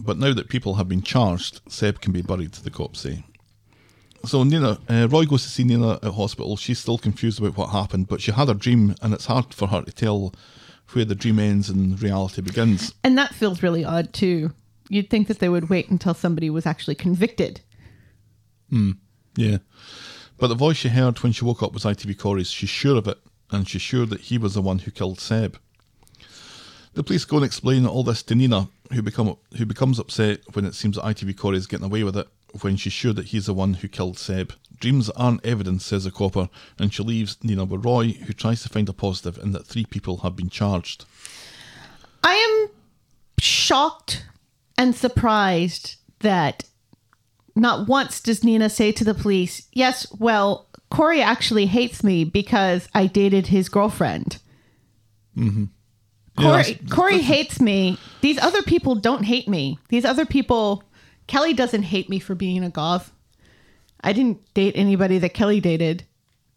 [0.00, 3.24] but now that people have been charged, Seb can be buried, the cops say.
[4.24, 6.56] So Nina, uh, Roy goes to see Nina at hospital.
[6.56, 9.68] She's still confused about what happened, but she had a dream, and it's hard for
[9.68, 10.34] her to tell
[10.92, 12.92] where the dream ends and reality begins.
[13.04, 14.52] And that feels really odd too.
[14.88, 17.60] You'd think that they would wait until somebody was actually convicted.
[18.68, 18.92] Hmm.
[19.36, 19.58] Yeah.
[20.36, 22.50] But the voice she heard when she woke up was ITV Corey's.
[22.50, 23.18] She's sure of it,
[23.50, 25.58] and she's sure that he was the one who killed Seb.
[26.94, 30.64] The police go and explain all this to Nina, who become who becomes upset when
[30.64, 32.28] it seems that ITV Corey is getting away with it,
[32.62, 36.10] when she's sure that he's the one who killed Seb, Dreams aren't evidence, says the
[36.10, 36.48] copper,
[36.78, 39.84] and she leaves Nina with Roy, who tries to find a positive in that three
[39.84, 41.04] people have been charged.
[42.24, 42.70] I am
[43.38, 44.24] shocked
[44.78, 46.64] and surprised that
[47.54, 52.88] not once does Nina say to the police, Yes, well, Corey actually hates me because
[52.94, 54.38] I dated his girlfriend.
[55.36, 55.66] Yeah,
[56.40, 57.98] Corey, that's- Corey hates me.
[58.20, 59.78] These other people don't hate me.
[59.88, 60.84] These other people,
[61.26, 63.12] Kelly doesn't hate me for being a goth.
[64.02, 66.04] I didn't date anybody that Kelly dated.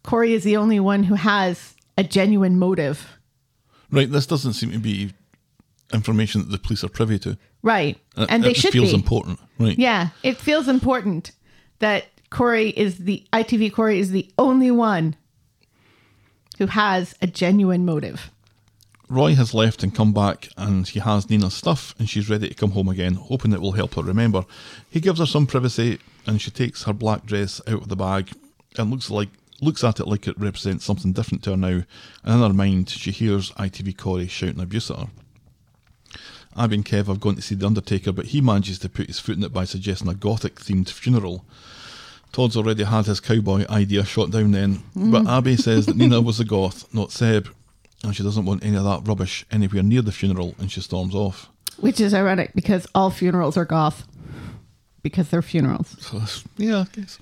[0.04, 3.18] Corey is the only one who has a genuine motive.
[3.92, 5.14] Right, this doesn't seem to be
[5.94, 7.38] information that the police are privy to.
[7.62, 8.00] Right.
[8.18, 8.96] Uh, and they should it should feels be.
[8.96, 9.40] important.
[9.60, 9.78] Right.
[9.78, 11.32] Yeah, it feels important
[11.80, 15.16] that Corey is the ITV Corey is the only one
[16.58, 18.32] who has a genuine motive.
[19.10, 22.56] Roy has left and come back, and he has Nina's stuff, and she's ready to
[22.56, 24.46] come home again, hoping it will help her remember.
[24.90, 28.32] He gives her some privacy, and she takes her black dress out of the bag
[28.78, 29.30] and looks like
[29.62, 31.84] looks at it like it represents something different to her now.
[32.24, 35.08] And in her mind, she hears ITV Corey shouting abuse at her.
[36.58, 39.20] Abby and Kev have gone to see the Undertaker, but he manages to put his
[39.20, 41.46] foot in it by suggesting a gothic themed funeral.
[42.32, 45.30] Todd's already had his cowboy idea shot down then, but mm.
[45.30, 47.48] Abby says that Nina was a goth, not Seb,
[48.04, 51.16] and she doesn't want any of that rubbish anywhere near the funeral, and she storms
[51.16, 51.50] off.
[51.78, 54.06] Which is ironic because all funerals are goth.
[55.02, 55.98] Because they're funerals.
[56.00, 56.22] So
[56.58, 57.20] yeah, I guess.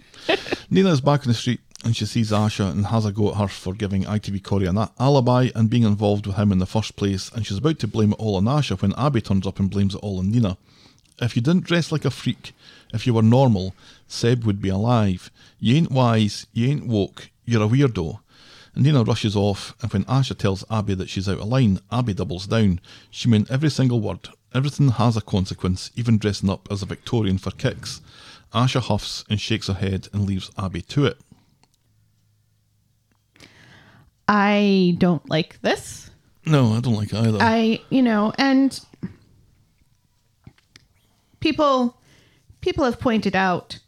[0.69, 3.47] Nina's back in the street and she sees Asha and has a go at her
[3.47, 7.31] for giving ITV Corey an alibi and being involved with him in the first place.
[7.31, 9.95] And she's about to blame it all on Asha when Abby turns up and blames
[9.95, 10.57] it all on Nina.
[11.19, 12.53] If you didn't dress like a freak,
[12.93, 13.73] if you were normal,
[14.07, 15.31] Seb would be alive.
[15.59, 18.19] You ain't wise, you ain't woke, you're a weirdo.
[18.75, 22.47] Nina rushes off, and when Asha tells Abby that she's out of line, Abby doubles
[22.47, 22.79] down.
[23.09, 24.29] She meant every single word.
[24.53, 28.01] Everything has a consequence, even dressing up as a Victorian for kicks.
[28.53, 31.17] Asha huffs and shakes her head and leaves Abby to it.
[34.27, 36.09] I don't like this.
[36.45, 37.37] No, I don't like it either.
[37.41, 38.79] I, you know, and
[41.39, 41.97] people
[42.61, 43.79] people have pointed out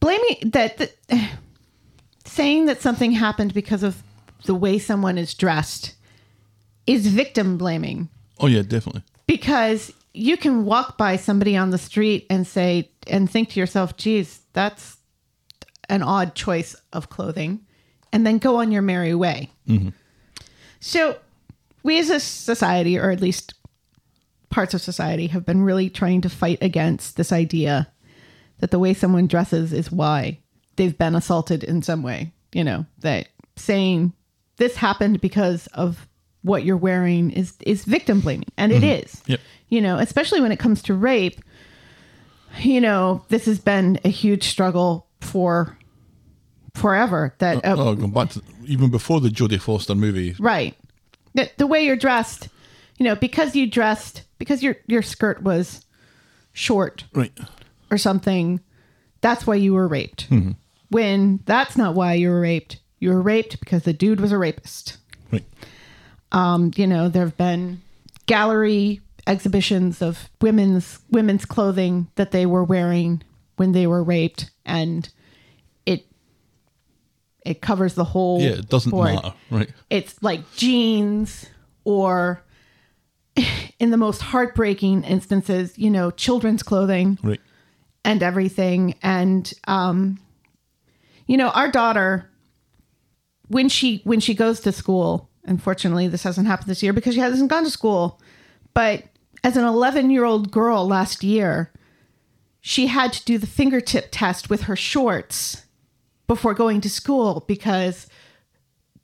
[0.00, 0.94] blaming that, that
[2.32, 4.02] saying that something happened because of
[4.44, 5.94] the way someone is dressed
[6.86, 8.08] is victim blaming
[8.40, 9.02] oh yeah, definitely.
[9.26, 13.96] because you can walk by somebody on the street and say and think to yourself,
[13.96, 14.98] "Geez, that's
[15.88, 17.60] an odd choice of clothing,"
[18.12, 19.50] and then go on your merry way.
[19.68, 19.90] Mm-hmm.
[20.80, 21.18] So,
[21.82, 23.54] we as a society, or at least
[24.50, 27.88] parts of society, have been really trying to fight against this idea
[28.58, 30.41] that the way someone dresses is why
[30.76, 32.32] they've been assaulted in some way.
[32.52, 34.12] You know, that saying
[34.56, 36.06] this happened because of
[36.42, 39.04] what you're wearing is is victim blaming, and it mm-hmm.
[39.04, 39.22] is.
[39.26, 39.40] Yep.
[39.68, 41.40] You know, especially when it comes to rape.
[42.60, 45.78] You know, this has been a huge struggle for
[46.74, 47.34] forever.
[47.38, 50.34] That uh, Oh, going back to even before the Jodie Foster movie.
[50.38, 50.76] Right.
[51.34, 52.48] The, the way you're dressed,
[52.98, 55.84] you know, because you dressed, because your your skirt was
[56.52, 57.32] short Right.
[57.90, 58.60] or something,
[59.22, 60.28] that's why you were raped.
[60.28, 60.52] Mm-hmm.
[60.92, 62.78] When that's not why you were raped.
[63.00, 64.98] You were raped because the dude was a rapist.
[65.32, 65.44] Right.
[66.30, 67.80] Um, you know, there have been
[68.26, 73.22] gallery exhibitions of women's women's clothing that they were wearing
[73.56, 75.08] when they were raped and
[75.86, 76.04] it
[77.44, 79.34] it covers the whole Yeah, it doesn't board matter.
[79.50, 79.70] Right.
[79.90, 81.46] it's like jeans
[81.84, 82.42] or
[83.78, 87.40] in the most heartbreaking instances you know children's clothing Right.
[88.04, 90.18] and everything and um
[91.26, 92.30] you know our daughter
[93.48, 97.20] when she when she goes to school unfortunately this hasn't happened this year because she
[97.20, 98.20] hasn't gone to school
[98.74, 99.04] but
[99.44, 101.72] as an 11 year old girl last year
[102.60, 105.66] she had to do the fingertip test with her shorts
[106.28, 108.06] before going to school because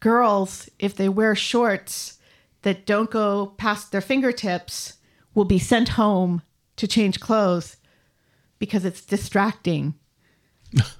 [0.00, 2.18] girls, if they wear shorts
[2.62, 4.94] that don't go past their fingertips,
[5.34, 6.42] will be sent home
[6.76, 7.76] to change clothes
[8.58, 9.94] because it's distracting.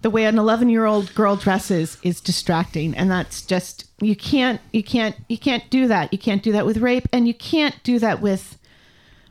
[0.02, 4.60] The way an 11 year old girl dresses is distracting and that's just you can't
[4.72, 6.12] you can't you can't do that.
[6.12, 8.58] You can't do that with rape and you can't do that with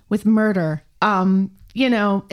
[0.10, 0.84] with murder.
[1.02, 2.26] Um you know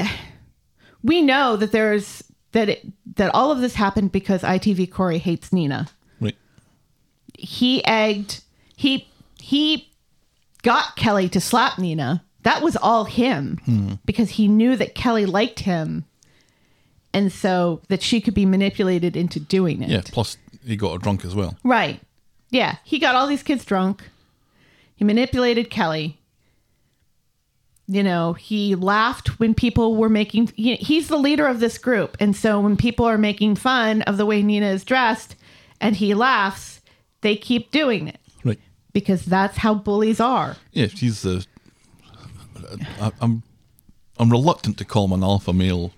[1.03, 2.23] we know that there's
[2.53, 2.87] that it,
[3.17, 5.89] that all of this happened because ITV Corey hates Nina.
[6.21, 6.37] Right.
[7.35, 8.43] he egged
[8.77, 9.09] he
[9.41, 9.91] he
[10.63, 12.25] got Kelly to slap Nina.
[12.43, 16.05] That was all him because he knew that Kelly liked him
[17.15, 19.89] and so that she could be manipulated into doing it.
[19.89, 20.03] Yeah.
[20.05, 20.37] Plus,
[20.67, 21.57] he got her drunk as well.
[21.65, 22.01] Right.
[22.51, 24.03] Yeah, he got all these kids drunk.
[24.97, 26.19] He manipulated Kelly.
[27.87, 30.47] you know, he laughed when people were making.
[30.57, 34.25] He's the leader of this group, and so when people are making fun of the
[34.27, 35.37] way Nina is dressed,
[35.81, 36.81] and he laughs,
[37.21, 38.59] they keep doing it Right.
[38.93, 40.57] because that's how bullies are.
[40.73, 41.45] Yeah, she's the.
[43.01, 43.43] I, I'm,
[44.19, 45.93] I'm reluctant to call him an alpha male,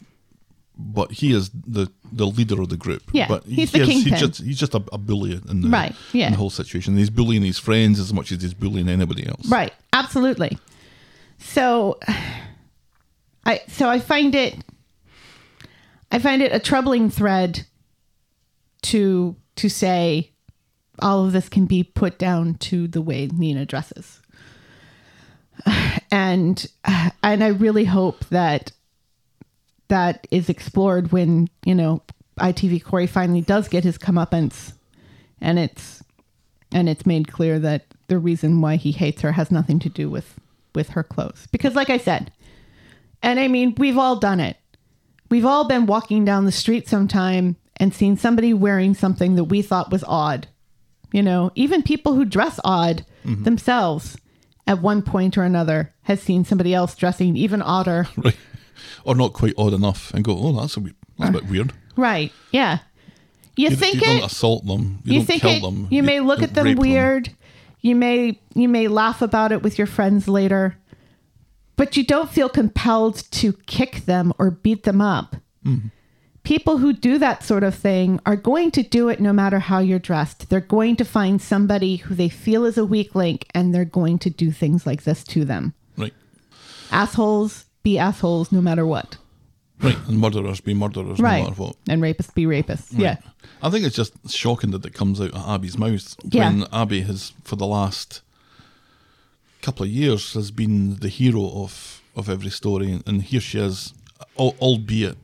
[0.78, 3.03] but he is the the leader of the group.
[3.12, 4.12] Yeah, but he- he's the he is- kingpin.
[4.12, 6.27] He's just he's just a, a bully in the Right, yeah.
[6.27, 6.97] in the whole situation.
[6.97, 9.48] He's bullying his friends as much as he's bullying anybody else.
[9.48, 9.73] Right.
[9.93, 10.59] Absolutely.
[11.39, 11.98] So
[13.44, 14.57] I so I find it
[16.12, 17.66] I find it a troubling thread
[18.82, 20.31] to to say
[21.01, 24.20] all of this can be put down to the way Nina dresses.
[26.12, 26.66] And
[27.23, 28.73] and I really hope that
[29.88, 32.02] that is explored when, you know,
[32.38, 34.74] ITV Corey finally does get his comeuppance.
[35.40, 36.02] And it's
[36.72, 40.10] and it's made clear that the reason why he hates her has nothing to do
[40.10, 40.38] with
[40.74, 41.46] with her clothes.
[41.50, 42.32] Because like i said
[43.22, 44.56] and i mean we've all done it.
[45.30, 49.60] We've all been walking down the street sometime and seen somebody wearing something that we
[49.60, 50.48] thought was odd.
[51.12, 53.44] You know even people who dress odd mm-hmm.
[53.44, 54.16] themselves
[54.66, 58.36] at one point or another has seen somebody else dressing even odder Right.
[59.05, 61.73] Or not quite odd enough, and go, oh, that's a, wee- that's a bit weird.
[61.97, 62.78] right yeah
[63.57, 65.01] you, You, think you it don't assault them.
[65.05, 65.89] You, you don't think kill it, them.
[65.90, 67.31] you may look at them weird
[67.81, 70.77] you may you may laugh about it with your friends later
[71.77, 75.89] but you don't feel compelled to kick them or beat them up Mm-hmm.
[76.44, 79.78] people who do that sort of thing are going to do it no matter how
[79.81, 83.74] you're dressed they're going to find somebody who they feel is a weak link and
[83.74, 86.12] they're going to do things like this to them Right.
[86.90, 89.16] assholes be assholes no matter what
[89.86, 89.98] Right.
[90.08, 91.76] And murderers be murderers right no matter what.
[91.92, 93.16] and rapists be rapists yeah
[93.62, 96.48] I think it's just shocking that it comes out of Abby's mouth Yeah.
[96.50, 98.22] when Abby has, for the last
[99.62, 103.94] couple of years, has been the hero of, of every story, and, here she is,
[104.38, 105.16] albeit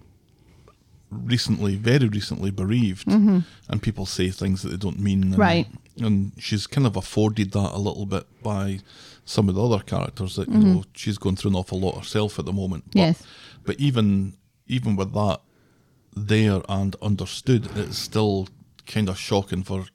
[1.10, 5.40] recently, very recently bereaved, and people say things that they don't mean, and, Mm-hmm.
[5.40, 5.66] Right.
[6.00, 8.78] And she's kind of afforded that a little bit by
[9.24, 10.72] some of the other characters that you Mm-hmm.
[10.74, 12.84] know she's going through an awful lot herself at the moment.
[12.86, 13.22] But, Yes.
[13.64, 14.34] but even
[14.66, 15.40] even with that
[16.14, 18.48] there and understood, it's still
[18.86, 19.86] kind of shocking for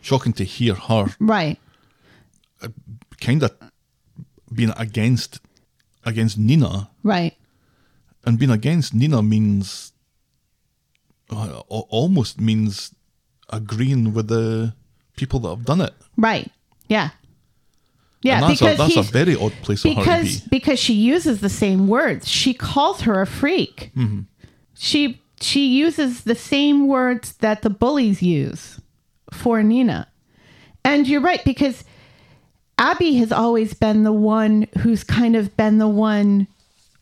[0.00, 1.58] shocking to hear her right
[3.20, 3.52] kind of
[4.52, 5.40] being against
[6.04, 7.34] against Nina, right
[8.24, 9.92] and being against Nina means
[11.30, 12.94] uh, almost means
[13.50, 14.74] agreeing with the
[15.16, 15.92] people that have done it.
[16.16, 16.50] right
[16.88, 17.10] yeah
[18.22, 20.48] yeah and that's a, because that's a very odd place for her to because be.
[20.50, 22.28] because she uses the same words.
[22.28, 23.90] She calls her a freak.
[23.96, 24.20] Mm-hmm.
[24.74, 28.80] She she uses the same words that the bullies use
[29.32, 30.06] for Nina.
[30.84, 31.84] And you're right because
[32.78, 36.46] Abby has always been the one who's kind of been the one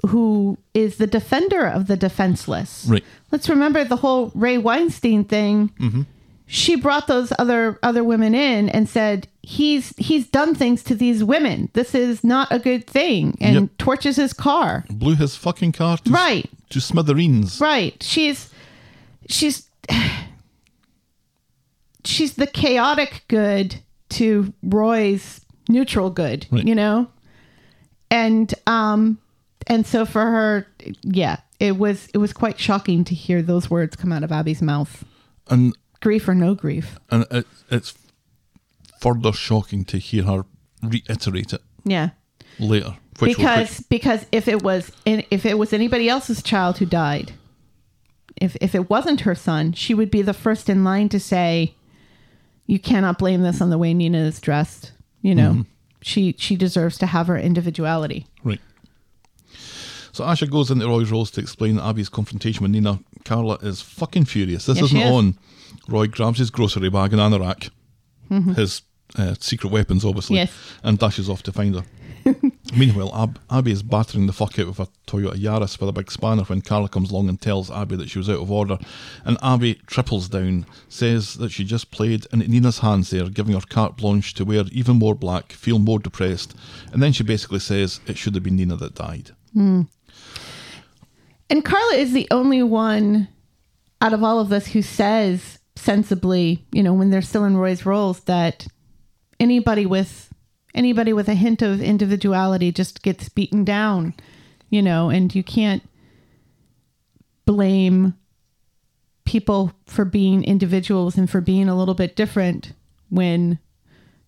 [0.07, 2.87] who is the defender of the defenseless.
[2.89, 3.05] Right.
[3.33, 5.71] Let's remember the whole Ray Weinstein thing.
[5.81, 6.03] Mm-hmm.
[6.51, 11.23] She brought those other other women in and said he's he's done things to these
[11.23, 11.69] women.
[11.75, 13.71] This is not a good thing, and Yep.
[13.79, 14.87] torches his car.
[14.91, 16.51] Blew his fucking car to, s- Right.
[16.71, 17.61] to smithereens.
[17.61, 18.03] Right.
[18.03, 18.49] She's
[19.29, 19.69] she's
[22.05, 23.77] she's the chaotic good
[24.11, 26.67] to Roy's neutral good, Right.
[26.67, 27.09] you know?
[28.11, 29.19] And um
[29.67, 30.67] and so for her
[31.03, 34.63] yeah, it was it was quite shocking to hear those words come out of Abby's
[34.63, 35.05] mouth.
[35.51, 36.99] And Grief or no grief.
[37.11, 37.95] and it, it's
[39.01, 40.45] further shocking to hear her
[40.83, 42.11] reiterate it Yeah.
[42.59, 42.97] later.
[43.19, 47.33] Which because because if it was if it was anybody else's child who died
[48.37, 51.75] if if it wasn't her son she would be the first in line to say
[52.67, 55.63] you cannot blame this on the way Nina is dressed you know mm-hmm.
[56.01, 58.61] she she deserves to have her individuality Right.
[60.13, 63.81] So Asha goes into Roy's Rolls to explain that Abby's confrontation with Nina Carla is
[63.83, 64.67] fucking furious.
[64.67, 65.13] This Yes, isn't is.
[65.13, 65.39] on.
[65.89, 67.71] Roy grabs his grocery bag and anorak,
[68.57, 68.83] his
[69.17, 70.47] uh, secret weapons, obviously, Mm-hmm.
[70.47, 70.75] Yes.
[70.85, 71.85] and dashes off to find her.
[72.77, 76.11] Meanwhile, Ab- Abby is battering the fuck out of a Toyota Yaris with a big
[76.11, 78.77] spanner when Carla comes along and tells Abby that she was out of order.
[79.25, 83.63] And Abby triples down, says that she just played into Nina's hands there, giving her
[83.63, 86.55] carte blanche to wear even more black, feel more depressed.
[86.93, 89.31] And then she basically says it should have been Nina that died.
[89.57, 89.89] and
[91.65, 93.29] Carla is the only one
[94.03, 97.87] out of all of us who says sensibly you know when they're still in Roy's
[97.87, 98.67] Rolls that
[99.41, 100.33] anybody with
[100.75, 104.13] anybody with a hint of individuality just gets beaten down
[104.71, 105.83] you know and you can't
[107.47, 108.15] blame
[109.25, 112.73] people for being individuals and for being a little bit different
[113.11, 113.59] when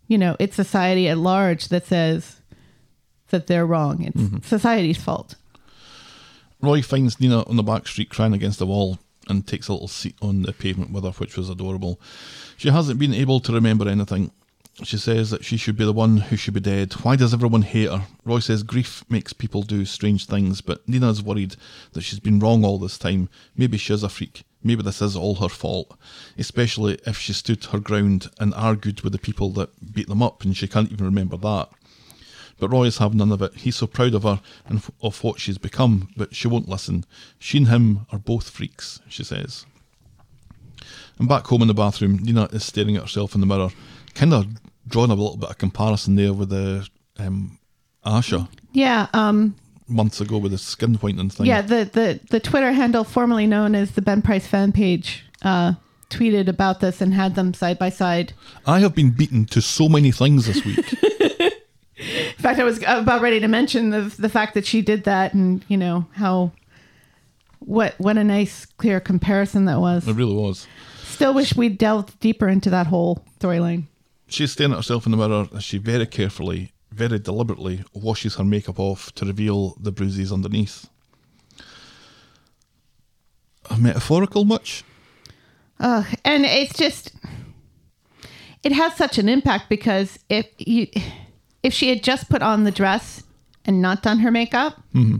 [0.06, 2.36] you know it's society at large that says
[3.28, 4.02] that they're wrong.
[4.02, 4.38] It's Mm-hmm.
[4.44, 5.36] society's fault.
[6.60, 8.98] Roy finds Nina on the back street crying against the wall
[9.30, 12.00] and takes a little seat on the pavement with her, which was adorable.
[12.56, 14.32] She hasn't been able to remember anything.
[14.82, 16.92] She says that she should be the one who should be dead.
[16.94, 18.06] Why does everyone hate her?
[18.24, 21.56] Roy says grief makes people do strange things, but Nina's worried
[21.92, 23.28] that she's been wrong all this time.
[23.56, 24.44] Maybe she is a freak.
[24.62, 25.96] Maybe this is all her fault,
[26.36, 30.44] especially if she stood her ground and argued with the people that beat them up
[30.44, 31.70] and she can't even remember that.
[32.60, 33.54] But Roy is having none of it.
[33.56, 37.04] He's so proud of her and of what she's become, but she won't listen.
[37.38, 39.66] She and him are both freaks, she says.
[41.18, 43.70] And back home in the bathroom, Nina is staring at herself in the mirror,
[44.14, 44.46] kind of
[44.86, 46.88] drawing a little bit of comparison there with the
[47.18, 47.58] um,
[48.04, 49.08] Asha Yeah.
[49.12, 49.54] Um,
[49.86, 51.46] months ago with the skin whitening thing.
[51.46, 51.62] yeah.
[51.62, 55.74] The, the, the Twitter handle formerly known as the Ben Price fan page uh,
[56.10, 58.32] tweeted about this and had them side by side.
[58.66, 60.94] I have been beaten to so many things this week.
[62.00, 65.34] In fact, I was about ready to mention the the fact that she did that,
[65.34, 66.52] and you know how
[67.58, 70.08] what what a nice clear comparison that was.
[70.08, 70.66] it really was.
[71.04, 73.84] Still wish we'd delved deeper into that whole storyline.
[74.28, 78.44] She's staring at herself in the mirror as she very carefully, very deliberately washes her
[78.44, 80.88] makeup off to reveal the bruises underneath.
[83.68, 84.84] A metaphorical much?
[85.80, 87.12] Ugh, and it's just
[88.62, 90.86] it has such an impact because if you
[91.62, 93.22] if she had just put on the dress
[93.64, 95.18] and not done her makeup, mm-hmm.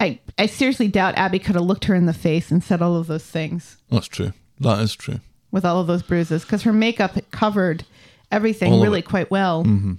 [0.00, 2.96] I I seriously doubt Abby could have looked her in the face and said all
[2.96, 4.32] of those things That's true.
[4.60, 5.20] That is true.
[5.50, 7.84] with all of those bruises because her makeup covered
[8.30, 9.64] everything All really quite well.
[9.64, 9.94] Mm-hmm.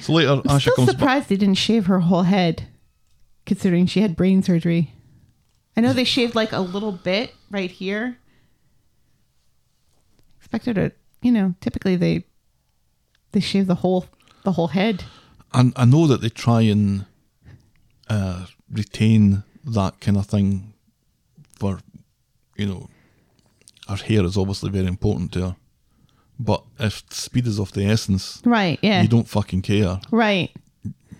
[0.00, 2.66] So later, I'm Asha still surprised they didn't shave her whole head,
[3.46, 4.92] considering she had brain surgery.
[5.76, 8.18] I know they shaved like a little bit right here.
[10.38, 11.54] Expected it, you know.
[11.60, 12.24] Typically they
[13.32, 14.06] they shave the whole
[14.44, 15.04] the whole head.
[15.52, 17.06] And I know that they try and
[18.08, 20.72] uh, retain that kind of thing
[21.58, 21.78] for,
[22.56, 22.88] you know,
[23.88, 25.56] her hair is obviously very important to her.
[26.40, 28.78] But if speed is of the essence, Right.
[28.82, 29.02] Yeah.
[29.02, 30.00] you don't fucking care.
[30.10, 30.50] right.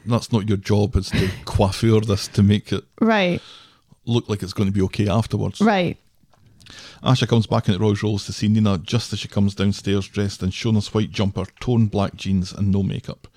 [0.04, 0.96] That's not your job.
[0.96, 3.40] It's to coiffure this to make it Right.
[4.04, 5.60] look like it's going to be okay afterwards.
[5.60, 5.96] Right.
[7.02, 10.42] Asha comes back into Roy's Rolls to see Nina just as she comes downstairs dressed
[10.42, 13.28] in Shona's white jumper, torn black jeans, and no makeup.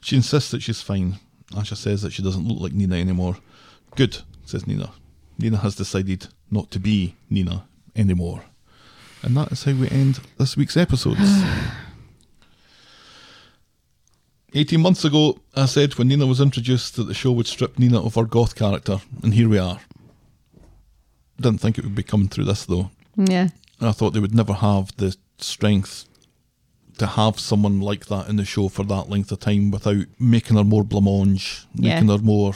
[0.00, 1.18] She insists that she's fine.
[1.52, 3.38] Asha says that she doesn't look like Nina anymore.
[3.94, 4.92] Good, says Nina.
[5.38, 8.44] Nina has decided not to be Nina anymore.
[9.22, 11.20] And that is how we end this week's episodes.
[14.54, 18.00] 18 months ago, I said when Nina was introduced that the show would strip Nina
[18.00, 19.80] of her goth character, and here we are.
[21.40, 22.90] Didn't think it would be coming through this though.
[23.16, 23.48] Yeah.
[23.80, 26.06] I thought they would never have the strength
[26.98, 30.56] to have someone like that in the show for that length of time without making
[30.56, 31.94] her more blancmange, Yeah.
[31.94, 32.54] making her more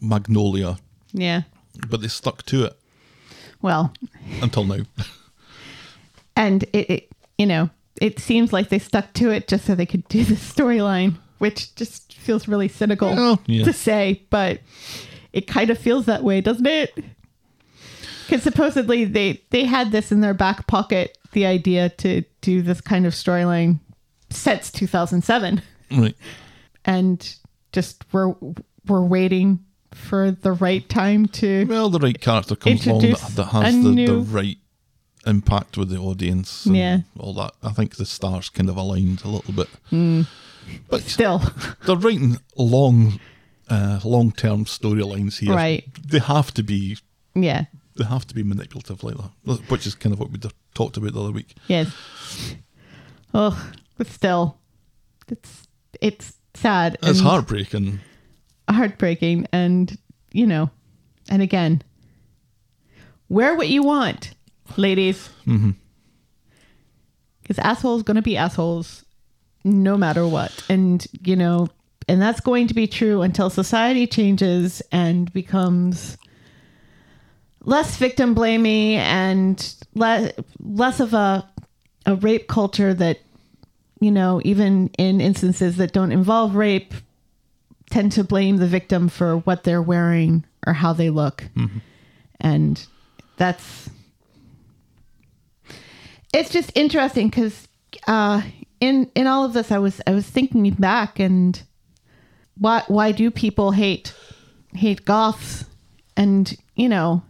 [0.00, 0.78] magnolia.
[1.12, 1.42] Yeah.
[1.88, 2.78] But they stuck to it
[3.62, 3.92] Well,
[4.40, 4.82] until now.
[6.36, 7.08] and it, it
[7.38, 7.70] you know
[8.00, 11.74] it seems like they stuck to it just so they could do the storyline which
[11.74, 13.64] just feels really cynical yeah.
[13.64, 14.60] to say but
[15.32, 16.92] it kind of feels that way doesn't it
[18.26, 22.80] because supposedly they they had this in their back pocket the idea to do this
[22.80, 23.78] kind of storyline
[24.30, 26.16] since 2007 right.
[26.84, 27.36] and
[27.72, 28.34] just we're
[28.86, 29.64] we're waiting
[29.94, 34.06] for the right time to Well, the right character comes along that, that has the,
[34.06, 34.58] the right
[35.26, 36.66] impact with the audience.
[36.66, 36.98] and Yeah.
[37.18, 37.54] All that.
[37.62, 39.68] I think the stars kind of aligned a little bit.
[39.90, 40.22] Hmm.
[40.88, 41.42] But still
[41.86, 43.20] they're writing long,
[43.68, 45.54] uh, long-term storylines here.
[45.54, 45.84] Right.
[46.06, 46.98] They have to be
[47.34, 47.64] yeah
[47.96, 50.38] they have to be manipulative like that, which is kind of what we
[50.74, 51.54] talked about the other week.
[51.68, 51.94] Yes.
[53.32, 54.58] Oh, but still,
[55.28, 55.66] it's
[56.00, 56.94] it's sad.
[57.02, 58.00] It's and heartbreaking.
[58.68, 59.96] heartbreaking, and
[60.32, 60.70] you know,
[61.28, 61.82] and again,
[63.28, 64.34] wear what you want,
[64.76, 65.28] ladies.
[65.46, 65.70] Mm-hmm.
[67.42, 69.04] Because assholes gonna be assholes,
[69.62, 71.68] no matter what, and you know,
[72.08, 76.16] and that's going to be true until society changes and becomes
[77.64, 81.48] less victim blaming and less less of a
[82.06, 83.18] a rape culture that
[84.00, 86.94] you know even in instances that don't involve rape
[87.90, 91.44] tend to blame the victim for what they're wearing or how they look.
[92.40, 92.84] And
[93.36, 93.90] that's
[96.32, 97.68] it's just interesting because
[98.06, 98.42] uh
[98.80, 101.62] in in all of this i was i was thinking back and
[102.58, 104.12] why why do people hate
[104.74, 105.64] hate goths?
[106.16, 107.22] And you know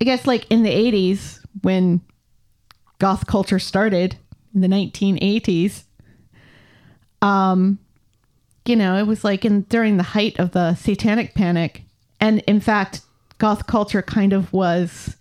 [0.00, 2.00] i guess like in the 80s when
[2.98, 4.16] goth culture started
[4.54, 5.84] in the 1980s
[7.22, 7.78] um
[8.66, 11.82] you know, it was like in during the height of the satanic panic.
[12.20, 13.02] And in fact,
[13.38, 15.16] goth culture kind of was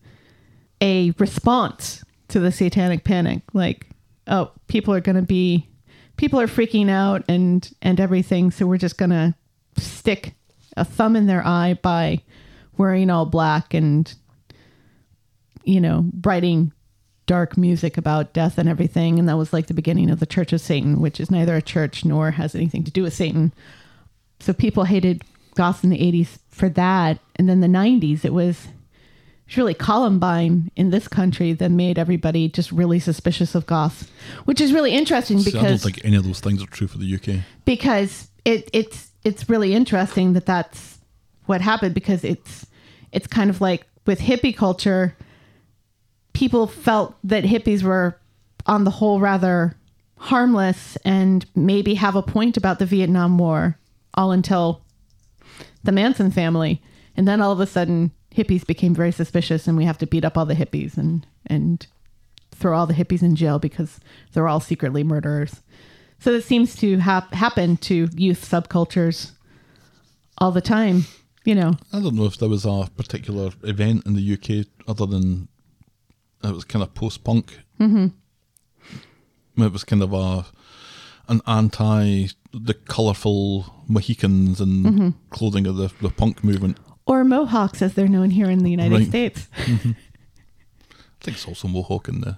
[0.82, 3.42] a response to the satanic panic.
[3.54, 3.88] Like,
[4.28, 5.70] oh, people are going to be
[6.18, 9.36] people are freaking out and and everything, so we're just going to
[9.78, 10.34] stick
[10.78, 12.22] a thumb in their eye by
[12.78, 14.16] wearing all black and
[15.66, 16.72] you know, writing
[17.26, 19.18] dark music about death and everything.
[19.20, 21.62] And that was like the beginning of the Church of Satan, which is neither a
[21.62, 23.52] church nor has anything to do with Satan.
[24.40, 25.24] So people hated
[25.56, 27.20] goth in the 80s for that.
[27.36, 31.98] And then the 90s, it was, it was really Columbine in this country that made
[31.98, 34.12] everybody just really suspicious of goth,
[34.46, 37.00] which is really interesting See, I don't think any of those things are true for
[37.00, 37.44] the UK.
[37.66, 41.00] because it it's it's really interesting that that's
[41.48, 42.68] what happened because it's
[43.12, 45.16] it's kind of like with hippie culture
[46.36, 48.20] people felt that hippies were
[48.68, 49.76] on the whole rather
[50.18, 53.78] harmless and maybe have a point about the Vietnam War
[54.14, 54.82] all until
[55.84, 56.82] the Manson family
[57.16, 60.26] and then all of a sudden hippies became very suspicious and we have to beat
[60.26, 61.88] up all the hippies and and
[62.52, 64.00] throw all the hippies in jail because
[64.34, 65.62] they're all secretly murderers.
[66.20, 69.32] So this seems to hap- happen to youth subcultures
[70.38, 71.06] all the time,
[71.44, 71.74] you know.
[71.92, 75.50] I don't know if there was a particular event in the UK other than
[76.50, 77.60] it was kind of post punk.
[77.80, 78.08] Mm-hmm.
[79.64, 80.46] It was kind of a
[81.28, 85.10] an anti the colourful Mohicans and Mm-hmm.
[85.30, 86.78] clothing of the, the punk movement.
[87.06, 89.08] Or Mohawks as they're known here in the United Right.
[89.08, 89.48] States.
[89.58, 89.96] I
[91.22, 92.38] think it's also Mohawk in there.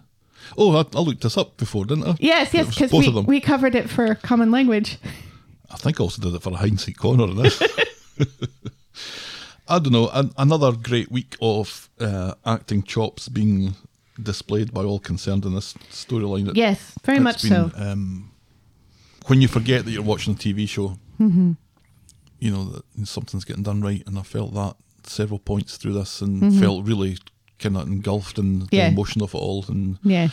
[0.57, 2.15] Oh, I, I looked this up before, didn't I?
[2.19, 4.97] Yes, yes, because we, we covered it for common language.
[5.69, 7.61] I think I also did it for a seek corner this.
[9.67, 10.09] I don't know.
[10.09, 13.75] An, another great week of uh, acting chops being
[14.21, 16.51] displayed by all concerned in this storyline.
[16.55, 17.71] Yes, very much been, so.
[17.75, 18.31] Um,
[19.27, 21.53] when you forget that you're watching a TV show, Mm-hmm.
[22.39, 26.21] you know that something's getting done right, and I felt that several points through this,
[26.21, 26.59] and Mm-hmm.
[26.59, 27.17] felt really
[27.59, 28.87] kind of engulfed in the Yeah.
[28.89, 30.29] emotion of it all, and Yeah.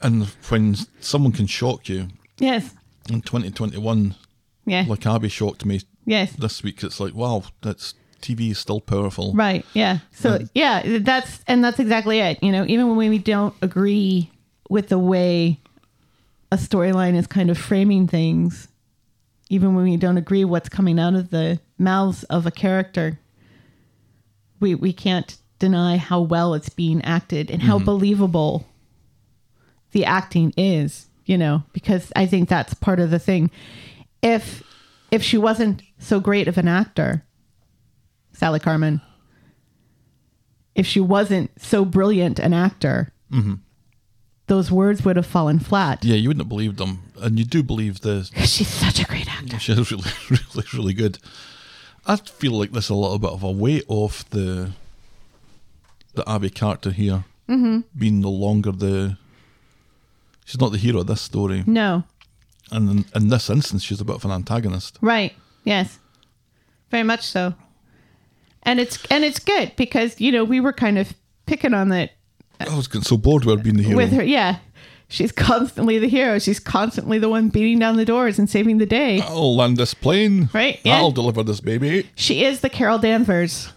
[0.00, 2.08] and when someone can shock you
[2.38, 2.70] Yes.
[3.10, 4.14] in 2021,
[4.64, 4.84] Yeah.
[4.86, 6.32] like Abby shocked me yes.
[6.32, 9.64] this week it's like wow that's tv is still powerful Right.
[9.72, 9.98] Yeah.
[10.12, 12.42] So yeah, that's and that's exactly it.
[12.42, 14.30] You know, even when we don't agree
[14.68, 15.60] with the way
[16.50, 18.68] a storyline is kind of framing things,
[19.50, 23.18] even when we don't agree what's coming out of the mouths of a character,
[24.60, 27.84] we we can't deny how well it's being acted and how mm-hmm.
[27.84, 28.66] believable
[29.92, 33.50] the acting is, you know, because I think that's part of the thing.
[34.22, 34.62] If
[35.10, 37.24] if she wasn't so great of an actor,
[38.38, 39.00] Sally Carman,
[40.76, 43.12] if she wasn't so brilliant an actor,
[44.46, 46.04] those words would have fallen flat.
[46.04, 49.28] yeah you wouldn't have believed them and you do believe the She's such a great
[49.28, 49.58] actor.
[49.58, 51.18] she's really really really good
[52.06, 54.70] i feel like there's a little bit of a weight off the
[56.14, 57.80] the abby character here mm-hmm.
[57.98, 59.18] being no longer the
[60.46, 62.04] she's not the hero of this story No,
[62.70, 65.34] and in, in this instance she's a bit of an antagonist right?
[65.64, 65.98] Yes,
[66.90, 67.52] very much so.
[68.68, 71.14] And it's and it's good because you know we were kind of
[71.46, 72.10] picking on that
[72.60, 74.22] i was getting so bored with her being the hero with her.
[74.22, 74.58] Yeah,
[75.08, 76.38] she's constantly the hero.
[76.38, 79.20] She's constantly the one beating down the doors and saving the day.
[79.22, 80.96] i'll land this plane Right, yeah.
[80.98, 83.72] i'll deliver this baby She is the Carol Danvers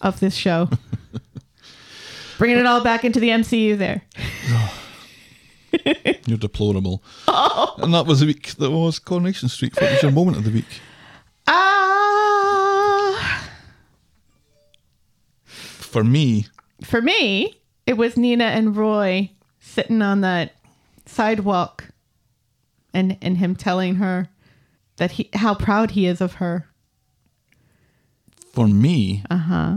[0.00, 0.70] of this show.
[2.38, 4.02] Bringing it all back into the MCU there.
[6.26, 7.02] You're deplorable.
[7.28, 7.74] Oh.
[7.78, 9.72] And that was the week that was Coronation Street.
[9.80, 10.66] What was your moment of the week?
[11.46, 11.91] Ah.
[15.92, 16.46] For me,
[16.82, 20.54] for me, it was Nina and Roy sitting on that
[21.04, 21.84] sidewalk
[22.94, 24.28] and and him telling her
[24.96, 26.66] that he how proud he is of her.
[28.54, 29.76] for me, Uh huh.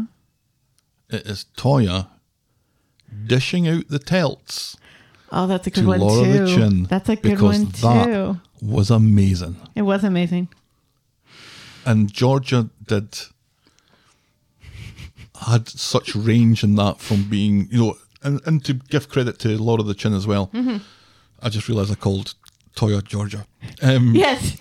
[1.09, 2.07] it is Toyah
[3.25, 4.77] dishing out the telts
[5.31, 6.39] Oh, that's a good to one Laura too.
[6.45, 6.83] the Chin.
[6.83, 8.39] That's a good because one that too.
[8.61, 9.57] was amazing.
[9.75, 10.47] It was amazing.
[11.85, 13.17] And Georgia did
[15.47, 19.49] had such range in that from being, you know, and, and to give credit to
[19.61, 20.47] Laura the Chin as well.
[20.47, 20.77] Mm-hmm.
[21.41, 22.33] I just realised I called
[22.75, 23.45] Toyah Georgia.
[23.81, 24.57] Um, Yes,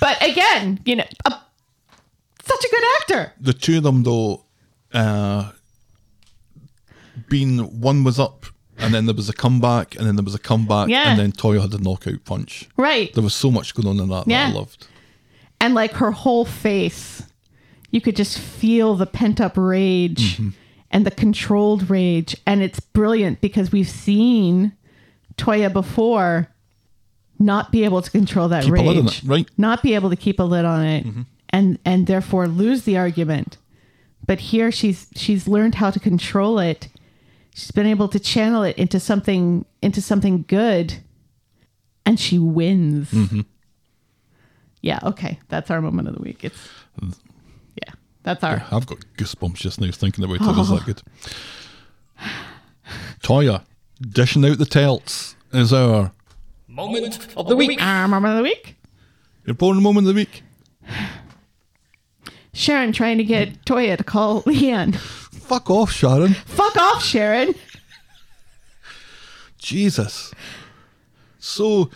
[0.00, 1.34] but again, you know, a,
[2.42, 3.32] such a good actor.
[3.40, 4.44] the two of them though
[4.92, 5.50] uh
[7.28, 8.46] being one was up
[8.78, 11.10] and then there was a comeback and then there was a comeback Yeah.
[11.10, 13.12] and then Toyah had a knockout punch Right.
[13.14, 14.48] there was so much going on in that Yeah.
[14.50, 14.86] that I loved
[15.60, 17.23] and like her whole face
[17.94, 20.40] you could just feel the pent up rage
[20.90, 24.72] and the controlled rage and it's brilliant because we've seen
[25.36, 26.48] Toyah before
[27.38, 29.46] not be able to control that Keep rage, it, right.
[29.46, 29.62] Mm-hmm.
[29.62, 31.06] Not be able to keep a lid on it,
[31.50, 33.58] and and therefore lose the argument.
[34.26, 36.88] But here she's she's learned how to control it.
[37.54, 40.94] She's been able to channel it into something into something good,
[42.04, 43.10] and she wins.
[43.10, 43.40] Mm-hmm.
[44.80, 44.98] Yeah.
[45.02, 45.38] Okay.
[45.48, 46.44] That's our moment of the week.
[46.44, 46.68] It's.
[48.24, 50.58] That's our I've got goosebumps just now thinking about it.
[50.60, 51.02] Is that good?
[53.22, 53.62] Toyah,
[54.00, 56.12] dishing out the telts is our
[56.66, 57.80] Moment of the week.
[57.80, 58.76] our moment of the week.
[59.46, 60.42] your born moment of the week.
[62.52, 64.96] Sharon trying to get Toyah to call Leanne.
[64.96, 66.34] Fuck off, Sharon.
[66.34, 67.54] Fuck off, Sharon.
[69.58, 70.32] Jesus.
[71.38, 71.90] So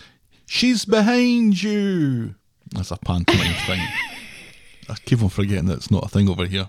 [0.46, 2.34] she's behind you.
[2.72, 3.80] That's a pantomime thing.
[4.88, 6.68] I keep on forgetting that it's not a thing over here.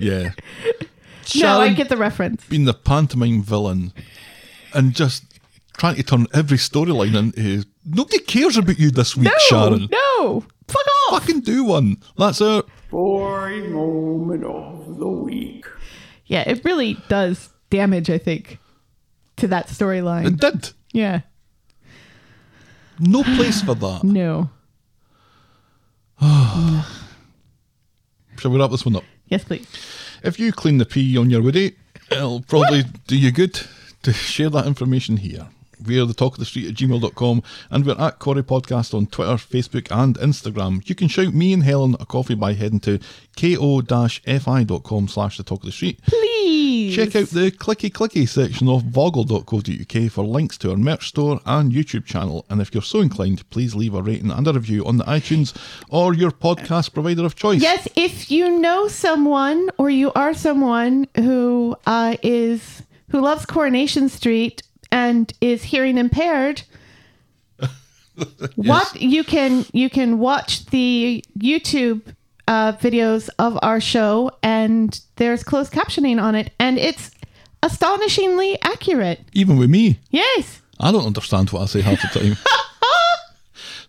[0.00, 0.32] Yeah.
[1.36, 2.42] No, I get the reference.
[2.46, 3.92] being the pantomime villain
[4.72, 5.24] and just
[5.76, 9.88] trying to turn every storyline into nobody cares about you this week, No, Sharon.
[9.92, 11.20] no, fuck off.
[11.20, 11.98] Fucking do one.
[12.16, 12.64] That's it.
[12.90, 15.66] Boy moment of the week.
[16.24, 18.08] Yeah, it really does damage.
[18.08, 18.56] I think
[19.36, 20.40] to that It storyline.
[20.40, 20.70] did.
[20.94, 21.20] Yeah,
[22.98, 24.02] No place for that.
[24.02, 24.48] no.
[28.38, 29.04] Shall we wrap this one up?
[29.28, 29.66] Yes, please.
[30.22, 31.76] If you clean the pee on your woody,
[32.10, 33.60] it'll probably do you good
[34.02, 35.48] to share that information here.
[35.86, 39.34] We're the talk of the street at gmail.com and we're at Corrie Podcast on Twitter,
[39.34, 40.88] Facebook, and Instagram.
[40.88, 42.98] You can shout me and Helen a coffee by heading to
[43.36, 46.00] ko-fi.com slash the talk of the street.
[46.02, 46.28] Please
[46.94, 51.72] Check out the clicky clicky section of vogle.co.uk for links to our merch store and
[51.72, 52.44] YouTube channel.
[52.48, 55.54] And if you're so inclined, please leave a rating and a review on the iTunes
[55.90, 57.62] or your podcast provider of choice.
[57.62, 64.08] Yes, if you know someone or you are someone who uh, is who loves Coronation
[64.08, 66.62] Street and is hearing impaired,
[68.56, 72.02] what you can you can watch the YouTube
[72.46, 77.10] uh, videos of our show, and there's closed captioning on it, and it's
[77.62, 79.20] astonishingly accurate.
[79.32, 79.98] Even with me.
[80.10, 80.60] Yes.
[80.80, 82.36] I don't understand what I say half the time.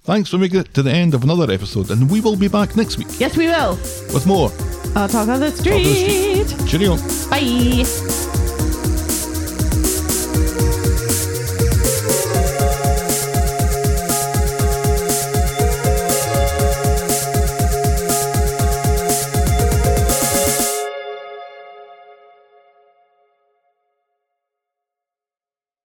[0.02, 2.76] Thanks for making it to the end of another episode, and we will be back
[2.76, 3.76] next week Yes, we will.
[4.12, 4.52] with more.
[4.96, 6.48] I'll talk on the Talk of the street.
[6.48, 6.68] Street.
[6.68, 6.98] Cheerio.
[7.30, 8.29] Bye.